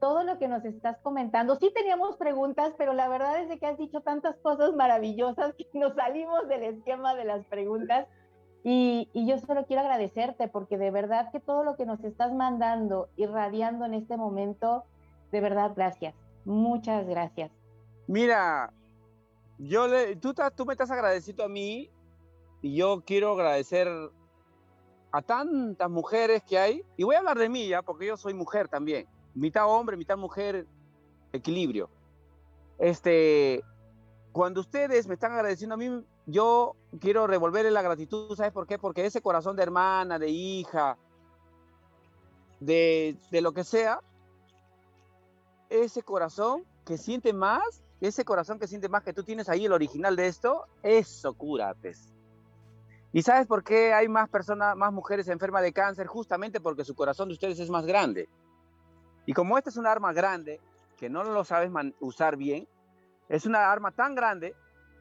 Todo 0.00 0.24
lo 0.24 0.38
que 0.38 0.48
nos 0.48 0.64
estás 0.64 0.98
comentando. 1.02 1.56
Sí 1.56 1.72
teníamos 1.74 2.16
preguntas, 2.16 2.72
pero 2.76 2.92
la 2.92 3.08
verdad 3.08 3.40
es 3.40 3.48
de 3.48 3.58
que 3.58 3.66
has 3.66 3.78
dicho 3.78 4.00
tantas 4.00 4.36
cosas 4.36 4.74
maravillosas 4.74 5.54
que 5.54 5.66
nos 5.74 5.94
salimos 5.94 6.48
del 6.48 6.64
esquema 6.64 7.14
de 7.14 7.24
las 7.24 7.44
preguntas. 7.46 8.06
Y, 8.62 9.08
y 9.12 9.26
yo 9.26 9.38
solo 9.38 9.64
quiero 9.66 9.82
agradecerte 9.82 10.48
porque 10.48 10.76
de 10.76 10.90
verdad 10.90 11.30
que 11.30 11.40
todo 11.40 11.62
lo 11.64 11.76
que 11.76 11.86
nos 11.86 12.02
estás 12.02 12.32
mandando, 12.32 13.08
irradiando 13.16 13.84
en 13.84 13.94
este 13.94 14.16
momento, 14.16 14.84
de 15.30 15.40
verdad, 15.40 15.72
gracias. 15.74 16.14
Muchas 16.44 17.06
gracias. 17.06 17.50
Mira, 18.06 18.72
yo 19.58 19.88
le, 19.88 20.16
tú, 20.16 20.34
tú 20.54 20.66
me 20.66 20.74
estás 20.74 20.90
agradecido 20.90 21.44
a 21.44 21.48
mí 21.48 21.90
y 22.62 22.76
yo 22.76 23.02
quiero 23.04 23.32
agradecer 23.32 23.88
a 25.12 25.22
tantas 25.22 25.90
mujeres 25.90 26.42
que 26.42 26.58
hay. 26.58 26.82
Y 26.96 27.04
voy 27.04 27.14
a 27.14 27.18
hablar 27.18 27.38
de 27.38 27.48
mí 27.48 27.68
ya, 27.68 27.82
porque 27.82 28.06
yo 28.06 28.16
soy 28.16 28.34
mujer 28.34 28.68
también. 28.68 29.06
Mitad 29.36 29.68
hombre, 29.68 29.96
mitad 29.96 30.16
mujer, 30.16 30.66
equilibrio. 31.32 31.90
Este, 32.78 33.62
cuando 34.32 34.60
ustedes 34.60 35.06
me 35.06 35.14
están 35.14 35.32
agradeciendo 35.32 35.74
a 35.74 35.78
mí, 35.78 36.04
yo 36.24 36.74
quiero 37.00 37.26
revolverle 37.26 37.70
la 37.70 37.82
gratitud, 37.82 38.34
¿sabes 38.34 38.52
por 38.52 38.66
qué? 38.66 38.78
Porque 38.78 39.04
ese 39.04 39.20
corazón 39.20 39.54
de 39.54 39.62
hermana, 39.62 40.18
de 40.18 40.30
hija, 40.30 40.96
de, 42.60 43.18
de 43.30 43.40
lo 43.42 43.52
que 43.52 43.62
sea, 43.62 44.00
ese 45.68 46.02
corazón 46.02 46.64
que 46.86 46.96
siente 46.96 47.34
más, 47.34 47.82
ese 48.00 48.24
corazón 48.24 48.58
que 48.58 48.66
siente 48.66 48.88
más 48.88 49.02
que 49.02 49.12
tú 49.12 49.22
tienes 49.22 49.50
ahí, 49.50 49.66
el 49.66 49.72
original 49.72 50.16
de 50.16 50.28
esto, 50.28 50.64
eso 50.82 51.34
cura, 51.34 51.74
pues. 51.80 52.10
¿Y 53.12 53.22
sabes 53.22 53.46
por 53.46 53.64
qué 53.64 53.92
hay 53.92 54.08
más 54.08 54.28
personas, 54.28 54.76
más 54.76 54.92
mujeres 54.92 55.28
enfermas 55.28 55.62
de 55.62 55.72
cáncer? 55.72 56.06
Justamente 56.06 56.60
porque 56.60 56.84
su 56.84 56.94
corazón 56.94 57.28
de 57.28 57.34
ustedes 57.34 57.58
es 57.60 57.70
más 57.70 57.84
grande. 57.84 58.28
Y 59.26 59.32
como 59.32 59.58
esta 59.58 59.70
es 59.70 59.76
una 59.76 59.92
arma 59.92 60.12
grande, 60.12 60.60
que 60.96 61.10
no 61.10 61.24
lo 61.24 61.44
sabes 61.44 61.70
usar 62.00 62.36
bien, 62.36 62.66
es 63.28 63.44
una 63.44 63.70
arma 63.70 63.90
tan 63.90 64.14
grande 64.14 64.54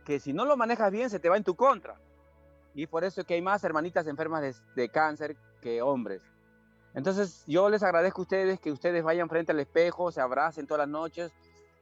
que 0.04 0.20
si 0.20 0.34
no 0.34 0.46
lo 0.46 0.58
manejas 0.58 0.92
bien 0.92 1.10
se 1.10 1.20
te 1.20 1.30
va 1.30 1.38
en 1.38 1.44
tu 1.44 1.56
contra. 1.56 1.96
Y 2.74 2.88
por 2.88 3.04
eso 3.04 3.22
es 3.22 3.28
que 3.28 3.36
hay 3.36 3.42
más 3.42 3.64
hermanitas 3.64 4.08
enfermas 4.08 4.42
de, 4.42 4.56
de 4.76 4.90
cáncer 4.90 5.38
que 5.62 5.82
hombres. 5.82 6.22
Entonces 6.94 7.44
yo 7.48 7.70
les 7.70 7.84
agradezco 7.84 8.22
a 8.22 8.24
ustedes 8.24 8.60
que 8.60 8.72
ustedes 8.72 9.04
vayan 9.04 9.30
frente 9.30 9.52
al 9.52 9.60
espejo, 9.60 10.12
se 10.12 10.22
abracen 10.22 10.66
todas 10.66 10.88
las 10.88 10.90
noches, 10.90 11.32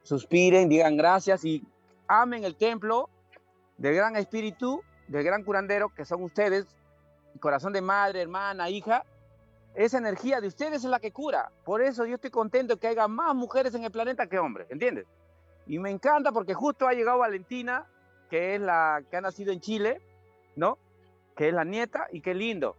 suspiren, 0.04 0.70
digan 0.70 0.98
gracias 0.98 1.46
y 1.46 1.66
amen 2.08 2.44
el 2.44 2.56
templo 2.56 3.10
del 3.78 3.96
gran 3.96 4.16
espíritu, 4.16 4.82
del 5.08 5.24
gran 5.24 5.44
curandero 5.44 5.90
que 5.90 6.06
son 6.06 6.24
ustedes, 6.24 6.66
corazón 7.40 7.74
de 7.74 7.82
madre, 7.82 8.22
hermana, 8.22 8.70
hija. 8.70 9.06
Esa 9.76 9.98
energía 9.98 10.40
de 10.40 10.48
ustedes 10.48 10.84
es 10.84 10.90
la 10.90 11.00
que 11.00 11.12
cura. 11.12 11.52
Por 11.66 11.82
eso 11.82 12.06
yo 12.06 12.16
estoy 12.16 12.30
contento 12.30 12.78
que 12.78 12.88
haya 12.88 13.08
más 13.08 13.34
mujeres 13.34 13.74
en 13.74 13.84
el 13.84 13.92
planeta 13.92 14.28
que 14.28 14.38
hombres, 14.38 14.70
¿entiendes? 14.70 15.08
Y 15.66 15.80
me 15.80 15.90
encanta 15.90 16.32
porque 16.32 16.54
justo 16.54 16.88
ha 16.88 16.94
llegado 16.94 17.20
Valentina, 17.20 17.88
que 18.30 18.56
es 18.56 18.62
la 18.62 19.02
que 19.10 19.18
ha 19.18 19.22
nacido 19.22 19.52
en 19.52 19.62
Chile, 19.62 20.02
¿no? 20.56 20.78
Que 21.36 21.48
es 21.48 21.54
la 21.54 21.64
nieta 21.64 22.08
y 22.12 22.22
qué 22.22 22.36
lindo. 22.36 22.76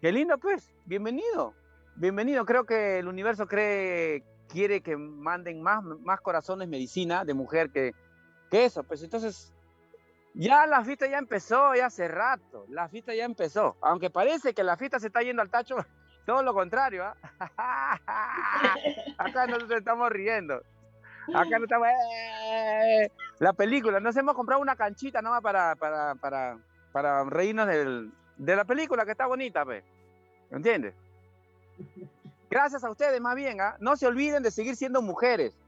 Qué 0.00 0.12
lindo, 0.12 0.36
pues. 0.36 0.74
Bienvenido. 0.84 1.54
Bienvenido. 1.94 2.44
Creo 2.44 2.66
que 2.66 2.98
el 2.98 3.08
universo 3.08 3.46
cree, 3.46 4.22
quiere 4.48 4.82
que 4.82 4.96
manden 4.96 5.62
más, 5.62 5.82
más 5.82 6.20
corazones 6.20 6.68
medicina 6.68 7.24
de 7.24 7.32
mujer 7.32 7.70
que, 7.70 7.92
que 8.50 8.66
eso. 8.66 8.84
Pues 8.84 9.02
entonces, 9.02 9.54
ya 10.36 10.66
la 10.66 10.84
fiesta 10.84 11.06
ya 11.06 11.18
empezó, 11.18 11.74
ya 11.74 11.86
hace 11.86 12.08
rato. 12.08 12.66
La 12.68 12.88
fiesta 12.88 13.14
ya 13.14 13.24
empezó. 13.24 13.76
Aunque 13.80 14.10
parece 14.10 14.52
que 14.52 14.62
la 14.62 14.76
fiesta 14.76 15.00
se 15.00 15.06
está 15.06 15.22
yendo 15.22 15.40
al 15.40 15.50
tacho, 15.50 15.76
todo 16.26 16.42
lo 16.42 16.52
contrario. 16.52 17.04
¿ah? 17.04 17.98
Acá 19.18 19.46
nosotros 19.46 19.78
estamos 19.78 20.10
riendo. 20.10 20.62
Acá 21.34 21.58
no 21.58 21.64
estamos. 21.64 21.88
¡eh! 21.88 23.10
La 23.38 23.54
película, 23.54 23.98
nos 23.98 24.16
hemos 24.16 24.34
comprado 24.34 24.60
una 24.60 24.76
canchita 24.76 25.22
nomás 25.22 25.40
para, 25.40 25.74
para, 25.74 26.14
para, 26.14 26.58
para 26.92 27.24
reírnos 27.24 27.66
del, 27.66 28.12
de 28.36 28.56
la 28.56 28.64
película 28.64 29.04
que 29.04 29.12
está 29.12 29.26
bonita, 29.26 29.64
pues. 29.64 29.82
¿Entiendes? 30.50 30.94
Gracias 32.50 32.84
a 32.84 32.90
ustedes, 32.90 33.20
más 33.20 33.34
bien, 33.34 33.60
¿ah? 33.60 33.76
no 33.80 33.96
se 33.96 34.06
olviden 34.06 34.42
de 34.42 34.50
seguir 34.50 34.76
siendo 34.76 35.02
mujeres, 35.02 35.58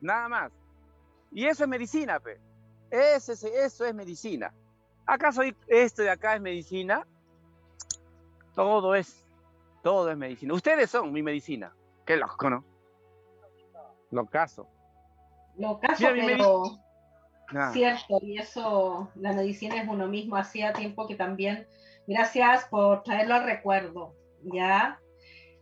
nada 0.00 0.28
más. 0.28 0.52
Y 1.32 1.46
eso 1.46 1.64
es 1.64 1.68
medicina, 1.68 2.20
pe. 2.20 2.38
Ese, 2.90 3.32
eso 3.64 3.84
es 3.84 3.94
medicina. 3.94 4.52
¿Acaso 5.06 5.42
esto 5.66 6.02
de 6.02 6.10
acá 6.10 6.34
es 6.34 6.40
medicina? 6.40 7.06
Todo 8.54 8.94
es, 8.94 9.24
todo 9.82 10.10
es 10.10 10.16
medicina. 10.16 10.54
Ustedes 10.54 10.90
son 10.90 11.12
mi 11.12 11.22
medicina. 11.22 11.72
Qué 12.04 12.16
loco, 12.16 12.50
¿no? 12.50 12.64
Lo 14.10 14.26
caso, 14.26 14.66
Mira, 15.56 16.12
mi 16.12 16.26
pero 16.26 16.78
Ah. 17.54 17.70
cierto, 17.72 18.18
y 18.22 18.38
eso, 18.38 19.10
la 19.14 19.32
medicina 19.32 19.80
es 19.80 19.88
uno 19.88 20.06
mismo. 20.06 20.36
Hacía 20.36 20.72
tiempo 20.72 21.06
que 21.06 21.14
también, 21.14 21.66
gracias 22.06 22.66
por 22.66 23.02
traerlo 23.02 23.34
al 23.34 23.44
recuerdo, 23.44 24.14
¿ya? 24.42 25.00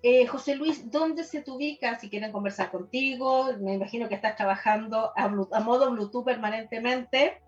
Eh, 0.09 0.25
José 0.29 0.55
Luis, 0.55 0.89
¿dónde 0.89 1.25
se 1.25 1.43
te 1.43 1.51
ubica 1.51 1.99
si 1.99 2.09
quieren 2.09 2.31
conversar 2.31 2.71
contigo? 2.71 3.53
Me 3.59 3.75
imagino 3.75 4.09
que 4.09 4.15
estás 4.15 4.37
trabajando 4.37 5.13
a, 5.17 5.27
modo 5.27 5.91
Bluetooth 5.91 6.25
permanentemente, 6.25 7.43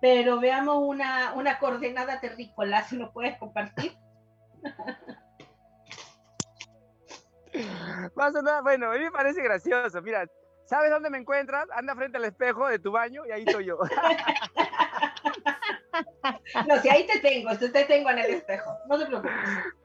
pero 0.00 0.40
veamos 0.40 0.82
una, 0.82 1.34
una 1.34 1.60
coordenada 1.60 2.18
terrícola, 2.18 2.82
si 2.82 2.96
nos 2.96 3.12
puedes 3.12 3.38
compartir. 3.38 3.96
Más 8.16 8.34
o 8.34 8.42
menos, 8.42 8.62
bueno, 8.64 8.90
a 8.90 8.94
mí 8.94 9.04
me 9.04 9.12
parece 9.12 9.40
gracioso. 9.40 10.02
Mira, 10.02 10.26
¿sabes 10.64 10.90
dónde 10.90 11.10
me 11.10 11.18
encuentras? 11.18 11.68
Anda 11.72 11.94
frente 11.94 12.18
al 12.18 12.24
espejo 12.24 12.66
de 12.66 12.80
tu 12.80 12.90
baño 12.90 13.24
y 13.24 13.30
ahí 13.30 13.44
estoy 13.46 13.66
yo. 13.66 13.78
No, 16.68 16.80
si 16.80 16.88
ahí 16.88 17.06
te 17.06 17.18
tengo, 17.20 17.56
te 17.56 17.84
tengo 17.84 18.10
en 18.10 18.18
el 18.18 18.30
espejo, 18.32 18.70
no 18.88 18.98
te 18.98 19.06
preocupes. 19.06 19.32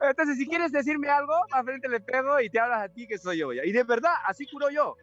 Entonces, 0.00 0.36
si 0.36 0.46
quieres 0.46 0.72
decirme 0.72 1.08
algo, 1.08 1.34
va 1.54 1.62
frente 1.62 1.86
al 1.86 1.94
espejo 1.94 2.40
y 2.40 2.50
te 2.50 2.60
hablas 2.60 2.82
a 2.82 2.88
ti 2.88 3.06
que 3.06 3.18
soy 3.18 3.38
yo. 3.38 3.52
ya. 3.52 3.64
Y 3.64 3.72
de 3.72 3.84
verdad, 3.84 4.14
así 4.24 4.46
curo 4.46 4.68
yo. 4.70 4.96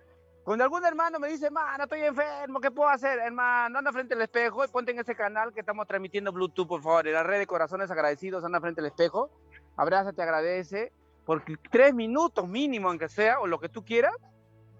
Cuando 0.43 0.65
algún 0.65 0.85
hermano 0.85 1.19
me 1.19 1.29
dice, 1.29 1.45
hermano, 1.45 1.85
estoy 1.85 2.01
enfermo, 2.01 2.59
¿qué 2.59 2.69
puedo 2.69 2.89
hacer? 2.89 3.17
Hermano, 3.19 3.79
anda 3.79 3.93
frente 3.93 4.13
al 4.13 4.21
espejo 4.21 4.65
y 4.65 4.67
ponte 4.67 4.91
en 4.91 4.99
ese 4.99 5.15
canal 5.15 5.53
que 5.53 5.61
estamos 5.61 5.87
transmitiendo 5.87 6.33
Bluetooth, 6.33 6.67
por 6.67 6.81
favor, 6.81 7.07
en 7.07 7.13
la 7.13 7.23
red 7.23 7.39
de 7.39 7.47
corazones 7.47 7.89
agradecidos, 7.89 8.43
anda 8.43 8.59
frente 8.59 8.81
al 8.81 8.87
espejo 8.87 9.31
abraza, 9.75 10.13
te 10.13 10.21
agradece, 10.21 10.91
porque 11.25 11.55
tres 11.71 11.93
minutos 11.93 12.47
mínimo, 12.47 12.89
aunque 12.89 13.09
sea, 13.09 13.39
o 13.39 13.47
lo 13.47 13.59
que 13.59 13.69
tú 13.69 13.83
quieras, 13.83 14.15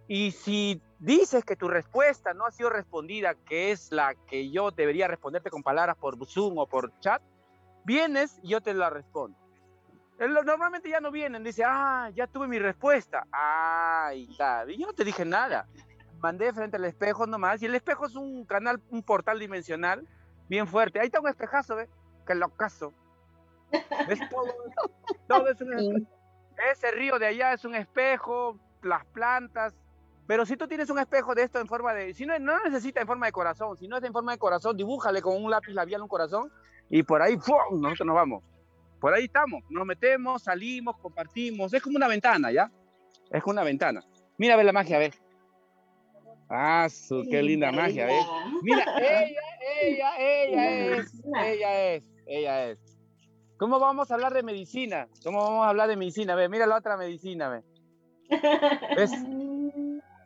y 0.08 0.32
si 0.32 0.82
dices 1.04 1.44
que 1.44 1.58
tu 1.58 1.68
respuesta 1.68 2.34
no 2.34 2.46
ha 2.46 2.52
sido 2.52 2.70
respondida, 2.70 3.36
que 3.36 3.72
es 3.72 3.92
la 3.92 4.16
que 4.16 4.50
yo 4.50 4.72
debería 4.72 5.08
responderte 5.08 5.50
con 5.50 5.62
palabras 5.62 5.98
por 5.98 6.18
Zoom 6.26 6.58
o 6.58 6.66
por 6.66 6.98
chat, 7.02 7.22
vienes 7.84 8.40
y 8.42 8.50
yo 8.50 8.62
te 8.62 8.74
la 8.74 8.90
respondo. 8.90 9.38
Normalmente 10.18 10.90
ya 10.90 11.02
no 11.02 11.12
vienen, 11.12 11.44
dice, 11.44 11.64
ah, 11.66 12.10
ya 12.16 12.28
tuve 12.28 12.48
mi 12.48 12.58
respuesta. 12.58 13.28
Ay, 13.32 14.30
y 14.70 14.78
yo 14.78 14.88
no 14.88 14.94
te 14.94 15.04
dije 15.04 15.26
nada. 15.26 15.68
Mandé 16.20 16.54
frente 16.54 16.78
al 16.78 16.86
espejo 16.86 17.28
nomás, 17.28 17.62
y 17.62 17.66
el 17.66 17.76
espejo 17.76 18.06
es 18.06 18.16
un 18.16 18.46
canal, 18.46 18.82
un 18.90 19.04
portal 19.04 19.40
dimensional 19.40 20.08
bien 20.48 20.68
fuerte. 20.68 21.02
Ahí 21.02 21.08
está 21.08 21.20
un 21.20 21.28
espejazo, 21.28 21.76
¿ves? 21.76 21.90
Que 22.26 22.36
locazo. 22.36 22.94
¿Ves? 24.08 24.20
Todo, 24.30 24.54
todo 25.28 25.50
es 25.50 25.60
un 25.60 25.74
espejo. 25.78 26.08
Ese 26.72 26.92
río 26.92 27.20
de 27.20 27.26
allá 27.26 27.52
es 27.52 27.66
un 27.66 27.76
espejo, 27.76 28.58
las 28.82 29.04
plantas. 29.08 29.74
Pero 30.26 30.46
si 30.46 30.56
tú 30.56 30.68
tienes 30.68 30.90
un 30.90 31.00
espejo 31.00 31.36
de 31.36 31.44
esto 31.44 31.60
en 31.60 31.68
forma 31.68 31.94
de. 31.94 32.14
Si 32.14 32.26
no, 32.26 32.38
no 32.40 32.58
necesita 32.64 33.02
en 33.02 33.08
forma 33.08 33.26
de 33.26 33.32
corazón. 33.32 33.78
Si 33.78 33.88
no 33.88 33.98
es 33.98 34.04
en 34.04 34.14
forma 34.14 34.32
de 34.32 34.38
corazón, 34.38 34.78
dibújale 34.78 35.22
con 35.22 35.42
un 35.42 35.52
lápiz 35.52 35.74
labial 35.74 36.02
un 36.02 36.08
corazón 36.08 36.52
y 36.90 37.04
por 37.04 37.22
ahí 37.22 37.38
¡fum! 37.38 37.82
nosotros 37.82 38.08
nos 38.08 38.16
vamos. 38.16 38.44
Por 39.00 39.14
ahí 39.14 39.26
estamos. 39.26 39.64
Nos 39.70 39.86
metemos, 39.86 40.44
salimos, 40.44 40.98
compartimos. 40.98 41.74
Es 41.74 41.82
como 41.82 41.98
una 41.98 42.08
ventana, 42.08 42.52
¿ya? 42.52 42.72
Es 43.30 43.42
como 43.44 43.54
una 43.54 43.64
ventana. 43.64 44.02
Mira, 44.38 44.56
ve 44.56 44.64
la 44.64 44.72
magia, 44.72 44.98
ve. 44.98 45.12
Ah, 46.50 46.88
su, 46.90 47.26
qué 47.30 47.42
linda 47.42 47.72
magia, 47.72 48.06
¿ves? 48.06 48.26
Mira, 48.62 48.86
ella, 49.00 49.42
ella, 49.82 50.18
ella 50.18 50.98
es, 50.98 51.24
ella 51.26 51.94
es, 51.94 52.04
ella 52.28 52.70
es. 52.70 52.80
¿Cómo 53.58 53.80
vamos 53.80 54.12
a 54.12 54.14
hablar 54.14 54.34
de 54.34 54.44
medicina? 54.44 55.08
¿Cómo 55.24 55.40
vamos 55.40 55.66
a 55.66 55.70
hablar 55.70 55.88
de 55.88 55.96
medicina? 55.96 56.36
Ve, 56.36 56.50
mira 56.50 56.68
la 56.68 56.78
otra 56.78 56.96
medicina, 56.96 57.50
ve. 57.50 57.64
¿Ves? 58.98 59.12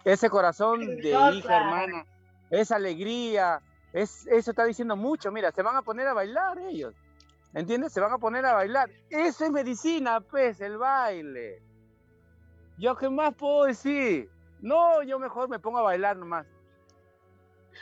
Ese 0.08 0.30
corazón 0.30 0.80
de 1.01 1.10
hija, 1.10 1.58
hermana, 1.58 2.05
esa 2.49 2.78
alegría, 2.78 3.62
es, 3.91 4.26
eso 4.28 4.51
está 4.51 4.64
diciendo 4.64 4.95
mucho. 4.95 5.34
Mira, 5.34 5.51
se 5.51 5.62
van 5.62 5.76
a 5.76 5.82
poner 5.82 6.08
a 6.08 6.14
bailar 6.14 6.58
ellos. 6.60 6.95
¿Entiendes? 7.53 7.91
Se 7.91 7.99
van 7.99 8.14
a 8.14 8.18
poner 8.18 8.45
a 8.45 8.53
bailar. 8.53 8.89
Eso 9.10 9.43
es 9.43 9.51
medicina, 9.51 10.22
pues, 10.22 10.62
el 10.62 10.78
baile. 10.78 11.62
¿Yo 12.78 12.95
qué 12.95 13.10
más 13.10 13.36
puedo 13.36 13.66
decir? 13.66 14.30
No, 14.62 15.03
yo 15.03 15.20
mejor 15.20 15.49
me 15.49 15.60
pongo 15.60 15.80
a 15.80 15.84
bailar 15.84 16.16
nomás. 16.16 16.47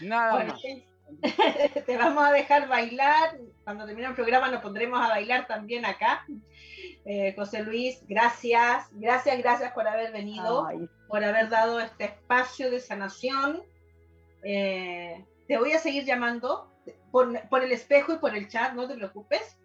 Nada 0.02 0.46
más. 0.46 0.62
Te 1.86 1.96
vamos 1.96 2.24
a 2.26 2.32
dejar 2.32 2.68
bailar. 2.68 3.38
Cuando 3.64 3.86
termine 3.86 4.08
el 4.08 4.16
programa 4.16 4.50
nos 4.50 4.64
pondremos 4.64 5.00
a 5.00 5.10
bailar 5.10 5.46
también 5.46 5.86
acá. 5.86 6.26
Eh, 7.06 7.34
José 7.36 7.64
Luis, 7.64 8.04
gracias, 8.08 8.88
gracias, 8.92 9.38
gracias 9.40 9.72
por 9.74 9.88
haber 9.88 10.12
venido, 10.12 10.68
por 11.08 11.24
haber 11.24 11.50
dado 11.50 11.80
este 11.80 12.06
espacio 12.06 12.72
de 12.72 12.80
sanación. 12.80 13.64
Eh, 14.44 15.24
te 15.48 15.58
voy 15.58 15.74
a 15.74 15.80
seguir 15.80 16.06
llamando 16.06 16.72
por, 17.12 17.64
el 17.64 17.72
espejo 17.72 18.14
y 18.14 18.18
por 18.18 18.36
el 18.36 18.48
chat, 18.48 18.74
no 18.74 18.88
te 18.88 18.96
preocupes. 18.96 19.58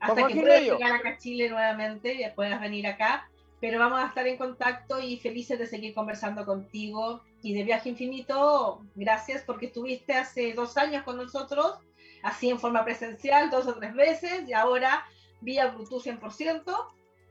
Hasta 0.00 0.26
que 0.26 0.36
puedas 0.36 0.62
llegar 0.62 0.92
acá 0.92 1.10
a 1.10 1.18
Chile 1.18 1.50
nuevamente 1.50 2.14
y 2.14 2.30
puedas 2.34 2.60
venir 2.60 2.86
acá 2.86 3.30
pero 3.60 3.78
vamos 3.78 4.00
a 4.00 4.06
estar 4.06 4.26
en 4.26 4.38
contacto 4.38 5.00
y 5.00 5.18
felices 5.18 5.58
de 5.58 5.66
seguir 5.66 5.94
conversando 5.94 6.46
contigo. 6.46 7.22
Y 7.42 7.54
de 7.54 7.64
Viaje 7.64 7.90
Infinito, 7.90 8.82
gracias 8.94 9.42
porque 9.42 9.66
estuviste 9.66 10.14
hace 10.14 10.54
dos 10.54 10.76
años 10.76 11.04
con 11.04 11.16
nosotros, 11.18 11.78
así 12.22 12.50
en 12.50 12.58
forma 12.58 12.84
presencial, 12.84 13.50
dos 13.50 13.66
o 13.66 13.74
tres 13.74 13.94
veces, 13.94 14.48
y 14.48 14.52
ahora 14.52 15.04
vía 15.40 15.68
Bluetooth 15.68 16.02
100%, 16.02 16.62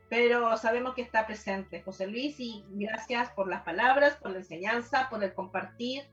pero 0.08 0.56
sabemos 0.56 0.94
que 0.94 1.02
está 1.02 1.26
presente 1.26 1.82
José 1.82 2.06
Luis 2.08 2.38
y 2.40 2.64
gracias 2.70 3.30
por 3.30 3.48
las 3.48 3.62
palabras, 3.62 4.16
por 4.16 4.32
la 4.32 4.38
enseñanza, 4.38 5.08
por 5.08 5.22
el 5.22 5.32
compartir, 5.34 6.04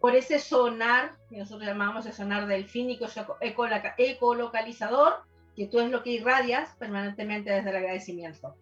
por 0.00 0.14
ese 0.14 0.38
sonar, 0.38 1.12
que 1.30 1.38
nosotros 1.38 1.66
llamamos 1.66 2.04
el 2.06 2.12
sonar 2.12 2.46
delfínico 2.46 3.06
ecolocalizador, 3.40 5.22
que 5.54 5.66
tú 5.66 5.80
es 5.80 5.90
lo 5.90 6.02
que 6.02 6.10
irradias 6.10 6.74
permanentemente 6.78 7.50
desde 7.50 7.70
el 7.70 7.76
agradecimiento. 7.76 8.56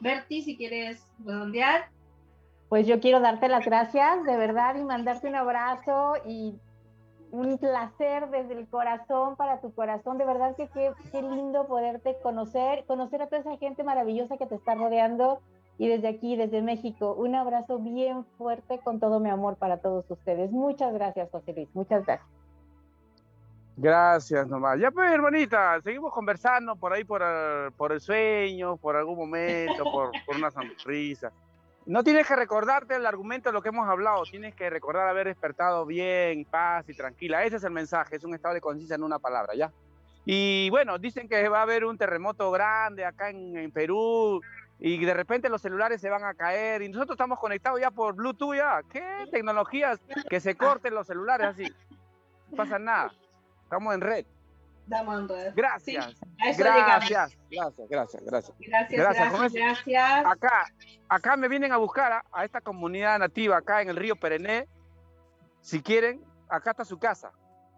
Berti, 0.00 0.42
si 0.42 0.56
quieres 0.56 1.06
redondear. 1.24 1.88
Pues 2.68 2.86
yo 2.86 3.00
quiero 3.00 3.20
darte 3.20 3.48
las 3.48 3.64
gracias, 3.64 4.24
de 4.24 4.36
verdad, 4.36 4.76
y 4.76 4.84
mandarte 4.84 5.28
un 5.28 5.36
abrazo 5.36 6.14
y 6.26 6.60
un 7.30 7.58
placer 7.58 8.30
desde 8.30 8.54
el 8.54 8.68
corazón 8.68 9.36
para 9.36 9.60
tu 9.60 9.72
corazón. 9.74 10.18
De 10.18 10.24
verdad 10.24 10.56
que 10.56 10.68
qué, 10.68 10.92
qué 11.12 11.22
lindo 11.22 11.66
poderte 11.66 12.16
conocer, 12.22 12.84
conocer 12.86 13.22
a 13.22 13.26
toda 13.26 13.40
esa 13.40 13.56
gente 13.56 13.84
maravillosa 13.84 14.36
que 14.36 14.46
te 14.46 14.54
está 14.54 14.74
rodeando. 14.74 15.40
Y 15.78 15.86
desde 15.88 16.08
aquí, 16.08 16.36
desde 16.36 16.60
México, 16.60 17.14
un 17.14 17.36
abrazo 17.36 17.78
bien 17.78 18.24
fuerte 18.36 18.80
con 18.80 18.98
todo 18.98 19.20
mi 19.20 19.30
amor 19.30 19.56
para 19.56 19.78
todos 19.78 20.10
ustedes. 20.10 20.50
Muchas 20.50 20.92
gracias, 20.92 21.30
José 21.30 21.52
Luis. 21.52 21.68
Muchas 21.72 22.04
gracias. 22.04 22.38
Gracias 23.80 24.48
nomás. 24.48 24.80
Ya 24.80 24.90
pues, 24.90 25.08
hermanita, 25.12 25.80
seguimos 25.82 26.12
conversando 26.12 26.74
por 26.74 26.92
ahí 26.92 27.04
por 27.04 27.22
el, 27.22 27.70
por 27.72 27.92
el 27.92 28.00
sueño, 28.00 28.76
por 28.76 28.96
algún 28.96 29.16
momento, 29.16 29.84
por, 29.84 30.10
por, 30.26 30.36
una 30.36 30.50
sonrisa. 30.50 31.30
No 31.88 32.04
tienes 32.04 32.26
que 32.26 32.36
recordarte 32.36 32.96
el 32.96 33.06
argumento 33.06 33.48
de 33.48 33.54
lo 33.54 33.62
que 33.62 33.70
hemos 33.70 33.88
hablado, 33.88 34.22
tienes 34.24 34.54
que 34.54 34.68
recordar 34.68 35.08
haber 35.08 35.26
despertado 35.26 35.86
bien, 35.86 36.44
paz 36.44 36.86
y 36.86 36.92
tranquila. 36.92 37.44
Ese 37.44 37.56
es 37.56 37.64
el 37.64 37.70
mensaje, 37.70 38.16
es 38.16 38.24
un 38.24 38.34
estado 38.34 38.52
de 38.52 38.60
conciencia 38.60 38.94
en 38.94 39.02
una 39.02 39.18
palabra, 39.18 39.54
¿ya? 39.54 39.72
Y 40.26 40.68
bueno, 40.68 40.98
dicen 40.98 41.30
que 41.30 41.48
va 41.48 41.60
a 41.60 41.62
haber 41.62 41.86
un 41.86 41.96
terremoto 41.96 42.50
grande 42.50 43.06
acá 43.06 43.30
en, 43.30 43.56
en 43.56 43.70
Perú 43.70 44.42
y 44.78 45.02
de 45.02 45.14
repente 45.14 45.48
los 45.48 45.62
celulares 45.62 46.02
se 46.02 46.10
van 46.10 46.24
a 46.24 46.34
caer 46.34 46.82
y 46.82 46.90
nosotros 46.90 47.14
estamos 47.14 47.38
conectados 47.38 47.80
ya 47.80 47.90
por 47.90 48.14
Bluetooth 48.14 48.54
ya. 48.54 48.82
¿Qué 48.92 49.26
tecnologías 49.30 49.98
que 50.28 50.40
se 50.40 50.56
corten 50.56 50.92
los 50.94 51.06
celulares 51.06 51.46
así? 51.46 51.72
No 52.50 52.56
pasa 52.58 52.78
nada. 52.78 53.14
Estamos 53.62 53.94
en 53.94 54.02
red. 54.02 54.26
Estamos 54.88 55.18
en 55.18 55.28
red. 55.28 55.52
Gracias. 55.54 56.16
gracias, 56.38 56.56
gracias, 56.56 57.36
gracias, 57.50 58.24
gracias. 58.24 58.56
Gracias, 58.90 59.32
gracias, 59.32 60.26
Acá, 60.26 60.64
acá 61.10 61.36
me 61.36 61.46
vienen 61.46 61.72
a 61.72 61.76
buscar 61.76 62.24
a, 62.32 62.44
esta 62.46 62.62
comunidad 62.62 63.18
nativa 63.18 63.58
acá 63.58 63.82
en 63.82 63.90
el 63.90 63.96
río 63.96 64.16
Perené. 64.16 64.66
Si 65.60 65.82
quieren, 65.82 66.24
acá 66.48 66.70
está 66.70 66.86
su 66.86 66.98
casa, 66.98 67.32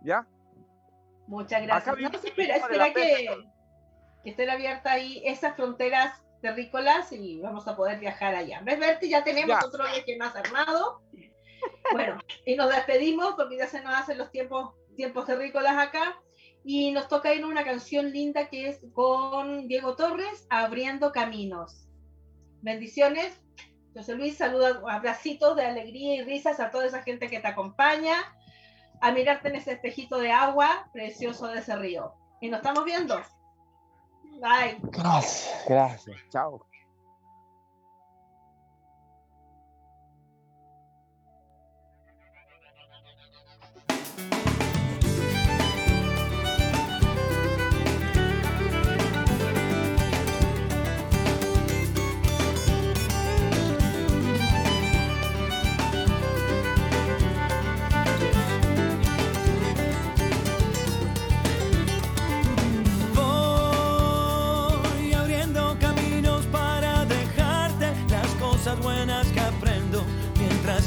¿ya? 0.04 0.24
Muchas 1.26 1.62
gracias. 1.62 1.98
No, 1.98 2.08
espera, 2.11 2.56
espera 2.56 2.92
que, 2.92 3.28
que 4.22 4.30
estén 4.30 4.48
abiertas 4.48 4.92
ahí 4.92 5.20
esas 5.26 5.56
fronteras 5.56 6.22
terrícolas 6.40 7.11
y 7.11 7.40
vamos 7.40 7.66
a 7.66 7.74
poder 7.74 7.98
viajar 7.98 8.36
allá. 8.36 8.61
¿Ves, 8.62 8.78
Berti? 8.78 9.08
Ya 9.08 9.24
tenemos 9.24 9.64
otro 9.64 9.82
viaje 9.82 10.16
más 10.16 10.36
armado. 10.36 11.02
Bueno, 11.92 12.20
y 12.46 12.54
nos 12.54 12.70
despedimos 12.70 13.34
porque 13.34 13.56
ya 13.56 13.66
se 13.66 13.82
nos 13.82 13.94
hacen 13.94 14.16
los 14.16 14.30
tiempos 14.30 14.74
tiempos 14.94 15.26
terrícolas 15.26 15.76
acá. 15.76 16.16
Y 16.64 16.90
nos 16.92 17.08
toca 17.08 17.34
ir 17.34 17.44
una 17.44 17.64
canción 17.64 18.11
linda 18.11 18.48
que 18.48 18.68
es 18.68 18.80
con 18.92 19.66
Diego 19.66 19.96
Torres, 19.96 20.46
Abriendo 20.50 21.12
Caminos. 21.12 21.88
Bendiciones. 22.62 23.40
José 23.94 24.14
Luis, 24.14 24.36
saluda, 24.36 24.82
abracitos 24.88 25.56
de 25.56 25.64
alegría 25.64 26.16
y 26.16 26.22
risas 26.22 26.61
a 26.61 26.70
toda 26.70 26.86
esa 26.86 27.02
gente 27.02 27.28
que 27.28 27.40
te 27.40 27.48
acompaña, 27.48 28.14
a 29.00 29.11
mirarte 29.11 29.48
en 29.48 29.56
ese 29.56 29.72
espejito 29.72 30.18
de 30.18 30.30
agua 30.30 30.88
precioso 30.92 31.48
de 31.48 31.58
ese 31.58 31.74
río. 31.76 32.14
Y 32.40 32.48
nos 32.48 32.58
estamos 32.58 32.84
viendo. 32.84 33.20
Bye. 34.40 34.78
Gracias, 34.82 35.64
gracias. 35.66 36.16
Chao. 36.30 36.69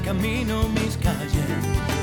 Camino 0.01 0.69
mis 0.69 0.97
calles. 0.97 2.02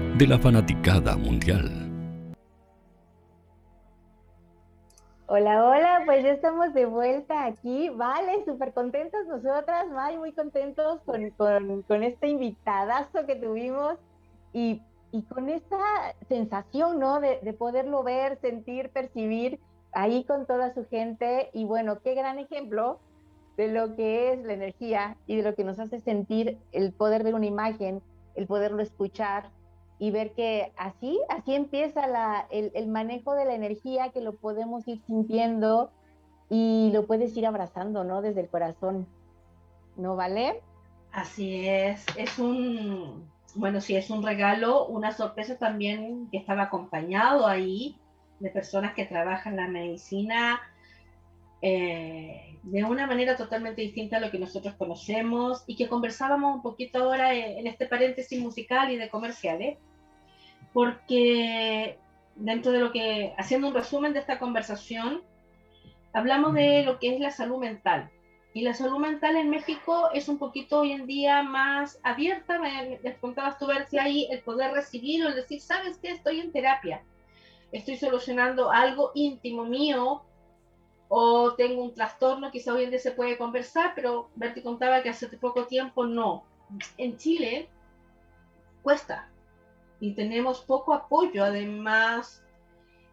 de 0.17 0.27
la 0.27 0.37
fanaticada 0.37 1.15
mundial. 1.15 1.69
Hola, 5.27 5.65
hola, 5.65 6.01
pues 6.05 6.23
ya 6.23 6.31
estamos 6.31 6.73
de 6.73 6.85
vuelta 6.85 7.45
aquí, 7.45 7.89
vale, 7.89 8.43
súper 8.45 8.73
contentos 8.73 9.25
nosotras, 9.27 9.87
May, 9.89 10.17
muy 10.17 10.33
contentos 10.33 10.99
con, 11.05 11.29
con, 11.31 11.83
con, 11.83 12.03
este 12.03 12.27
invitadazo 12.27 13.25
que 13.25 13.35
tuvimos 13.35 13.95
y, 14.51 14.81
y 15.13 15.21
con 15.23 15.47
esta 15.47 15.77
sensación, 16.27 16.99
¿no? 16.99 17.21
De, 17.21 17.39
de, 17.41 17.53
poderlo 17.53 18.03
ver, 18.03 18.37
sentir, 18.41 18.89
percibir 18.89 19.59
ahí 19.93 20.25
con 20.25 20.45
toda 20.45 20.73
su 20.73 20.85
gente 20.87 21.49
y 21.53 21.63
bueno, 21.63 22.01
qué 22.01 22.13
gran 22.13 22.37
ejemplo 22.37 22.99
de 23.55 23.69
lo 23.69 23.95
que 23.95 24.33
es 24.33 24.43
la 24.43 24.53
energía 24.53 25.15
y 25.27 25.37
de 25.37 25.43
lo 25.43 25.55
que 25.55 25.63
nos 25.63 25.79
hace 25.79 26.01
sentir 26.01 26.57
el 26.73 26.91
poder 26.91 27.23
ver 27.23 27.35
una 27.35 27.45
imagen, 27.45 28.01
el 28.35 28.47
poderlo 28.47 28.81
escuchar, 28.81 29.49
y 30.01 30.09
ver 30.09 30.31
que 30.31 30.71
así, 30.77 31.19
así 31.29 31.53
empieza 31.53 32.07
la, 32.07 32.47
el, 32.49 32.71
el, 32.73 32.87
manejo 32.87 33.35
de 33.35 33.45
la 33.45 33.53
energía, 33.53 34.09
que 34.09 34.19
lo 34.19 34.33
podemos 34.35 34.87
ir 34.87 34.99
sintiendo 35.05 35.91
y 36.49 36.89
lo 36.91 37.05
puedes 37.05 37.37
ir 37.37 37.45
abrazando, 37.45 38.03
¿no? 38.03 38.23
Desde 38.23 38.41
el 38.41 38.49
corazón. 38.49 39.05
¿No 39.97 40.15
vale? 40.15 40.59
Así 41.11 41.67
es, 41.69 42.03
es 42.17 42.39
un, 42.39 43.29
bueno, 43.53 43.79
sí, 43.79 43.95
es 43.95 44.09
un 44.09 44.23
regalo, 44.23 44.87
una 44.87 45.11
sorpresa 45.11 45.59
también 45.59 46.29
que 46.31 46.39
estaba 46.39 46.63
acompañado 46.63 47.45
ahí 47.45 47.95
de 48.39 48.49
personas 48.49 48.95
que 48.95 49.05
trabajan 49.05 49.55
la 49.55 49.67
medicina 49.67 50.61
eh, 51.61 52.57
de 52.63 52.83
una 52.83 53.05
manera 53.05 53.37
totalmente 53.37 53.83
distinta 53.83 54.17
a 54.17 54.19
lo 54.19 54.31
que 54.31 54.39
nosotros 54.39 54.73
conocemos 54.79 55.63
y 55.67 55.75
que 55.75 55.87
conversábamos 55.87 56.55
un 56.55 56.63
poquito 56.63 57.03
ahora 57.03 57.35
en, 57.35 57.59
en 57.59 57.67
este 57.67 57.85
paréntesis 57.85 58.41
musical 58.41 58.89
y 58.89 58.97
de 58.97 59.07
comerciales 59.07 59.77
porque 60.73 61.97
dentro 62.35 62.71
de 62.71 62.79
lo 62.79 62.91
que, 62.91 63.33
haciendo 63.37 63.67
un 63.67 63.73
resumen 63.73 64.13
de 64.13 64.19
esta 64.19 64.39
conversación, 64.39 65.21
hablamos 66.13 66.53
de 66.53 66.83
lo 66.83 66.99
que 66.99 67.13
es 67.13 67.19
la 67.19 67.31
salud 67.31 67.57
mental. 67.57 68.09
Y 68.53 68.63
la 68.63 68.73
salud 68.73 68.97
mental 68.97 69.37
en 69.37 69.49
México 69.49 70.09
es 70.13 70.27
un 70.27 70.37
poquito 70.37 70.81
hoy 70.81 70.91
en 70.91 71.05
día 71.07 71.41
más 71.41 71.99
abierta. 72.03 72.59
Me, 72.59 72.99
les 73.01 73.17
contabas 73.17 73.57
tú 73.57 73.67
ver 73.67 73.87
si 73.87 73.97
hay 73.97 74.27
el 74.29 74.41
poder 74.41 74.73
recibir 74.73 75.23
o 75.23 75.29
el 75.29 75.35
decir, 75.35 75.61
¿sabes 75.61 75.97
qué? 75.99 76.11
Estoy 76.11 76.41
en 76.41 76.51
terapia. 76.51 77.01
Estoy 77.71 77.95
solucionando 77.95 78.69
algo 78.69 79.11
íntimo 79.15 79.63
mío 79.63 80.23
o 81.13 81.55
tengo 81.55 81.83
un 81.83 81.93
trastorno, 81.93 82.51
quizá 82.51 82.73
hoy 82.73 82.85
en 82.85 82.89
día 82.89 82.99
se 82.99 83.11
puede 83.11 83.37
conversar, 83.37 83.91
pero 83.95 84.29
Berti 84.35 84.61
contaba 84.61 85.03
que 85.03 85.09
hace 85.09 85.27
poco 85.27 85.67
tiempo 85.67 86.05
no. 86.05 86.45
En 86.97 87.17
Chile 87.17 87.67
cuesta, 88.81 89.29
y 90.01 90.13
tenemos 90.13 90.59
poco 90.61 90.93
apoyo, 90.93 91.45
además 91.45 92.43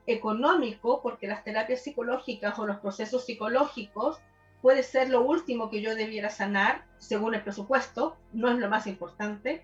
económico, 0.06 1.00
porque 1.02 1.28
las 1.28 1.44
terapias 1.44 1.82
psicológicas 1.82 2.58
o 2.58 2.66
los 2.66 2.78
procesos 2.78 3.26
psicológicos 3.26 4.18
puede 4.62 4.82
ser 4.82 5.10
lo 5.10 5.20
último 5.20 5.70
que 5.70 5.82
yo 5.82 5.94
debiera 5.94 6.30
sanar 6.30 6.84
según 6.96 7.34
el 7.34 7.42
presupuesto, 7.42 8.16
no 8.32 8.50
es 8.50 8.58
lo 8.58 8.70
más 8.70 8.86
importante, 8.86 9.62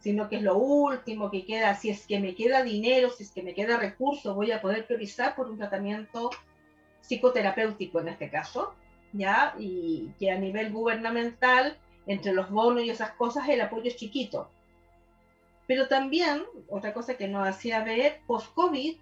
sino 0.00 0.28
que 0.28 0.36
es 0.36 0.42
lo 0.42 0.58
último 0.58 1.30
que 1.30 1.46
queda, 1.46 1.74
si 1.76 1.90
es 1.90 2.06
que 2.06 2.18
me 2.18 2.34
queda 2.34 2.64
dinero, 2.64 3.10
si 3.10 3.22
es 3.22 3.30
que 3.30 3.42
me 3.42 3.54
queda 3.54 3.78
recurso, 3.78 4.34
voy 4.34 4.50
a 4.50 4.60
poder 4.60 4.84
priorizar 4.84 5.36
por 5.36 5.48
un 5.48 5.58
tratamiento 5.58 6.30
psicoterapéutico 7.00 8.00
en 8.00 8.08
este 8.08 8.30
caso, 8.30 8.74
¿ya? 9.12 9.54
Y 9.58 10.10
que 10.18 10.32
a 10.32 10.38
nivel 10.38 10.72
gubernamental, 10.72 11.78
entre 12.06 12.32
los 12.32 12.50
bonos 12.50 12.82
y 12.82 12.90
esas 12.90 13.12
cosas, 13.12 13.48
el 13.48 13.60
apoyo 13.60 13.88
es 13.88 13.96
chiquito. 13.96 14.50
Pero 15.68 15.86
también, 15.86 16.44
otra 16.70 16.94
cosa 16.94 17.18
que 17.18 17.28
nos 17.28 17.46
hacía 17.46 17.84
ver, 17.84 18.22
post-COVID, 18.26 18.96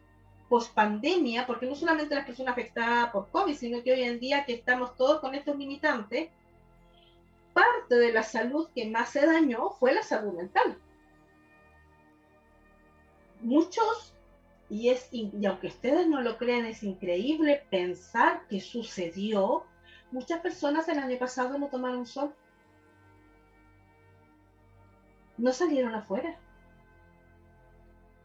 post-pandemia, 0.48 1.46
porque 1.46 1.66
no 1.66 1.76
solamente 1.76 2.16
las 2.16 2.26
personas 2.26 2.52
afectadas 2.52 3.10
por 3.12 3.30
COVID, 3.30 3.54
sino 3.54 3.84
que 3.84 3.92
hoy 3.92 4.02
en 4.02 4.18
día 4.18 4.44
que 4.44 4.54
estamos 4.54 4.96
todos 4.96 5.20
con 5.20 5.36
estos 5.36 5.56
limitantes, 5.56 6.28
parte 7.54 7.94
de 7.94 8.12
la 8.12 8.24
salud 8.24 8.68
que 8.74 8.84
más 8.84 9.10
se 9.10 9.24
dañó 9.24 9.70
fue 9.70 9.94
la 9.94 10.02
salud 10.02 10.32
mental. 10.32 10.76
Muchos, 13.42 14.12
y, 14.68 14.88
es, 14.88 15.08
y 15.12 15.46
aunque 15.46 15.68
ustedes 15.68 16.08
no 16.08 16.20
lo 16.20 16.36
crean, 16.36 16.66
es 16.66 16.82
increíble 16.82 17.64
pensar 17.70 18.44
que 18.48 18.60
sucedió, 18.60 19.64
muchas 20.10 20.40
personas 20.40 20.88
el 20.88 20.98
año 20.98 21.16
pasado 21.16 21.58
no 21.58 21.68
tomaron 21.68 22.06
sol. 22.06 22.34
No 25.38 25.52
salieron 25.52 25.94
afuera 25.94 26.40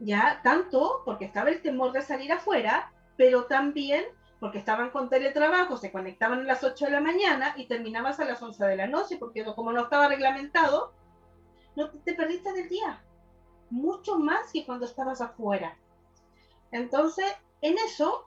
ya 0.04 0.40
tanto 0.42 1.02
porque 1.04 1.24
estaba 1.24 1.50
el 1.50 1.62
temor 1.62 1.92
de 1.92 2.02
salir 2.02 2.32
afuera, 2.32 2.92
pero 3.16 3.44
también 3.46 4.04
porque 4.40 4.58
estaban 4.58 4.90
con 4.90 5.08
teletrabajo, 5.08 5.76
se 5.76 5.92
conectaban 5.92 6.40
a 6.40 6.44
las 6.44 6.64
8 6.64 6.86
de 6.86 6.90
la 6.90 7.00
mañana 7.00 7.54
y 7.56 7.68
terminabas 7.68 8.18
a 8.18 8.24
las 8.24 8.42
11 8.42 8.64
de 8.64 8.76
la 8.76 8.88
noche, 8.88 9.16
porque 9.16 9.44
como 9.54 9.72
no 9.72 9.84
estaba 9.84 10.08
reglamentado, 10.08 10.92
no 11.76 11.90
te 11.90 12.14
perdiste 12.14 12.52
del 12.52 12.68
día, 12.68 13.04
mucho 13.70 14.18
más 14.18 14.52
que 14.52 14.66
cuando 14.66 14.86
estabas 14.86 15.20
afuera. 15.20 15.78
Entonces, 16.72 17.26
en 17.60 17.78
eso, 17.78 18.26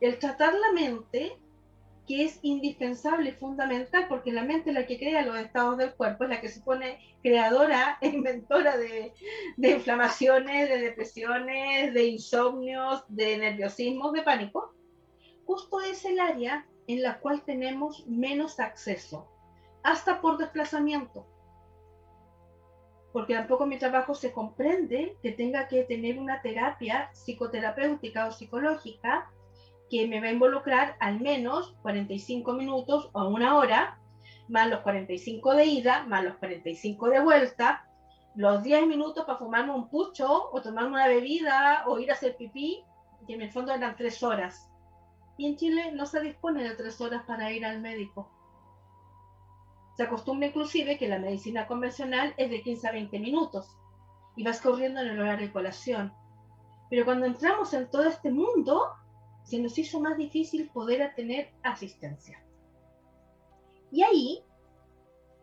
el 0.00 0.18
tratar 0.18 0.52
la 0.52 0.72
mente 0.72 1.40
que 2.06 2.24
es 2.24 2.40
indispensable 2.42 3.30
y 3.30 3.32
fundamental 3.32 4.06
porque 4.08 4.32
la 4.32 4.42
mente 4.42 4.70
es 4.70 4.74
la 4.74 4.86
que 4.86 4.98
crea 4.98 5.24
los 5.24 5.38
estados 5.38 5.78
del 5.78 5.94
cuerpo, 5.94 6.24
es 6.24 6.30
la 6.30 6.40
que 6.40 6.48
se 6.48 6.60
pone 6.60 6.98
creadora 7.22 7.98
e 8.00 8.08
inventora 8.08 8.76
de, 8.76 9.12
inflamaciones, 9.56 10.68
de 10.68 10.78
depresiones, 10.78 11.94
de 11.94 12.04
insomnios, 12.06 13.04
de 13.08 13.38
nerviosismos, 13.38 14.12
de 14.12 14.22
pánico. 14.22 14.74
Justo 15.44 15.80
es 15.80 16.04
el 16.04 16.18
área 16.18 16.66
en 16.88 17.02
la 17.02 17.20
cual 17.20 17.42
tenemos 17.44 18.06
menos 18.08 18.58
acceso, 18.58 19.28
hasta 19.84 20.20
por 20.20 20.38
desplazamiento. 20.38 21.26
Porque 23.12 23.34
tampoco 23.34 23.66
mi 23.66 23.78
trabajo 23.78 24.14
se 24.14 24.32
comprende 24.32 25.16
que 25.22 25.32
tenga 25.32 25.68
que 25.68 25.84
tener 25.84 26.18
una 26.18 26.40
terapia 26.42 27.10
psicoterapéutica 27.12 28.26
o 28.26 28.32
psicológica 28.32 29.30
que 29.92 30.08
me 30.08 30.22
va 30.22 30.28
a 30.28 30.32
involucrar 30.32 30.96
al 31.00 31.20
menos 31.20 31.74
45 31.82 32.54
minutos 32.54 33.10
o 33.12 33.28
una 33.28 33.58
hora, 33.58 33.98
más 34.48 34.70
los 34.70 34.80
45 34.80 35.54
de 35.54 35.66
ida, 35.66 36.06
más 36.06 36.24
los 36.24 36.36
45 36.36 37.10
de 37.10 37.20
vuelta, 37.20 37.86
los 38.34 38.62
10 38.62 38.86
minutos 38.86 39.26
para 39.26 39.38
fumarme 39.38 39.74
un 39.74 39.90
pucho 39.90 40.48
o 40.50 40.62
tomarme 40.62 40.92
una 40.92 41.08
bebida 41.08 41.84
o 41.86 41.98
ir 41.98 42.10
a 42.10 42.14
hacer 42.14 42.38
pipí, 42.38 42.82
que 43.26 43.34
en 43.34 43.42
el 43.42 43.52
fondo 43.52 43.74
eran 43.74 43.94
3 43.94 44.22
horas. 44.22 44.70
Y 45.36 45.44
en 45.44 45.58
Chile 45.58 45.92
no 45.92 46.06
se 46.06 46.20
dispone 46.20 46.66
de 46.66 46.74
3 46.74 46.98
horas 47.02 47.24
para 47.26 47.52
ir 47.52 47.66
al 47.66 47.82
médico. 47.82 48.30
Se 49.98 50.04
acostumbra 50.04 50.48
inclusive 50.48 50.96
que 50.96 51.06
la 51.06 51.18
medicina 51.18 51.66
convencional 51.66 52.32
es 52.38 52.48
de 52.48 52.62
15 52.62 52.88
a 52.88 52.92
20 52.92 53.18
minutos 53.18 53.76
y 54.36 54.42
vas 54.42 54.58
corriendo 54.58 55.02
en 55.02 55.08
el 55.08 55.20
horario 55.20 55.48
de 55.48 55.52
colación. 55.52 56.14
Pero 56.88 57.04
cuando 57.04 57.26
entramos 57.26 57.74
en 57.74 57.90
todo 57.90 58.04
este 58.04 58.30
mundo, 58.30 58.94
se 59.44 59.58
nos 59.58 59.76
hizo 59.78 60.00
más 60.00 60.16
difícil 60.16 60.68
poder 60.70 61.14
tener 61.14 61.50
asistencia. 61.62 62.42
Y 63.90 64.02
ahí, 64.02 64.42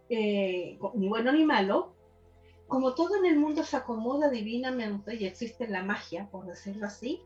eh, 0.10 0.80
ni 0.96 1.08
bueno 1.08 1.32
ni 1.32 1.46
malo, 1.46 1.94
como 2.68 2.94
todo 2.94 3.18
en 3.18 3.26
el 3.26 3.40
mundo 3.40 3.64
se 3.64 3.78
acomoda 3.78 4.30
divinamente 4.30 5.16
y 5.16 5.26
existe 5.26 5.68
la 5.68 5.84
magia, 5.84 6.30
por 6.32 6.46
decirlo 6.46 6.86
así, 6.86 7.22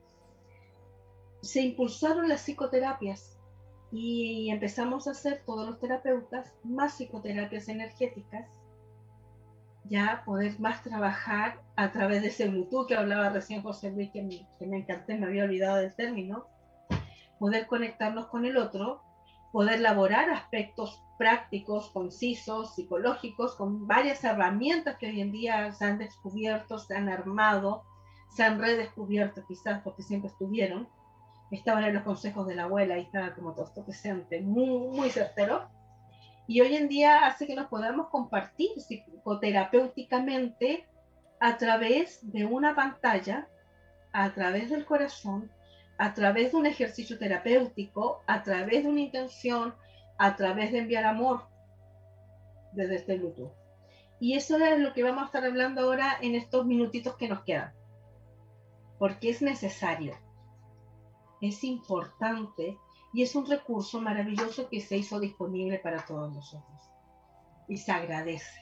se 1.41 1.61
impulsaron 1.61 2.29
las 2.29 2.41
psicoterapias 2.41 3.37
y 3.91 4.49
empezamos 4.49 5.07
a 5.07 5.11
hacer 5.11 5.43
todos 5.45 5.67
los 5.67 5.79
terapeutas 5.79 6.53
más 6.63 6.95
psicoterapias 6.95 7.67
energéticas, 7.67 8.49
ya 9.83 10.23
poder 10.25 10.57
más 10.59 10.81
trabajar 10.81 11.61
a 11.75 11.91
través 11.91 12.21
de 12.21 12.29
ese 12.29 12.47
Bluetooth 12.47 12.87
que 12.87 12.95
hablaba 12.95 13.29
recién 13.29 13.61
José 13.61 13.91
Luis, 13.91 14.11
que 14.11 14.23
me, 14.23 14.47
que 14.57 14.65
me 14.65 14.77
encanté, 14.77 15.17
me 15.17 15.27
había 15.27 15.43
olvidado 15.43 15.77
del 15.77 15.93
término, 15.93 16.47
poder 17.43 17.67
conectarnos 17.67 18.27
con 18.27 18.45
el 18.45 18.55
otro, 18.55 19.03
poder 19.51 19.79
elaborar 19.79 20.29
aspectos 20.29 21.03
prácticos, 21.17 21.89
concisos, 21.89 22.73
psicológicos, 22.73 23.55
con 23.55 23.85
varias 23.85 24.23
herramientas 24.23 24.95
que 24.97 25.07
hoy 25.07 25.19
en 25.19 25.33
día 25.33 25.73
se 25.73 25.83
han 25.83 25.97
descubierto, 25.97 26.79
se 26.79 26.95
han 26.95 27.09
armado, 27.09 27.83
se 28.33 28.43
han 28.43 28.61
redescubierto 28.61 29.43
quizás 29.45 29.81
porque 29.83 30.03
siempre 30.03 30.29
estuvieron. 30.29 30.87
Estaban 31.51 31.83
en 31.83 31.95
los 31.95 32.03
consejos 32.03 32.47
de 32.47 32.55
la 32.55 32.63
abuela 32.63 32.97
y 32.97 33.01
estaba 33.01 33.35
como 33.35 33.51
todo 33.51 33.65
esto 33.65 33.83
presente, 33.83 34.39
muy, 34.39 34.97
muy 34.97 35.09
certero. 35.09 35.67
Y 36.47 36.61
hoy 36.61 36.77
en 36.77 36.87
día 36.87 37.25
hace 37.25 37.45
que 37.45 37.55
nos 37.55 37.67
podamos 37.67 38.07
compartir 38.07 38.69
psicoterapéuticamente 38.77 40.87
a 41.41 41.57
través 41.57 42.19
de 42.21 42.45
una 42.45 42.73
pantalla, 42.73 43.49
a 44.13 44.33
través 44.33 44.69
del 44.69 44.85
corazón, 44.85 45.51
a 45.97 46.13
través 46.13 46.51
de 46.51 46.57
un 46.57 46.65
ejercicio 46.65 47.17
terapéutico, 47.17 48.23
a 48.27 48.43
través 48.43 48.83
de 48.83 48.89
una 48.89 49.01
intención, 49.01 49.75
a 50.17 50.35
través 50.35 50.71
de 50.71 50.79
enviar 50.79 51.05
amor 51.05 51.47
desde 52.73 52.95
este 52.95 53.17
luto. 53.17 53.53
Y 54.19 54.35
eso 54.35 54.57
es 54.57 54.79
lo 54.79 54.93
que 54.93 55.03
vamos 55.03 55.23
a 55.23 55.25
estar 55.25 55.43
hablando 55.43 55.81
ahora 55.81 56.17
en 56.21 56.35
estos 56.35 56.65
minutitos 56.65 57.15
que 57.15 57.27
nos 57.27 57.43
quedan, 57.43 57.73
porque 58.97 59.29
es 59.29 59.41
necesario. 59.41 60.15
es 61.41 61.63
importante 61.65 62.77
y 63.11 63.21
es 63.21 63.35
un 63.35 63.45
recurso 63.45 63.99
maravilloso 63.99 64.69
que 64.69 64.79
se 64.79 64.97
hizo 64.97 65.19
disponible 65.19 65.77
para 65.77 66.05
todos 66.05 66.33
nosotros. 66.33 66.89
Y 67.67 67.77
se 67.77 67.91
agradece. 67.91 68.61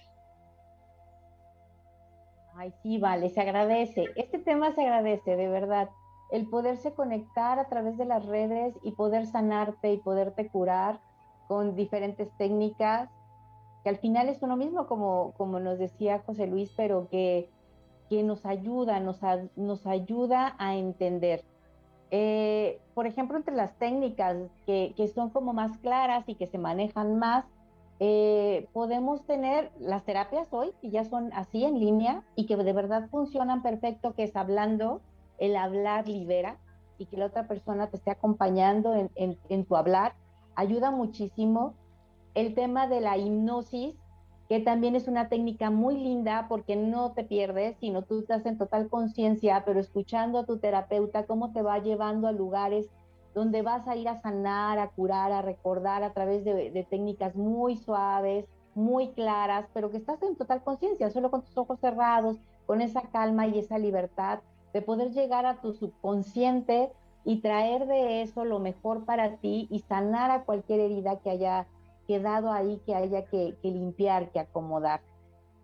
Ay, 2.56 2.74
sí, 2.84 2.98
vale, 2.98 3.30
se 3.30 3.40
agradece. 3.40 4.06
Este 4.16 4.40
tema 4.40 4.74
se 4.74 4.82
agradece, 4.82 5.36
de 5.36 5.48
verdad. 5.48 5.90
El 6.32 6.48
poderse 6.48 6.94
conectar 6.94 7.60
a 7.60 7.68
través 7.68 7.98
de 7.98 8.06
las 8.06 8.26
redes 8.26 8.74
y 8.84 8.94
poder 8.94 9.28
sanarte 9.28 9.94
y 9.94 9.98
poderte 9.98 10.48
curar 10.48 11.00
con 11.48 11.76
diferentes 11.76 12.30
técnicas, 12.38 13.10
que 13.84 13.90
al 13.90 13.98
final 13.98 14.30
es 14.30 14.42
uno 14.42 14.56
mismo, 14.56 14.88
como, 14.88 15.34
como 15.38 15.60
nos 15.60 15.78
decía 15.78 16.24
José 16.26 16.48
Luis, 16.48 16.72
pero 16.78 17.10
que, 17.10 17.50
que 18.10 18.24
nos 18.24 18.46
ayuda, 18.46 19.00
nos, 19.00 19.20
nos 19.56 19.86
ayuda 19.86 20.56
a 20.58 20.76
entender. 20.76 21.44
Eh, 22.12 22.80
por 22.94 23.08
ejemplo, 23.08 23.38
entre 23.38 23.56
las 23.56 23.74
técnicas 23.78 24.38
que, 24.66 24.94
que, 24.96 25.08
son 25.08 25.30
como 25.30 25.54
más 25.54 25.78
claras 25.80 26.28
y 26.28 26.36
que 26.36 26.48
se 26.48 26.58
manejan 26.58 27.20
más, 27.20 27.46
eh, 28.04 28.68
podemos 28.74 29.24
tener 29.28 29.72
las 29.80 30.04
terapias 30.06 30.48
hoy, 30.52 30.72
que 30.82 30.90
ya 30.90 31.06
son 31.06 31.32
así 31.34 31.64
en 31.64 31.80
línea 31.80 32.24
y 32.36 32.48
que 32.48 32.58
de 32.58 32.74
verdad 32.74 33.08
funcionan 33.12 33.62
perfecto, 33.62 34.16
que 34.16 34.24
es 34.24 34.36
hablando, 34.36 35.02
el 35.42 35.56
hablar 35.56 36.08
libera 36.08 36.58
y 37.00 37.08
que 37.08 37.18
la 37.18 37.26
otra 37.26 37.48
persona 37.48 37.88
te 37.88 37.98
esté 37.98 38.12
acompañando 38.12 38.94
en, 39.16 39.66
tu 39.66 39.76
hablar, 39.76 40.14
ayuda 40.56 40.92
muchísimo. 40.92 41.74
El 42.36 42.54
tema 42.54 42.88
de 42.88 43.02
la 43.02 43.18
hipnosis, 43.18 43.96
que 44.48 44.60
también 44.60 44.96
es 44.96 45.08
una 45.08 45.30
técnica 45.30 45.72
muy 45.72 45.98
linda 45.98 46.46
porque 46.48 46.76
no 46.76 47.14
te 47.14 47.24
pierdes, 47.24 47.76
sino 47.80 48.04
tú 48.04 48.20
estás 48.20 48.46
en 48.46 48.60
total 48.60 48.88
conciencia, 48.88 49.64
pero 49.66 49.80
escuchando 49.80 50.38
a 50.38 50.46
tu 50.46 50.60
terapeuta 50.60 51.26
cómo 51.26 51.52
te 51.52 51.64
va 51.64 51.80
llevando 51.80 52.28
a 52.28 52.32
lugares 52.32 52.88
donde 53.34 53.64
vas 53.64 53.88
a 53.88 53.96
ir 53.96 54.10
a 54.10 54.22
sanar, 54.22 54.78
a 54.78 54.90
curar, 54.90 55.32
a 55.32 55.42
recordar 55.42 56.04
a 56.04 56.14
través 56.14 56.46
de, 56.46 56.70
de 56.70 56.84
técnicas 56.84 57.36
muy 57.36 57.78
suaves, 57.78 58.46
muy 58.76 59.10
claras, 59.14 59.66
pero 59.74 59.90
que 59.90 59.98
estás 59.98 60.22
en 60.22 60.36
total 60.36 60.62
conciencia, 60.64 61.10
solo 61.10 61.32
con 61.32 61.42
tus 61.42 61.58
ojos 61.58 61.80
cerrados, 61.80 62.38
con 62.68 62.82
esa 62.82 63.02
calma 63.02 63.48
y 63.48 63.58
esa 63.58 63.80
libertad 63.80 64.42
de 64.74 64.82
poder 64.82 65.12
llegar 65.12 65.46
a 65.46 65.62
tu 65.62 65.74
subconsciente 65.74 66.92
y 67.24 67.42
traer 67.42 67.88
de 67.88 68.22
eso 68.22 68.46
lo 68.46 68.60
mejor 68.60 69.06
para 69.06 69.38
ti 69.38 69.68
y 69.70 69.80
sanar 69.80 70.32
a 70.32 70.44
cualquier 70.44 70.80
herida 70.80 71.20
que 71.20 71.30
haya 71.30 71.68
quedado 72.08 72.52
ahí 72.52 72.82
que 72.86 72.96
haya 72.96 73.26
que, 73.26 73.56
limpiar, 73.64 74.32
que 74.32 74.40
acomodar. 74.40 75.02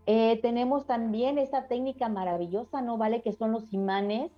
Eh, 0.06 0.40
tenemos 0.42 0.86
también 0.86 1.38
esa 1.38 1.68
técnica 1.68 2.08
maravillosa, 2.08 2.82
¿no? 2.82 2.98
Vale, 2.98 3.22
que 3.22 3.34
son 3.34 3.52
los 3.52 3.74
imanes, 3.74 4.32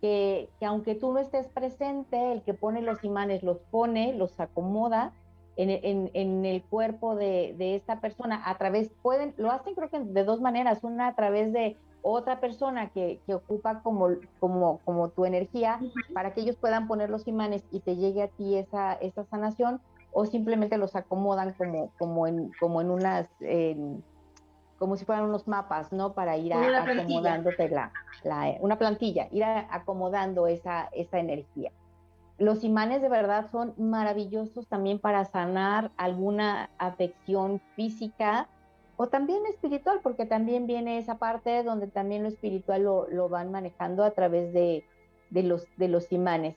que, 0.00 0.48
que, 0.60 0.66
aunque 0.66 0.94
tú 0.94 1.12
no 1.12 1.18
estés 1.18 1.48
presente, 1.48 2.32
el 2.32 2.42
que 2.42 2.54
pone 2.54 2.82
los 2.82 3.02
imanes 3.02 3.42
los 3.42 3.58
pone, 3.70 4.14
los 4.14 4.38
acomoda 4.38 5.12
en 5.56 6.46
el 6.46 6.62
cuerpo 6.62 7.14
de, 7.14 7.54
de, 7.58 7.74
esta 7.76 8.00
persona 8.00 8.40
a 8.46 8.56
través, 8.56 8.90
pueden, 9.02 9.34
lo 9.36 9.50
hacen 9.50 9.74
creo 9.74 9.90
que 9.90 10.00
de 10.00 10.24
dos 10.24 10.40
maneras, 10.40 10.82
una 10.82 11.08
a 11.08 11.14
través 11.14 11.52
de 11.52 11.76
otra 12.02 12.40
persona 12.40 12.90
que, 12.90 13.20
que 13.26 13.34
ocupa 13.34 13.82
como, 13.82 14.08
como, 14.40 14.78
como 14.84 15.08
tu 15.10 15.24
energía 15.24 15.80
para 16.12 16.34
que 16.34 16.42
ellos 16.42 16.56
puedan 16.56 16.88
poner 16.88 17.10
los 17.10 17.26
imanes 17.28 17.64
y 17.70 17.80
te 17.80 17.96
llegue 17.96 18.22
a 18.22 18.28
ti 18.28 18.56
esa, 18.56 18.94
esa 18.94 19.24
sanación, 19.24 19.80
o 20.12 20.26
simplemente 20.26 20.76
los 20.76 20.94
acomodan 20.94 21.54
como, 21.54 21.90
como, 21.98 22.26
en, 22.26 22.50
como 22.60 22.80
en 22.80 22.90
unas, 22.90 23.28
como 24.78 24.96
si 24.96 25.04
fueran 25.04 25.24
unos 25.24 25.48
mapas, 25.48 25.92
¿no? 25.92 26.12
Para 26.12 26.36
ir 26.36 26.52
a, 26.52 26.82
acomodándote 26.82 27.68
la, 27.68 27.92
la, 28.24 28.56
una 28.60 28.78
plantilla, 28.78 29.28
ir 29.30 29.44
acomodando 29.44 30.46
esa, 30.46 30.88
esa 30.92 31.18
energía. 31.18 31.72
Los 32.38 32.64
imanes 32.64 33.00
de 33.00 33.08
verdad 33.08 33.50
son 33.52 33.74
maravillosos 33.78 34.66
también 34.66 34.98
para 34.98 35.24
sanar 35.24 35.92
alguna 35.96 36.70
afección 36.78 37.60
física 37.76 38.48
o 38.96 39.08
también 39.08 39.46
espiritual, 39.46 40.00
porque 40.02 40.26
también 40.26 40.66
viene 40.66 40.98
esa 40.98 41.18
parte 41.18 41.62
donde 41.62 41.86
también 41.86 42.22
lo 42.22 42.28
espiritual 42.28 42.82
lo, 42.82 43.08
lo 43.08 43.28
van 43.28 43.50
manejando 43.50 44.04
a 44.04 44.10
través 44.12 44.52
de, 44.52 44.84
de, 45.30 45.42
los, 45.42 45.66
de 45.76 45.88
los 45.88 46.12
imanes. 46.12 46.56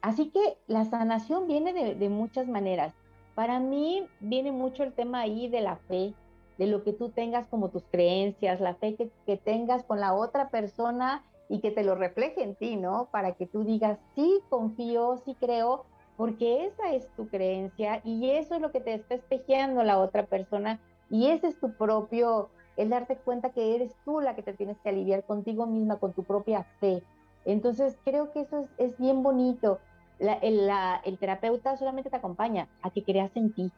Así 0.00 0.30
que 0.30 0.56
la 0.66 0.84
sanación 0.84 1.46
viene 1.46 1.72
de, 1.72 2.08
muchas 2.08 2.46
maneras. 2.46 2.94
Para 3.34 3.60
mí 3.60 4.06
viene 4.20 4.52
mucho 4.52 4.82
el 4.82 4.92
tema 4.92 5.20
ahí 5.20 5.48
de 5.48 5.60
la 5.60 5.76
fe, 5.88 6.14
de 6.58 6.66
lo 6.66 6.82
que 6.84 6.92
tú 6.92 7.10
tengas 7.10 7.46
como 7.48 7.70
tus 7.70 7.84
creencias, 7.90 8.60
la 8.60 8.74
fe 8.74 8.96
que, 8.96 9.36
tengas 9.36 9.84
con 9.84 10.00
la 10.00 10.14
otra 10.14 10.48
persona 10.48 11.24
y 11.48 11.60
que 11.60 11.70
te 11.70 11.84
lo 11.84 11.94
refleje 11.94 12.42
en 12.42 12.54
ti, 12.54 12.76
¿no? 12.76 13.08
Para 13.10 13.32
que 13.32 13.46
tú 13.46 13.64
digas, 13.64 13.98
sí, 14.14 14.40
confío, 14.48 15.18
sí 15.24 15.36
creo, 15.38 15.84
porque 16.16 16.66
esa 16.66 16.92
es 16.92 17.08
tu 17.16 17.28
creencia 17.28 18.00
y 18.04 18.30
eso 18.30 18.54
es 18.54 18.60
lo 18.60 18.72
que 18.72 18.80
te 18.80 18.94
está 18.94 19.16
espejeando 19.16 19.82
la 19.82 19.98
otra 19.98 20.26
persona 20.26 20.80
y 21.10 21.28
ese 21.28 21.48
es 21.48 21.60
tu 21.60 21.72
propio, 21.72 22.48
el 22.76 22.90
darte 22.90 23.16
cuenta 23.16 23.50
que 23.50 23.74
eres 23.74 23.94
tú 24.04 24.20
la 24.20 24.34
que 24.34 24.42
te 24.42 24.52
tienes 24.52 24.78
que 24.80 24.88
aliviar 24.88 25.24
contigo 25.24 25.66
misma, 25.66 25.98
con 25.98 26.12
tu 26.12 26.24
propia 26.24 26.64
fe. 26.80 27.02
Entonces 27.44 27.96
creo 28.04 28.32
que 28.32 28.40
eso 28.40 28.68
es, 28.76 28.98
bien 28.98 29.22
bonito 29.22 29.78
el, 30.18 31.18
terapeuta 31.18 31.76
solamente 31.76 32.10
te 32.10 32.16
acompaña 32.16 32.68
a 32.82 32.90
que 32.90 33.04
creas 33.04 33.36
en 33.36 33.52
ti, 33.52 33.70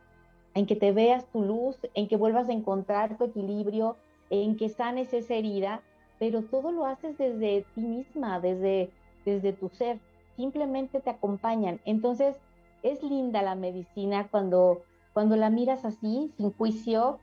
en 0.54 0.66
que 0.66 0.76
te 0.76 0.92
veas 0.92 1.26
tu 1.26 1.42
luz, 1.42 1.78
en 1.94 2.08
que 2.08 2.16
vuelvas 2.16 2.48
a 2.48 2.52
encontrar 2.52 3.18
tu 3.18 3.24
equilibrio, 3.24 3.96
en 4.30 4.56
que 4.56 4.68
sanes 4.68 5.12
esa 5.12 5.34
herida, 5.34 5.82
pero 6.18 6.42
todo 6.42 6.72
lo 6.72 6.86
haces 6.86 7.16
desde 7.18 7.64
ti 7.74 7.80
misma, 7.80 8.40
desde, 8.40 8.90
desde 9.24 9.52
tu 9.52 9.68
ser, 9.68 9.98
simplemente 10.36 11.00
te 11.00 11.10
acompañan. 11.10 11.80
Entonces, 11.84 12.36
es 12.82 13.02
linda 13.02 13.42
la 13.42 13.54
medicina 13.54 14.28
cuando, 14.30 14.82
cuando 15.18 15.34
la 15.34 15.50
miras 15.50 15.84
así, 15.84 16.32
sin 16.36 16.52
juicio, 16.52 17.18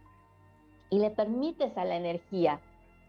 y 0.90 1.00
le 1.00 1.12
permites 1.12 1.78
a 1.78 1.86
la 1.86 1.96
energía 1.96 2.60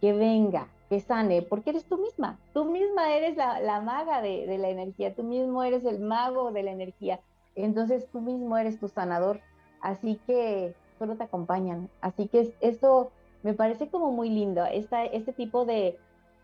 que 0.00 0.12
venga, 0.12 0.68
que 0.88 1.00
sane, 1.00 1.42
porque 1.42 1.70
eres 1.70 1.86
tú 1.86 1.98
misma, 1.98 2.38
tú 2.54 2.66
misma 2.66 3.12
eres 3.12 3.36
la, 3.36 3.80
maga 3.80 4.22
de, 4.22 4.46
la 4.58 4.68
energía, 4.68 5.12
tú 5.12 5.24
mismo 5.24 5.64
eres 5.64 5.84
el 5.84 5.98
mago 5.98 6.52
de 6.52 6.62
la 6.62 6.70
energía, 6.70 7.18
entonces 7.56 8.06
tú 8.12 8.20
mismo 8.20 8.56
eres 8.58 8.78
tu 8.78 8.86
sanador, 8.86 9.40
así 9.80 10.20
que 10.24 10.76
solo 11.00 11.16
te 11.16 11.24
acompañan, 11.24 11.90
así 12.00 12.28
que 12.28 12.54
eso 12.60 13.10
me 13.42 13.54
parece 13.54 13.88
como 13.88 14.12
muy 14.12 14.30
lindo, 14.30 14.66
este 14.66 15.32
tipo 15.32 15.64
de, 15.64 15.98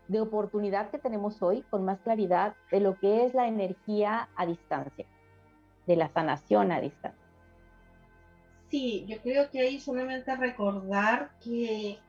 de 0.09 0.19
oportunidad 0.19 0.89
que 0.89 0.99
tenemos 0.99 1.41
hoy 1.41 1.61
con 1.69 1.85
más 1.85 2.01
claridad 2.01 2.55
de 2.71 2.81
lo 2.81 2.99
que 2.99 3.25
es 3.25 3.33
la 3.33 3.47
energía 3.47 4.27
a 4.35 4.45
distancia, 4.45 5.05
de 5.87 5.95
la 5.95 6.09
sanación 6.09 6.73
a 6.73 6.81
distancia. 6.81 7.22
Sí, 8.73 9.05
yo 9.07 9.21
creo 9.21 9.51
que 9.51 9.59
ahí 9.59 9.79
solamente 9.79 10.35
recordar 10.35 11.29
que 11.43 11.99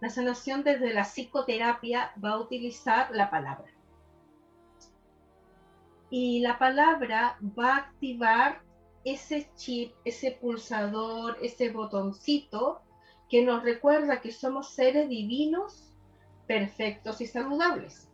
la 0.00 0.08
sanación 0.08 0.62
desde 0.62 0.94
la 0.94 1.02
psicoterapia 1.02 2.12
va 2.24 2.34
a 2.34 2.38
utilizar 2.38 3.10
la 3.10 3.28
palabra. 3.28 3.68
Y 6.10 6.38
la 6.42 6.60
palabra 6.60 7.40
va 7.58 7.74
a 7.74 7.78
activar 7.78 8.62
ese 9.04 9.50
chip, 9.56 9.96
ese 10.04 10.30
pulsador, 10.30 11.36
ese 11.42 11.72
botoncito 11.72 12.82
que 13.28 13.44
nos 13.44 13.64
recuerda 13.64 14.20
que 14.20 14.30
somos 14.30 14.74
seres 14.74 15.08
divinos, 15.08 15.92
perfectos 16.46 17.20
y 17.20 17.26
saludables. 17.26 18.08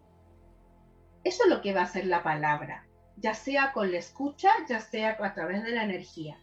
Eso 1.24 1.44
es 1.44 1.50
lo 1.50 1.60
que 1.60 1.74
va 1.74 1.80
a 1.80 1.84
hacer 1.84 2.06
la 2.06 2.22
palabra, 2.22 2.86
ya 3.18 3.34
sea 3.34 3.74
con 3.74 3.92
la 3.92 3.98
escucha, 3.98 4.48
ya 4.66 4.80
sea 4.80 5.18
a 5.22 5.34
través 5.34 5.62
de 5.62 5.72
la 5.72 5.84
energía. 5.84 6.38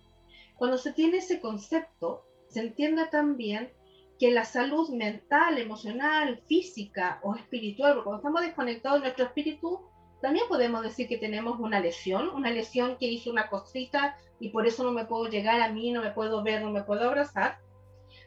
Cuando 0.60 0.77
se 0.77 0.91
tiene 0.91 1.18
ese 1.18 1.40
concepto, 1.40 2.26
se 2.49 2.60
entiende 2.60 3.07
también 3.07 3.72
que 4.19 4.30
la 4.30 4.44
salud 4.44 4.90
mental, 4.90 5.57
emocional, 5.57 6.44
física 6.48 7.22
o 7.23 7.34
espiritual, 7.34 7.94
porque 7.94 8.03
cuando 8.03 8.18
estamos 8.18 8.41
desconectados 8.41 8.99
de 8.99 9.03
nuestro 9.06 9.26
espíritu, 9.26 9.80
también 10.22 10.45
podemos 10.49 10.84
decir 10.84 11.07
que 11.07 11.18
tenemos 11.18 11.57
una 11.61 11.80
lesión, 11.80 12.27
una 12.30 12.52
lesión 12.52 12.98
que 12.98 13.07
hizo 13.07 13.31
una 13.31 13.49
cosita 13.49 14.18
y 14.41 14.49
por 14.49 14.68
eso 14.68 14.84
no 14.84 14.91
me 14.91 15.06
puedo 15.06 15.30
llegar 15.30 15.61
a 15.61 15.72
mí, 15.72 15.91
no 15.91 16.02
me 16.02 16.11
puedo 16.11 16.44
ver, 16.44 16.61
no 16.61 16.72
me 16.72 16.84
puedo 16.84 17.07
abrazar. 17.07 17.60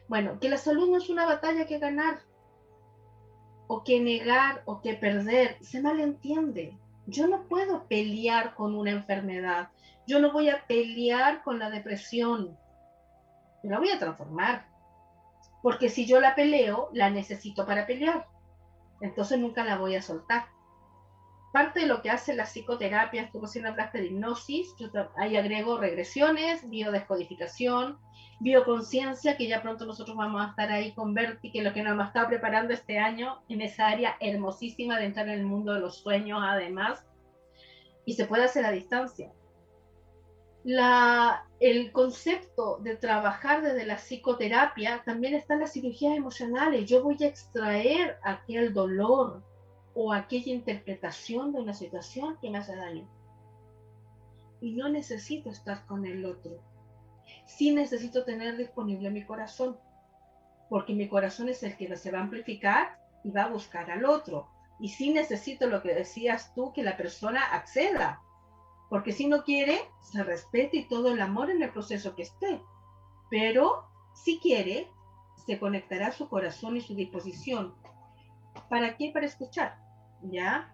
Bueno, 0.07 0.39
que 0.39 0.49
la 0.49 0.57
salud 0.57 0.89
no 0.89 0.97
es 0.97 1.09
una 1.09 1.27
batalla 1.27 1.67
que 1.67 1.77
ganar, 1.77 2.19
o 3.67 3.83
que 3.83 3.99
negar, 3.99 4.63
o 4.65 4.81
que 4.81 4.95
perder, 4.95 5.57
se 5.61 5.81
malentiende. 5.81 6.79
Yo 7.05 7.27
no 7.27 7.47
puedo 7.47 7.87
pelear 7.87 8.55
con 8.55 8.73
una 8.73 8.89
enfermedad, 8.89 9.69
yo 10.07 10.19
no 10.19 10.31
voy 10.31 10.49
a 10.49 10.65
pelear 10.67 11.43
con 11.43 11.59
la 11.59 11.69
depresión, 11.69 12.57
yo 13.63 13.69
la 13.69 13.79
voy 13.79 13.89
a 13.89 13.99
transformar 13.99 14.73
porque 15.63 15.89
si 15.89 16.05
yo 16.05 16.19
la 16.19 16.35
peleo, 16.35 16.89
la 16.91 17.09
necesito 17.09 17.65
para 17.65 17.87
pelear. 17.87 18.27
Entonces 18.99 19.39
nunca 19.39 19.63
la 19.63 19.77
voy 19.77 19.95
a 19.95 20.01
soltar. 20.01 20.45
Parte 21.53 21.79
de 21.79 21.85
lo 21.85 22.01
que 22.01 22.09
hace 22.09 22.35
la 22.35 22.43
psicoterapia, 22.43 23.21
estuvo 23.21 23.45
haciendo 23.45 23.73
clase 23.73 23.99
de 23.99 24.07
hipnosis, 24.07 24.75
yo 24.77 24.89
ahí 25.15 25.37
agrego 25.37 25.77
regresiones, 25.77 26.69
biodescodificación, 26.69 27.97
bioconciencia, 28.41 29.37
que 29.37 29.47
ya 29.47 29.61
pronto 29.61 29.85
nosotros 29.85 30.17
vamos 30.17 30.45
a 30.45 30.49
estar 30.49 30.69
ahí 30.69 30.93
con 30.93 31.13
Berti, 31.13 31.51
que 31.51 31.61
lo 31.61 31.71
que 31.71 31.81
nos 31.81 32.07
está 32.07 32.27
preparando 32.27 32.73
este 32.73 32.99
año 32.99 33.41
en 33.47 33.61
esa 33.61 33.87
área 33.87 34.17
hermosísima 34.19 34.97
de 34.97 35.05
entrar 35.05 35.29
en 35.29 35.39
el 35.39 35.45
mundo 35.45 35.73
de 35.73 35.79
los 35.79 35.99
sueños, 35.99 36.41
además. 36.43 37.05
y 38.05 38.15
se 38.15 38.25
puede 38.25 38.43
hacer 38.43 38.65
a 38.65 38.71
distancia. 38.71 39.31
La, 40.63 41.45
el 41.59 41.91
concepto 41.91 42.77
de 42.77 42.95
trabajar 42.95 43.61
desde 43.61 43.85
la 43.85 43.97
psicoterapia 43.97 45.03
también 45.03 45.33
está 45.33 45.55
en 45.55 45.61
las 45.61 45.73
cirugías 45.73 46.15
emocionales. 46.15 46.89
Yo 46.89 47.03
voy 47.03 47.17
a 47.21 47.27
extraer 47.27 48.17
aquel 48.23 48.73
dolor 48.73 49.43
o 49.93 50.13
aquella 50.13 50.53
interpretación 50.53 51.51
de 51.51 51.59
una 51.59 51.73
situación 51.73 52.37
que 52.41 52.49
me 52.49 52.59
hace 52.59 52.75
daño. 52.75 53.07
Y 54.61 54.71
no 54.71 54.87
necesito 54.87 55.49
estar 55.49 55.85
con 55.85 56.05
el 56.05 56.25
otro. 56.25 56.59
Sí 57.45 57.73
necesito 57.73 58.23
tener 58.23 58.55
disponible 58.55 59.09
mi 59.09 59.25
corazón, 59.25 59.77
porque 60.69 60.93
mi 60.93 61.09
corazón 61.09 61.49
es 61.49 61.61
el 61.63 61.75
que 61.75 61.95
se 61.97 62.11
va 62.11 62.19
a 62.19 62.23
amplificar 62.23 62.97
y 63.23 63.31
va 63.31 63.43
a 63.43 63.49
buscar 63.49 63.91
al 63.91 64.05
otro. 64.05 64.47
Y 64.79 64.89
sí 64.89 65.11
necesito 65.11 65.67
lo 65.67 65.81
que 65.81 65.93
decías 65.93 66.53
tú, 66.55 66.71
que 66.73 66.83
la 66.83 66.95
persona 66.95 67.43
acceda 67.53 68.21
porque 68.93 69.11
si 69.11 69.25
no 69.25 69.43
quiere, 69.43 69.89
se 70.03 70.23
respete 70.23 70.77
y 70.77 70.87
todo 70.87 71.11
el 71.11 71.19
amor 71.19 71.49
en 71.49 71.63
el 71.63 71.71
proceso 71.71 72.13
que 72.15 72.21
esté. 72.21 72.61
Pero 73.27 73.87
si 74.13 74.37
quiere, 74.37 74.87
se 75.47 75.57
conectará 75.57 76.11
su 76.11 76.29
corazón 76.29 76.77
y 76.77 76.81
su 76.81 76.93
disposición. 76.93 77.73
¿Para 78.69 78.95
qué? 78.95 79.09
Para 79.11 79.25
escuchar. 79.25 79.79
¿Ya? 80.21 80.71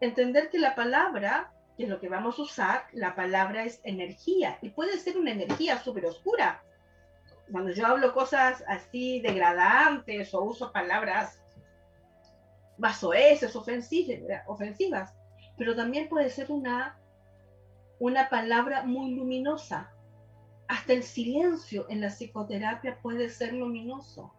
Entender 0.00 0.50
que 0.50 0.60
la 0.60 0.76
palabra, 0.76 1.52
que 1.76 1.82
es 1.82 1.88
lo 1.88 1.98
que 1.98 2.08
vamos 2.08 2.38
a 2.38 2.42
usar, 2.42 2.84
la 2.92 3.16
palabra 3.16 3.64
es 3.64 3.80
energía. 3.82 4.60
Y 4.62 4.70
puede 4.70 4.96
ser 4.96 5.18
una 5.18 5.32
energía 5.32 5.80
súper 5.80 6.06
oscura. 6.06 6.62
Cuando 7.50 7.72
yo 7.72 7.88
hablo 7.88 8.14
cosas 8.14 8.62
así 8.68 9.20
degradantes 9.20 10.32
o 10.32 10.44
uso 10.44 10.70
palabras 10.70 11.42
más 12.78 13.02
ofensivas, 13.02 14.44
ofensivas, 14.46 15.12
pero 15.58 15.74
también 15.74 16.08
puede 16.08 16.30
ser 16.30 16.52
una 16.52 16.99
una 18.00 18.30
palabra 18.30 18.82
muy 18.82 19.14
luminosa. 19.14 19.92
Hasta 20.68 20.94
el 20.94 21.02
silencio 21.02 21.86
en 21.88 22.00
la 22.00 22.08
psicoterapia 22.08 22.98
puede 23.02 23.28
ser 23.28 23.52
luminoso, 23.52 24.32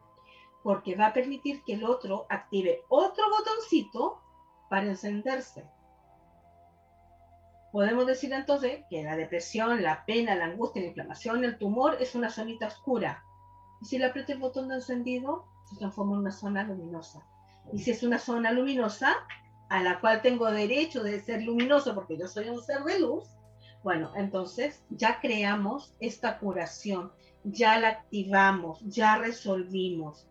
porque 0.63 0.95
va 0.95 1.07
a 1.07 1.13
permitir 1.13 1.63
que 1.63 1.73
el 1.73 1.83
otro 1.83 2.25
active 2.29 2.81
otro 2.89 3.23
botoncito 3.29 4.19
para 4.69 4.88
encenderse. 4.88 5.63
Podemos 7.71 8.05
decir 8.05 8.33
entonces 8.33 8.83
que 8.89 9.03
la 9.03 9.15
depresión, 9.15 9.81
la 9.81 10.05
pena, 10.05 10.35
la 10.35 10.45
angustia, 10.45 10.81
la 10.81 10.89
inflamación, 10.89 11.45
el 11.45 11.57
tumor 11.57 11.97
es 11.99 12.15
una 12.15 12.29
zonita 12.29 12.67
oscura. 12.67 13.23
Y 13.81 13.85
si 13.85 13.97
le 13.97 14.05
aprieto 14.05 14.33
el 14.33 14.39
botón 14.39 14.67
de 14.69 14.75
encendido, 14.75 15.45
se 15.69 15.77
transforma 15.77 16.13
en 16.13 16.19
una 16.19 16.31
zona 16.31 16.63
luminosa. 16.63 17.23
Y 17.71 17.79
si 17.79 17.91
es 17.91 18.03
una 18.03 18.17
zona 18.17 18.51
luminosa, 18.51 19.15
a 19.69 19.83
la 19.83 19.99
cual 20.01 20.21
tengo 20.21 20.51
derecho 20.51 21.03
de 21.03 21.21
ser 21.21 21.43
luminoso 21.43 21.93
porque 21.95 22.17
yo 22.17 22.27
soy 22.27 22.49
un 22.49 22.61
ser 22.61 22.83
de 22.83 22.99
luz, 22.99 23.29
bueno, 23.83 24.11
entonces 24.15 24.83
ya 24.89 25.19
creamos 25.19 25.95
esta 25.99 26.37
curación, 26.37 27.11
ya 27.43 27.79
la 27.79 27.89
activamos, 27.89 28.79
ya 28.81 29.17
resolvimos. 29.17 30.27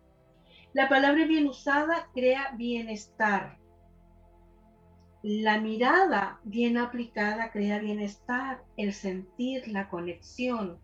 La 0.72 0.88
palabra 0.88 1.26
bien 1.26 1.48
usada 1.48 2.08
crea 2.14 2.52
bienestar. 2.56 3.58
La 5.22 5.60
mirada 5.60 6.40
bien 6.44 6.78
aplicada 6.78 7.50
crea 7.50 7.80
bienestar, 7.80 8.62
el 8.76 8.92
sentir, 8.92 9.66
la 9.66 9.88
conexión. 9.88 10.78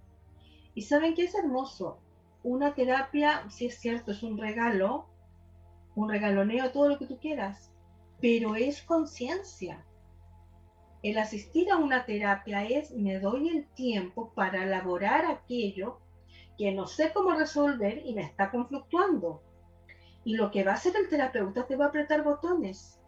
Y 0.75 0.83
saben 0.83 1.15
qué 1.15 1.25
es 1.25 1.35
hermoso. 1.37 2.01
Una 2.43 2.75
terapia, 2.75 3.49
si 3.49 3.67
es 3.67 3.79
cierto, 3.79 4.11
es 4.11 4.23
un 4.25 4.39
regalo, 4.39 5.07
un 5.95 6.11
regaloneo, 6.11 6.73
todo 6.73 6.89
lo 6.89 6.99
que 6.99 7.07
tú 7.07 7.19
quieras, 7.19 7.73
pero 8.21 8.57
es 8.57 8.83
conciencia 8.83 9.85
el 11.03 11.19
asistir 11.19 11.71
a 11.71 11.77
una 11.77 12.05
terapia 12.05 12.65
es 12.65 12.91
me 12.91 13.19
doy 13.19 13.49
el 13.49 13.67
tiempo 13.75 14.33
para 14.35 14.65
elaborar 14.65 15.27
aquello 15.27 16.01
que 16.59 16.73
no 16.73 16.87
sé 16.87 17.13
cómo 17.13 17.33
resolver 17.33 18.03
y 18.05 18.15
me 18.15 18.23
está 18.23 18.51
conflictuando. 18.51 19.43
Y 20.25 20.37
lo 20.37 20.51
que 20.51 20.65
va 20.65 20.73
a 20.73 20.75
hacer 20.75 20.95
el 20.97 21.09
terapeuta 21.09 21.67
te 21.67 21.77
va 21.77 21.87
a 21.87 21.89
apretar 21.89 22.25
botones 22.25 23.01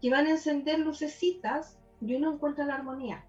que 0.00 0.10
van 0.10 0.26
a 0.26 0.30
encender 0.30 0.80
lucecitas 0.80 1.78
y 2.00 2.16
uno 2.16 2.32
encuentra 2.32 2.66
la 2.66 2.74
armonía. 2.74 3.24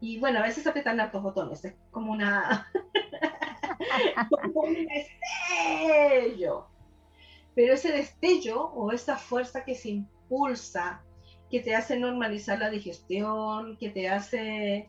Y 0.00 0.20
bueno, 0.20 0.40
a 0.40 0.42
veces 0.42 0.66
apretan 0.66 1.00
hartos 1.00 1.22
botones, 1.22 1.64
es 1.64 1.74
como 1.90 2.12
una 2.12 2.70
como 4.30 4.60
un 4.62 4.74
destello. 4.86 6.66
Pero 7.54 7.74
ese 7.74 7.92
destello 7.92 8.66
o 8.66 8.92
esa 8.92 9.16
fuerza 9.16 9.64
que 9.64 9.74
se 9.74 9.90
impulsa 9.90 11.02
que 11.52 11.60
te 11.60 11.76
hace 11.76 11.98
normalizar 11.98 12.58
la 12.58 12.70
digestión, 12.70 13.76
que 13.76 13.90
te 13.90 14.08
hace 14.08 14.88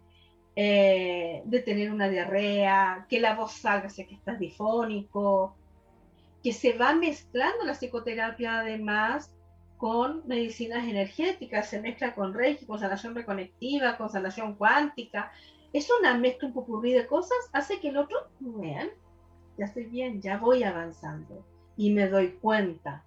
eh, 0.55 1.41
detener 1.43 1.91
una 1.91 2.07
diarrea, 2.07 3.05
que 3.09 3.19
la 3.19 3.35
voz 3.35 3.51
salga 3.51 3.89
si 3.89 4.05
que 4.05 4.15
estás 4.15 4.39
difónico, 4.39 5.57
que 6.41 6.53
se 6.53 6.77
va 6.77 6.95
mezclando 6.95 7.65
la 7.65 7.73
psicoterapia 7.73 8.61
además 8.61 9.35
con 9.75 10.25
medicinas 10.25 10.87
energéticas, 10.87 11.69
se 11.69 11.81
mezcla 11.81 12.15
con 12.15 12.33
Reiki, 12.33 12.65
con 12.65 12.79
sanación 12.79 13.13
reconectiva, 13.13 13.97
con 13.97 14.09
sanación 14.09 14.55
cuántica. 14.55 15.33
Es 15.73 15.89
una 15.99 16.17
mezcla, 16.17 16.47
un 16.47 16.53
popurrí 16.53 16.93
de 16.93 17.07
cosas, 17.07 17.37
hace 17.51 17.81
que 17.81 17.89
el 17.89 17.97
otro, 17.97 18.29
vean, 18.39 18.87
ya 19.57 19.65
estoy 19.65 19.83
bien, 19.83 20.21
ya 20.21 20.37
voy 20.37 20.63
avanzando 20.63 21.45
y 21.75 21.91
me 21.91 22.07
doy 22.07 22.37
cuenta. 22.39 23.03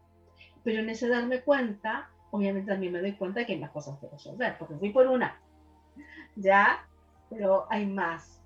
Pero 0.63 0.81
en 0.81 0.91
ese 0.91 1.09
darme 1.09 1.41
cuenta, 1.41 2.11
obviamente 2.37 2.71
también 2.71 2.93
me 2.93 3.01
doy 3.01 3.13
cuenta 3.13 3.45
que 3.45 3.55
hay 3.55 3.59
más 3.59 3.71
cosas 3.71 3.99
que 3.99 4.09
resolver, 4.09 4.57
porque 4.59 4.75
fui 4.77 4.91
por 4.91 5.07
una, 5.07 5.41
ya, 6.37 6.87
pero 7.31 7.67
hay 7.71 7.87
más. 7.87 8.41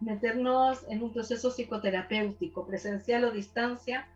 Meternos 0.00 0.84
en 0.88 1.02
un 1.02 1.12
proceso 1.12 1.50
psicoterapéutico, 1.50 2.66
presencial 2.66 3.24
o 3.24 3.30
distancia, 3.30 4.08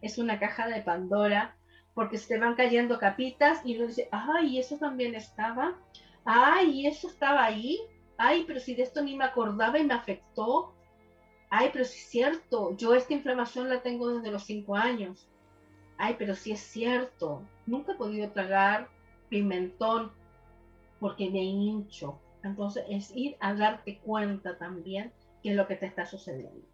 es 0.00 0.18
una 0.18 0.38
caja 0.38 0.68
de 0.68 0.82
Pandora, 0.82 1.56
porque 1.94 2.18
se 2.18 2.28
te 2.28 2.38
van 2.38 2.54
cayendo 2.54 2.98
capitas 2.98 3.60
y 3.64 3.76
uno 3.76 3.88
dice, 3.88 4.08
ay, 4.12 4.58
eso 4.58 4.76
también 4.78 5.16
estaba, 5.16 5.76
ay, 6.24 6.86
eso 6.86 7.08
estaba 7.08 7.44
ahí, 7.44 7.80
ay, 8.16 8.44
pero 8.46 8.60
si 8.60 8.74
de 8.74 8.84
esto 8.84 9.02
ni 9.02 9.16
me 9.16 9.24
acordaba 9.24 9.78
y 9.78 9.84
me 9.84 9.94
afectó, 9.94 10.72
ay, 11.50 11.70
pero 11.72 11.84
si 11.84 11.98
es 11.98 12.06
cierto, 12.08 12.76
yo 12.76 12.94
esta 12.94 13.14
inflamación 13.14 13.68
la 13.68 13.82
tengo 13.82 14.08
desde 14.14 14.30
los 14.30 14.44
cinco 14.44 14.76
años, 14.76 15.28
ay, 15.98 16.14
pero 16.16 16.36
si 16.36 16.52
es 16.52 16.60
cierto, 16.60 17.42
nunca 17.68 17.92
he 17.92 17.96
podido 17.96 18.30
tragar 18.30 18.88
pimentón 19.28 20.12
porque 21.00 21.30
me 21.30 21.42
hincho. 21.42 22.18
Entonces 22.42 22.84
es 22.88 23.14
ir 23.14 23.36
a 23.40 23.54
darte 23.54 23.98
cuenta 23.98 24.58
también 24.58 25.12
qué 25.42 25.50
es 25.50 25.56
lo 25.56 25.66
que 25.66 25.76
te 25.76 25.86
está 25.86 26.06
sucediendo. 26.06 26.66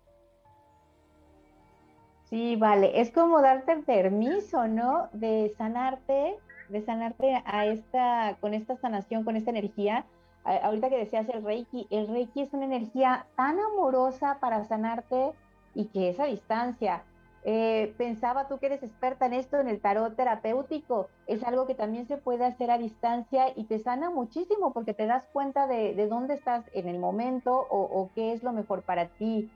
Sí, 2.24 2.56
vale, 2.56 3.00
es 3.00 3.10
como 3.10 3.40
darte 3.40 3.76
permiso, 3.76 4.66
¿no? 4.66 5.08
De 5.12 5.54
sanarte, 5.56 6.36
de 6.68 6.82
sanarte 6.82 7.42
a 7.44 7.66
esta, 7.66 8.36
con 8.40 8.54
esta 8.54 8.76
sanación, 8.76 9.24
con 9.24 9.36
esta 9.36 9.50
energía. 9.50 10.06
ahorita 10.44 10.90
que 10.90 10.98
decías 10.98 11.28
el 11.28 11.44
Reiki, 11.44 11.86
el 11.90 12.08
Reiki 12.08 12.42
es 12.42 12.52
una 12.52 12.64
energía 12.64 13.26
tan 13.36 13.58
amorosa 13.58 14.38
para 14.40 14.64
sanarte 14.64 15.32
y 15.74 15.86
que 15.86 16.10
es 16.10 16.20
a 16.20 16.24
distancia. 16.24 17.04
Eh, 17.46 17.94
pensaba 17.98 18.48
tú 18.48 18.58
que 18.58 18.66
eres 18.66 18.82
experta 18.82 19.26
en 19.26 19.34
esto, 19.34 19.58
en 19.58 19.68
el 19.68 19.78
tarot 19.78 20.16
terapéutico, 20.16 21.08
es 21.26 21.44
algo 21.44 21.66
que 21.66 21.74
también 21.74 22.08
se 22.08 22.16
puede 22.16 22.46
hacer 22.46 22.70
a 22.70 22.78
distancia 22.78 23.52
y 23.54 23.64
te 23.64 23.78
sana 23.80 24.08
muchísimo 24.08 24.72
porque 24.72 24.94
te 24.94 25.04
das 25.04 25.24
cuenta 25.30 25.66
de, 25.66 25.94
dónde 26.08 26.34
estás 26.34 26.64
en 26.72 26.88
el 26.88 26.98
momento 26.98 27.54
o, 27.68 28.10
qué 28.14 28.32
es 28.32 28.42
lo 28.42 28.52
mejor 28.52 28.82
para 28.82 29.08
ti. 29.08 29.50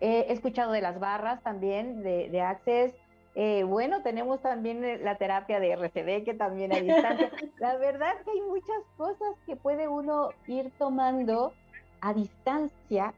he 0.00 0.32
escuchado 0.32 0.70
de 0.70 0.82
las 0.82 1.00
barras 1.00 1.42
también, 1.42 2.04
de, 2.04 2.40
Access. 2.40 2.94
Eh, 3.34 3.64
bueno, 3.64 4.02
tenemos 4.02 4.40
también 4.40 4.84
eh, 4.84 4.98
la 4.98 5.16
terapia 5.16 5.58
de 5.58 5.72
RCD 5.72 6.22
que 6.24 6.34
también 6.34 6.72
a 6.72 6.80
distancia. 6.80 7.30
La 7.58 7.76
verdad 7.76 8.12
que 8.24 8.30
hay 8.30 8.42
muchas 8.42 8.82
cosas 8.98 9.34
que 9.46 9.56
puede 9.56 9.88
uno 9.88 10.28
ir 10.46 10.70
tomando 10.78 11.54
a 12.02 12.12
distancia 12.12 13.14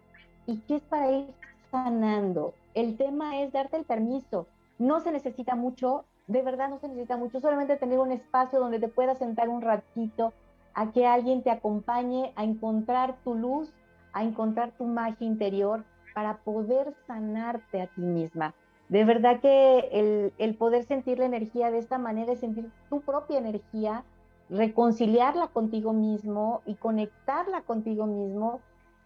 y 0.46 0.58
que 0.60 0.76
es 0.76 0.82
para 0.82 1.10
ir 1.10 1.34
sanando 1.72 2.54
el 2.74 2.96
tema 2.96 3.40
es 3.40 3.52
darte 3.52 3.76
el 3.76 3.84
permiso. 3.84 4.46
No 4.78 5.00
se 5.00 5.12
necesita 5.12 5.54
mucho, 5.54 6.04
de 6.26 6.42
verdad 6.42 6.68
no 6.68 6.78
se 6.78 6.88
necesita 6.88 7.16
mucho, 7.16 7.40
solamente 7.40 7.76
tener 7.76 7.98
un 7.98 8.12
espacio 8.12 8.58
donde 8.58 8.80
te 8.80 8.88
puedas 8.88 9.18
sentar 9.18 9.48
un 9.48 9.62
ratito, 9.62 10.32
a 10.74 10.90
que 10.90 11.06
alguien 11.06 11.42
te 11.42 11.50
acompañe 11.50 12.32
a 12.34 12.44
encontrar 12.44 13.16
tu 13.22 13.34
luz, 13.34 13.72
a 14.12 14.24
encontrar 14.24 14.72
tu 14.72 14.84
magia 14.84 15.26
interior 15.26 15.84
para 16.14 16.38
poder 16.38 16.94
sanarte 17.06 17.80
a 17.80 17.86
ti 17.86 18.00
misma. 18.00 18.54
De 18.88 19.04
verdad 19.04 19.40
que 19.40 19.88
el, 19.92 20.32
el 20.38 20.56
poder 20.56 20.84
sentir 20.84 21.18
la 21.18 21.26
energía 21.26 21.70
de 21.70 21.78
esta 21.78 21.98
manera 21.98 22.32
es 22.32 22.40
sentir 22.40 22.70
tu 22.90 23.00
propia 23.00 23.38
energía, 23.38 24.04
reconciliarla 24.50 25.48
contigo 25.48 25.92
mismo 25.92 26.62
y 26.66 26.74
conectarla 26.74 27.62
contigo 27.62 28.06
mismo. 28.06 28.60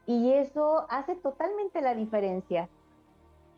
Y 0.06 0.32
eso 0.32 0.86
hace 0.88 1.16
totalmente 1.16 1.82
la 1.82 1.94
diferencia. 1.94 2.68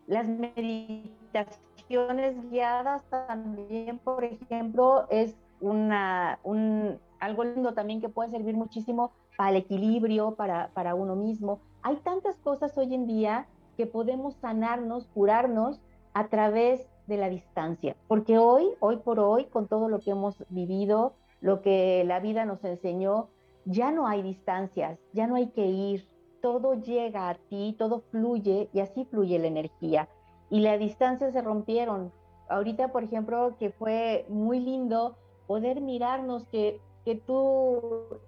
Las 0.07 0.27
meditaciones 0.27 2.51
guiadas 2.51 3.03
también, 3.09 3.99
por 3.99 4.25
ejemplo, 4.25 5.07
es 5.11 5.37
una, 5.61 6.39
un, 6.43 6.99
algo 7.19 7.45
lindo 7.45 7.75
también 7.75 8.01
que 8.01 8.09
puede 8.09 8.31
servir 8.31 8.57
muchísimo 8.57 9.13
para 9.37 9.51
el 9.51 9.57
equilibrio, 9.57 10.35
para, 10.35 10.71
para 10.75 10.95
uno 10.95 11.17
mismo. 11.17 11.61
Hay 11.83 11.97
tantas 11.97 12.37
cosas 12.39 12.77
hoy 12.77 12.95
en 12.95 13.07
día 13.07 13.47
que 13.77 13.87
podemos 13.87 14.35
sanarnos, 14.37 15.07
curarnos 15.09 15.81
a 16.13 16.29
través 16.29 16.89
de 17.07 17.17
la 17.17 17.29
distancia, 17.29 17.97
porque 18.09 18.39
hoy, 18.39 18.69
hoy 18.81 18.99
por 18.99 19.19
hoy, 19.19 19.47
con 19.47 19.67
todo 19.67 19.89
lo 19.89 20.01
que 20.01 20.11
hemos 20.11 20.45
vivido, 20.49 21.15
lo 21.41 21.63
que 21.63 22.05
la 22.07 22.21
vida 22.21 22.45
nos 22.45 22.63
enseñó, 22.65 23.29
ya 23.65 23.91
no 23.91 24.07
hay 24.07 24.23
distancias, 24.23 24.99
ya 25.13 25.27
no 25.27 25.35
hay 25.35 25.49
que 25.49 25.67
ir, 25.67 26.07
todo 26.43 26.75
llega 26.75 27.29
a 27.29 27.35
ti, 27.35 27.75
todo 27.79 28.01
fluye 28.11 28.69
y 28.73 28.81
así 28.81 29.05
fluye 29.05 29.39
la 29.39 29.47
energía. 29.47 30.09
Y 30.51 30.61
las 30.61 30.79
distancias 30.79 31.33
se 31.33 31.43
rompieron. 31.43 32.13
Ahorita, 32.49 32.89
por 32.89 33.05
ejemplo, 33.05 33.57
que 33.59 33.71
fue 33.71 34.27
muy 34.29 34.61
lindo 34.61 35.17
poder 35.47 35.81
mirarnos 35.81 36.47
que, 36.49 36.81
que 37.05 37.15
tú 37.15 38.21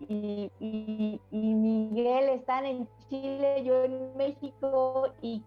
y, 0.00 0.50
Miguel 1.30 2.28
están 2.30 2.66
en 2.66 2.88
Chile, 3.08 3.64
yo 3.64 3.84
en 3.84 4.16
México 4.16 5.08
y 5.22 5.42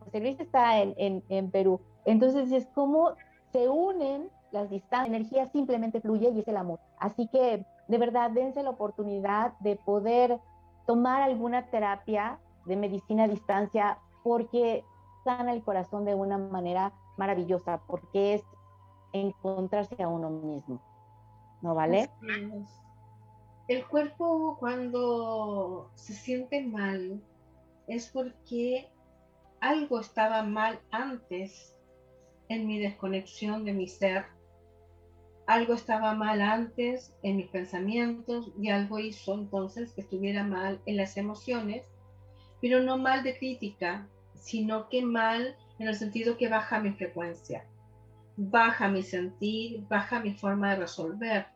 José 0.00 0.20
Luis 0.20 0.40
está 0.40 0.80
en, 0.80 0.94
en, 0.96 1.22
en 1.28 1.50
Perú. 1.50 1.80
Entonces 2.04 2.50
es 2.52 2.66
como 2.74 3.12
se 3.52 3.68
unen 3.68 4.30
las 4.50 4.70
distancias, 4.70 5.10
la 5.10 5.16
energía 5.16 5.48
simplemente 5.50 6.00
fluye 6.00 6.30
y 6.30 6.40
es 6.40 6.48
el 6.48 6.56
amor. 6.56 6.80
Así 6.98 7.28
que 7.28 7.64
de 7.86 7.98
verdad 7.98 8.30
dense 8.30 8.62
la 8.62 8.70
oportunidad 8.70 9.52
de 9.60 9.76
poder 9.76 10.40
tomar 10.88 11.20
alguna 11.20 11.66
terapia 11.66 12.40
de 12.64 12.74
medicina 12.74 13.24
a 13.24 13.28
distancia 13.28 13.98
porque 14.24 14.82
sana 15.22 15.52
el 15.52 15.62
corazón 15.62 16.06
de 16.06 16.14
una 16.14 16.38
manera 16.38 16.94
maravillosa, 17.18 17.82
porque 17.86 18.34
es 18.34 18.42
encontrarse 19.12 20.02
a 20.02 20.08
uno 20.08 20.30
mismo. 20.30 20.80
¿No 21.60 21.74
vale? 21.74 22.08
El 23.68 23.86
cuerpo 23.86 24.56
cuando 24.58 25.90
se 25.94 26.14
siente 26.14 26.66
mal 26.66 27.22
es 27.86 28.10
porque 28.10 28.90
algo 29.60 30.00
estaba 30.00 30.42
mal 30.42 30.80
antes 30.90 31.76
en 32.48 32.66
mi 32.66 32.78
desconexión 32.78 33.66
de 33.66 33.74
mi 33.74 33.88
ser, 33.88 34.24
algo 35.48 35.72
estaba 35.72 36.14
mal 36.14 36.42
antes 36.42 37.16
en 37.22 37.38
mis 37.38 37.48
pensamientos 37.48 38.52
y 38.60 38.68
algo 38.68 38.98
hizo 38.98 39.32
entonces 39.32 39.94
que 39.94 40.02
estuviera 40.02 40.44
mal 40.44 40.78
en 40.84 40.98
las 40.98 41.16
emociones, 41.16 41.84
pero 42.60 42.82
no 42.82 42.98
mal 42.98 43.22
de 43.22 43.38
crítica, 43.38 44.06
sino 44.34 44.90
que 44.90 45.02
mal 45.02 45.56
en 45.78 45.88
el 45.88 45.94
sentido 45.94 46.36
que 46.36 46.50
baja 46.50 46.80
mi 46.80 46.92
frecuencia, 46.92 47.64
baja 48.36 48.88
mi 48.88 49.02
sentir, 49.02 49.86
baja 49.88 50.20
mi 50.20 50.34
forma 50.34 50.70
de 50.70 50.80
resolver. 50.80 51.46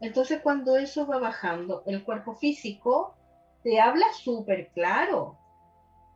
Entonces 0.00 0.40
cuando 0.42 0.78
eso 0.78 1.06
va 1.06 1.18
bajando, 1.18 1.82
el 1.84 2.04
cuerpo 2.04 2.36
físico 2.36 3.16
te 3.62 3.78
habla 3.80 4.06
súper 4.14 4.70
claro, 4.72 5.36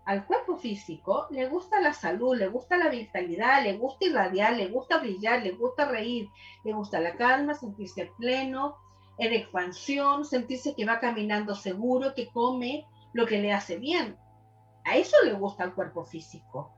al 0.05 0.27
cuerpo 0.27 0.57
físico 0.57 1.27
le 1.31 1.49
gusta 1.49 1.81
la 1.81 1.93
salud, 1.93 2.37
le 2.37 2.49
gusta 2.49 2.77
la 2.77 2.89
vitalidad, 2.89 3.63
le 3.63 3.77
gusta 3.77 4.07
irradiar, 4.07 4.55
le 4.57 4.69
gusta 4.69 4.99
brillar, 4.99 5.43
le 5.43 5.53
gusta 5.53 5.85
reír, 5.85 6.29
le 6.65 6.73
gusta 6.73 7.01
la 7.01 7.17
calma, 7.17 7.55
sentirse 7.55 8.11
pleno, 8.19 8.77
en 9.19 9.35
expansión, 9.35 10.25
sentirse 10.25 10.75
que 10.75 10.87
va 10.87 10.99
caminando 10.99 11.55
seguro, 11.55 12.15
que 12.15 12.29
come 12.29 12.87
lo 13.13 13.27
que 13.27 13.39
le 13.39 13.53
hace 13.53 13.79
bien. 13.79 14.17
A 14.85 14.97
eso 14.97 15.17
le 15.25 15.35
gusta 15.35 15.65
al 15.65 15.75
cuerpo 15.75 16.05
físico. 16.05 16.73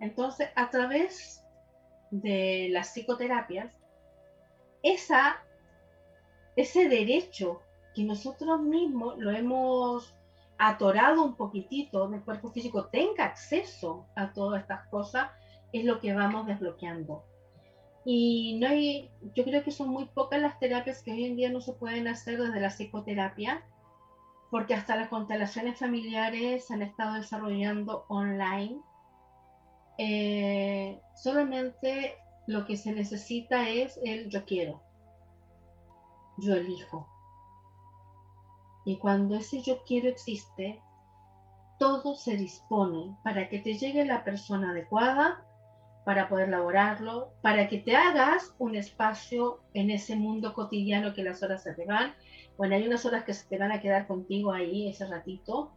Entonces, 0.00 0.48
a 0.56 0.70
través 0.70 1.44
de 2.10 2.68
las 2.70 2.92
psicoterapias, 2.92 3.76
esa, 4.82 5.42
ese 6.56 6.88
derecho 6.88 7.60
que 7.94 8.04
nosotros 8.04 8.62
mismos 8.62 9.18
lo 9.18 9.30
hemos 9.30 10.15
atorado 10.58 11.22
un 11.22 11.36
poquitito 11.36 12.08
del 12.08 12.22
cuerpo 12.22 12.50
físico 12.50 12.86
tenga 12.86 13.24
acceso 13.24 14.06
a 14.14 14.32
todas 14.32 14.62
estas 14.62 14.88
cosas, 14.88 15.30
es 15.72 15.84
lo 15.84 16.00
que 16.00 16.14
vamos 16.14 16.46
desbloqueando. 16.46 17.24
Y 18.04 18.58
no 18.60 18.68
hay, 18.68 19.10
yo 19.34 19.44
creo 19.44 19.64
que 19.64 19.72
son 19.72 19.88
muy 19.88 20.06
pocas 20.06 20.40
las 20.40 20.58
terapias 20.60 21.02
que 21.02 21.12
hoy 21.12 21.24
en 21.24 21.36
día 21.36 21.50
no 21.50 21.60
se 21.60 21.72
pueden 21.72 22.06
hacer 22.06 22.40
desde 22.40 22.60
la 22.60 22.70
psicoterapia, 22.70 23.64
porque 24.50 24.74
hasta 24.74 24.96
las 24.96 25.08
constelaciones 25.08 25.78
familiares 25.78 26.66
se 26.66 26.74
han 26.74 26.82
estado 26.82 27.14
desarrollando 27.14 28.04
online. 28.08 28.80
Eh, 29.98 31.00
solamente 31.16 32.16
lo 32.46 32.64
que 32.64 32.76
se 32.76 32.92
necesita 32.92 33.68
es 33.68 33.98
el 34.04 34.28
yo 34.28 34.44
quiero, 34.44 34.80
yo 36.38 36.54
elijo. 36.54 37.08
Y 38.86 38.98
cuando 38.98 39.34
ese 39.34 39.60
yo 39.60 39.82
quiero 39.84 40.08
existe, 40.08 40.80
todo 41.78 42.14
se 42.14 42.36
dispone 42.36 43.16
para 43.24 43.48
que 43.48 43.58
te 43.58 43.74
llegue 43.74 44.06
la 44.06 44.24
persona 44.24 44.70
adecuada 44.70 45.44
para 46.04 46.28
poder 46.28 46.50
laborarlo, 46.50 47.32
para 47.42 47.68
que 47.68 47.78
te 47.78 47.96
hagas 47.96 48.54
un 48.60 48.76
espacio 48.76 49.58
en 49.74 49.90
ese 49.90 50.14
mundo 50.14 50.54
cotidiano 50.54 51.14
que 51.14 51.24
las 51.24 51.42
horas 51.42 51.64
se 51.64 51.74
te 51.74 51.84
van. 51.84 52.14
Bueno, 52.56 52.76
hay 52.76 52.86
unas 52.86 53.04
horas 53.04 53.24
que 53.24 53.34
se 53.34 53.48
te 53.48 53.58
van 53.58 53.72
a 53.72 53.80
quedar 53.80 54.06
contigo 54.06 54.52
ahí 54.52 54.88
ese 54.88 55.04
ratito, 55.04 55.72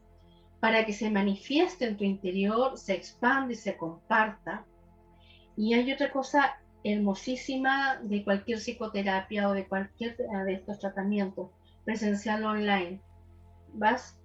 para 0.60 0.86
que 0.86 0.94
se 0.94 1.10
manifieste 1.10 1.88
en 1.88 1.98
tu 1.98 2.04
interior, 2.04 2.78
se 2.78 2.94
expande 2.94 3.54
y 3.54 3.58
se 3.58 3.76
comparta. 3.76 4.66
Y 5.58 5.74
hay 5.74 5.92
otra 5.92 6.12
cosa 6.12 6.60
hermosísima 6.84 8.00
de 8.04 8.24
cualquier 8.24 8.60
psicoterapia 8.60 9.50
o 9.50 9.54
de 9.54 9.68
cualquier 9.68 10.16
de 10.16 10.54
estos 10.54 10.78
tratamientos, 10.78 11.50
presencial 11.90 12.46
online. 12.46 13.02
Vas 13.74 14.16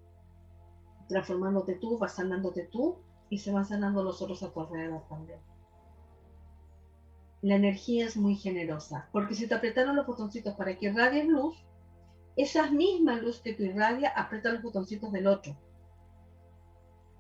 transformándote 1.09 1.77
tú, 1.77 1.97
vas 1.97 2.16
sanándote 2.16 2.69
tú 2.70 2.99
y 3.31 3.39
se 3.39 3.53
van 3.53 3.65
sanando 3.65 4.05
los 4.05 4.20
otros 4.20 4.43
a 4.43 4.53
tu 4.53 4.61
alrededor 4.61 5.09
también. 5.09 5.39
La 7.41 7.55
energía 7.55 8.05
es 8.05 8.19
muy 8.19 8.36
generosa, 8.36 9.09
porque 9.12 9.35
si 9.35 9.49
te 9.49 9.55
apretaron 9.55 9.97
los 9.97 10.07
botoncitos 10.07 10.55
para 10.57 10.77
que 10.77 10.89
irradien 10.89 11.32
luz, 11.32 11.57
esa 12.36 12.70
misma 12.70 13.16
luz 13.16 13.41
que 13.41 13.55
tú 13.55 13.62
irradia 13.62 14.11
aprieta 14.11 14.53
los 14.53 14.62
botoncitos 14.62 15.11
del 15.11 15.27
otro. 15.27 15.57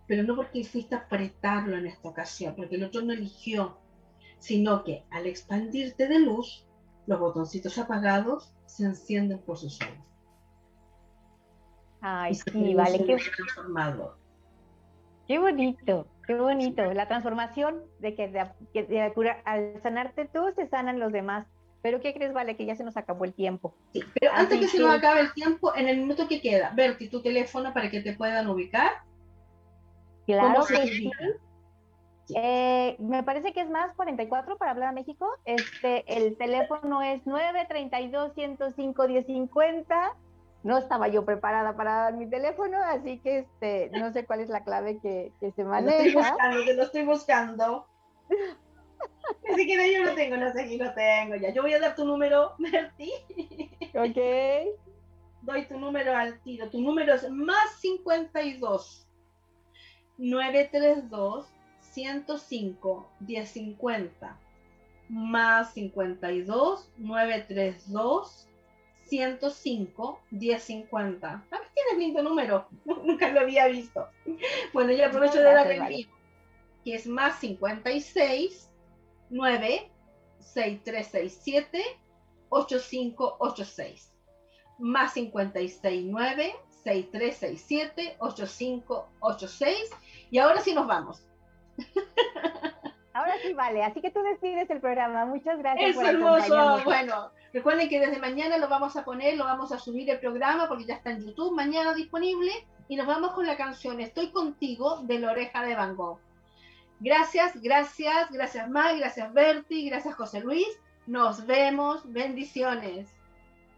Pero 0.06 0.24
no 0.24 0.36
porque 0.36 0.62
fuiste 0.64 0.94
apretarlo 0.94 1.78
en 1.78 1.86
esta 1.86 2.10
ocasión, 2.10 2.54
porque 2.54 2.76
el 2.76 2.84
otro 2.84 3.00
no 3.00 3.14
eligió, 3.14 3.78
sino 4.40 4.84
que 4.84 5.06
al 5.10 5.26
expandirte 5.26 6.06
de 6.06 6.18
luz, 6.18 6.66
los 7.06 7.18
botoncitos 7.18 7.78
apagados 7.78 8.52
se 8.66 8.84
encienden 8.84 9.38
por 9.38 9.56
sus 9.56 9.76
solos. 9.76 10.13
Ay, 12.06 12.34
sí, 12.34 12.74
vale. 12.74 13.02
Qué, 13.06 13.16
qué 15.26 15.38
bonito, 15.38 16.06
qué 16.26 16.34
bonito. 16.34 16.92
La 16.92 17.08
transformación 17.08 17.80
de 17.98 18.14
que, 18.14 18.30
al 19.46 19.82
sanarte 19.82 20.26
tú, 20.26 20.52
se 20.54 20.68
sanan 20.68 20.98
los 20.98 21.12
demás. 21.12 21.46
Pero 21.80 22.00
¿qué 22.00 22.12
crees, 22.12 22.34
Vale? 22.34 22.58
Que 22.58 22.66
ya 22.66 22.76
se 22.76 22.84
nos 22.84 22.98
acabó 22.98 23.24
el 23.24 23.32
tiempo. 23.32 23.74
Sí, 23.94 24.02
pero 24.20 24.32
antes 24.34 24.60
que, 24.60 24.68
se 24.68 24.80
nos 24.80 24.94
acabe 24.94 25.20
el 25.20 25.32
tiempo, 25.32 25.74
en 25.74 25.88
el 25.88 25.96
minuto 25.96 26.28
que 26.28 26.42
queda, 26.42 26.72
Berti, 26.76 27.08
tu 27.08 27.22
teléfono 27.22 27.72
para 27.72 27.90
que 27.90 28.00
te 28.00 28.12
puedan 28.12 28.48
ubicar. 28.48 28.92
Claro 30.26 30.62
que 30.66 30.86
sí. 30.86 31.10
Eh, 32.34 32.96
me 32.98 33.22
parece 33.22 33.54
que 33.54 33.62
es 33.62 33.70
más 33.70 33.94
44 33.96 34.58
para 34.58 34.72
hablar 34.72 34.90
a 34.90 34.92
México. 34.92 35.26
Este, 35.46 36.04
el 36.06 36.36
teléfono 36.36 37.00
es 37.00 37.26
932 37.26 38.34
105 38.34 39.08
1050 39.08 40.12
no 40.64 40.78
estaba 40.78 41.08
yo 41.08 41.24
preparada 41.24 41.76
para 41.76 41.94
dar 41.94 42.14
mi 42.14 42.28
teléfono, 42.28 42.78
así 42.82 43.18
que 43.18 43.40
este, 43.40 43.90
no 43.92 44.12
sé 44.12 44.24
cuál 44.24 44.40
es 44.40 44.48
la 44.48 44.64
clave 44.64 44.98
que, 44.98 45.30
se 45.54 45.62
maneja. 45.62 45.94
Lo 45.94 46.02
estoy 46.02 46.14
buscando, 46.14 46.72
lo 46.72 46.82
estoy 46.82 47.04
buscando. 47.04 47.86
Así 49.52 49.66
que 49.66 49.92
yo 49.92 50.04
lo 50.04 50.14
tengo, 50.14 50.36
no 50.38 50.50
sé 50.52 50.66
si 50.66 50.78
lo 50.78 50.92
tengo 50.94 51.36
ya. 51.36 51.50
Yo 51.50 51.62
voy 51.62 51.74
a 51.74 51.80
dar 51.80 51.94
tu 51.94 52.04
número, 52.06 52.54
Berti. 52.58 53.12
Ok. 53.94 54.18
Doy 55.42 55.66
tu 55.68 55.78
número 55.78 56.16
al 56.16 56.40
tiro. 56.40 56.70
Tu 56.70 56.80
número 56.80 57.14
es 57.14 57.28
más 57.30 57.78
52 57.80 59.06
932 60.16 61.46
105 61.80 63.10
1050 63.20 64.40
más 65.10 65.74
52 65.74 66.90
932 66.96 68.48
105 69.14 70.20
1050. 70.32 71.44
¿Sabes? 71.48 71.68
Tienes 71.72 71.98
lindo 71.98 72.22
número. 72.22 72.66
Nunca 72.84 73.30
lo 73.30 73.40
había 73.40 73.68
visto. 73.68 74.08
Bueno, 74.72 74.92
yo 74.92 75.06
aprovecho 75.06 75.38
de 75.38 75.44
dar 75.44 75.70
el 75.70 75.86
vivo, 75.86 76.12
que 76.84 76.96
es 76.96 77.06
más 77.06 77.38
56 77.38 78.70
9 79.30 79.90
6367 80.40 81.84
8586. 82.48 84.12
Más 84.80 85.12
56 85.12 86.04
9 86.06 86.56
6367 86.82 88.16
8586. 88.18 89.90
Y 90.32 90.38
ahora 90.38 90.60
sí 90.60 90.74
nos 90.74 90.88
vamos. 90.88 91.24
Ahora 93.14 93.34
sí 93.40 93.54
vale, 93.54 93.84
así 93.84 94.00
que 94.00 94.10
tú 94.10 94.20
despides 94.22 94.68
el 94.70 94.80
programa. 94.80 95.24
Muchas 95.24 95.58
gracias. 95.60 95.96
Es 95.96 96.02
hermoso. 96.02 96.80
Bueno, 96.84 97.30
recuerden 97.52 97.88
que 97.88 98.00
desde 98.00 98.18
mañana 98.18 98.58
lo 98.58 98.68
vamos 98.68 98.96
a 98.96 99.04
poner, 99.04 99.36
lo 99.36 99.44
vamos 99.44 99.70
a 99.70 99.78
subir 99.78 100.10
el 100.10 100.18
programa 100.18 100.68
porque 100.68 100.84
ya 100.84 100.94
está 100.94 101.10
en 101.10 101.24
YouTube 101.24 101.54
mañana 101.54 101.94
disponible 101.94 102.50
y 102.88 102.96
nos 102.96 103.06
vamos 103.06 103.30
con 103.32 103.46
la 103.46 103.56
canción 103.56 104.00
Estoy 104.00 104.30
contigo 104.30 104.98
de 105.02 105.20
la 105.20 105.30
oreja 105.30 105.64
de 105.64 105.76
Van 105.76 105.94
Gogh. 105.94 106.18
Gracias, 106.98 107.60
gracias, 107.62 108.30
gracias 108.32 108.68
Mag, 108.68 108.98
gracias 108.98 109.32
Berti, 109.32 109.88
gracias 109.88 110.16
José 110.16 110.40
Luis. 110.40 110.66
Nos 111.06 111.46
vemos, 111.46 112.10
bendiciones. 112.12 113.14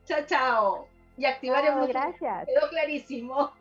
Chao, 0.06 0.20
chao. 0.26 0.88
Y 1.18 1.26
activaremos. 1.26 1.88
gracias. 1.88 2.46
Quedó 2.46 2.68
clarísimo. 2.70 3.52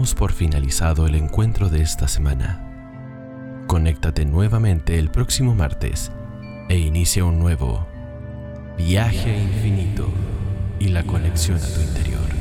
Por 0.00 0.32
finalizado 0.32 1.06
el 1.06 1.14
encuentro 1.14 1.68
de 1.68 1.82
esta 1.82 2.08
semana. 2.08 3.64
Conéctate 3.66 4.24
nuevamente 4.24 4.98
el 4.98 5.10
próximo 5.10 5.54
martes 5.54 6.10
e 6.70 6.78
inicia 6.78 7.24
un 7.26 7.38
nuevo 7.38 7.86
viaje 8.78 9.38
infinito 9.42 10.08
y 10.78 10.88
la 10.88 11.02
conexión 11.02 11.58
a 11.58 11.74
tu 11.74 11.80
interior. 11.82 12.39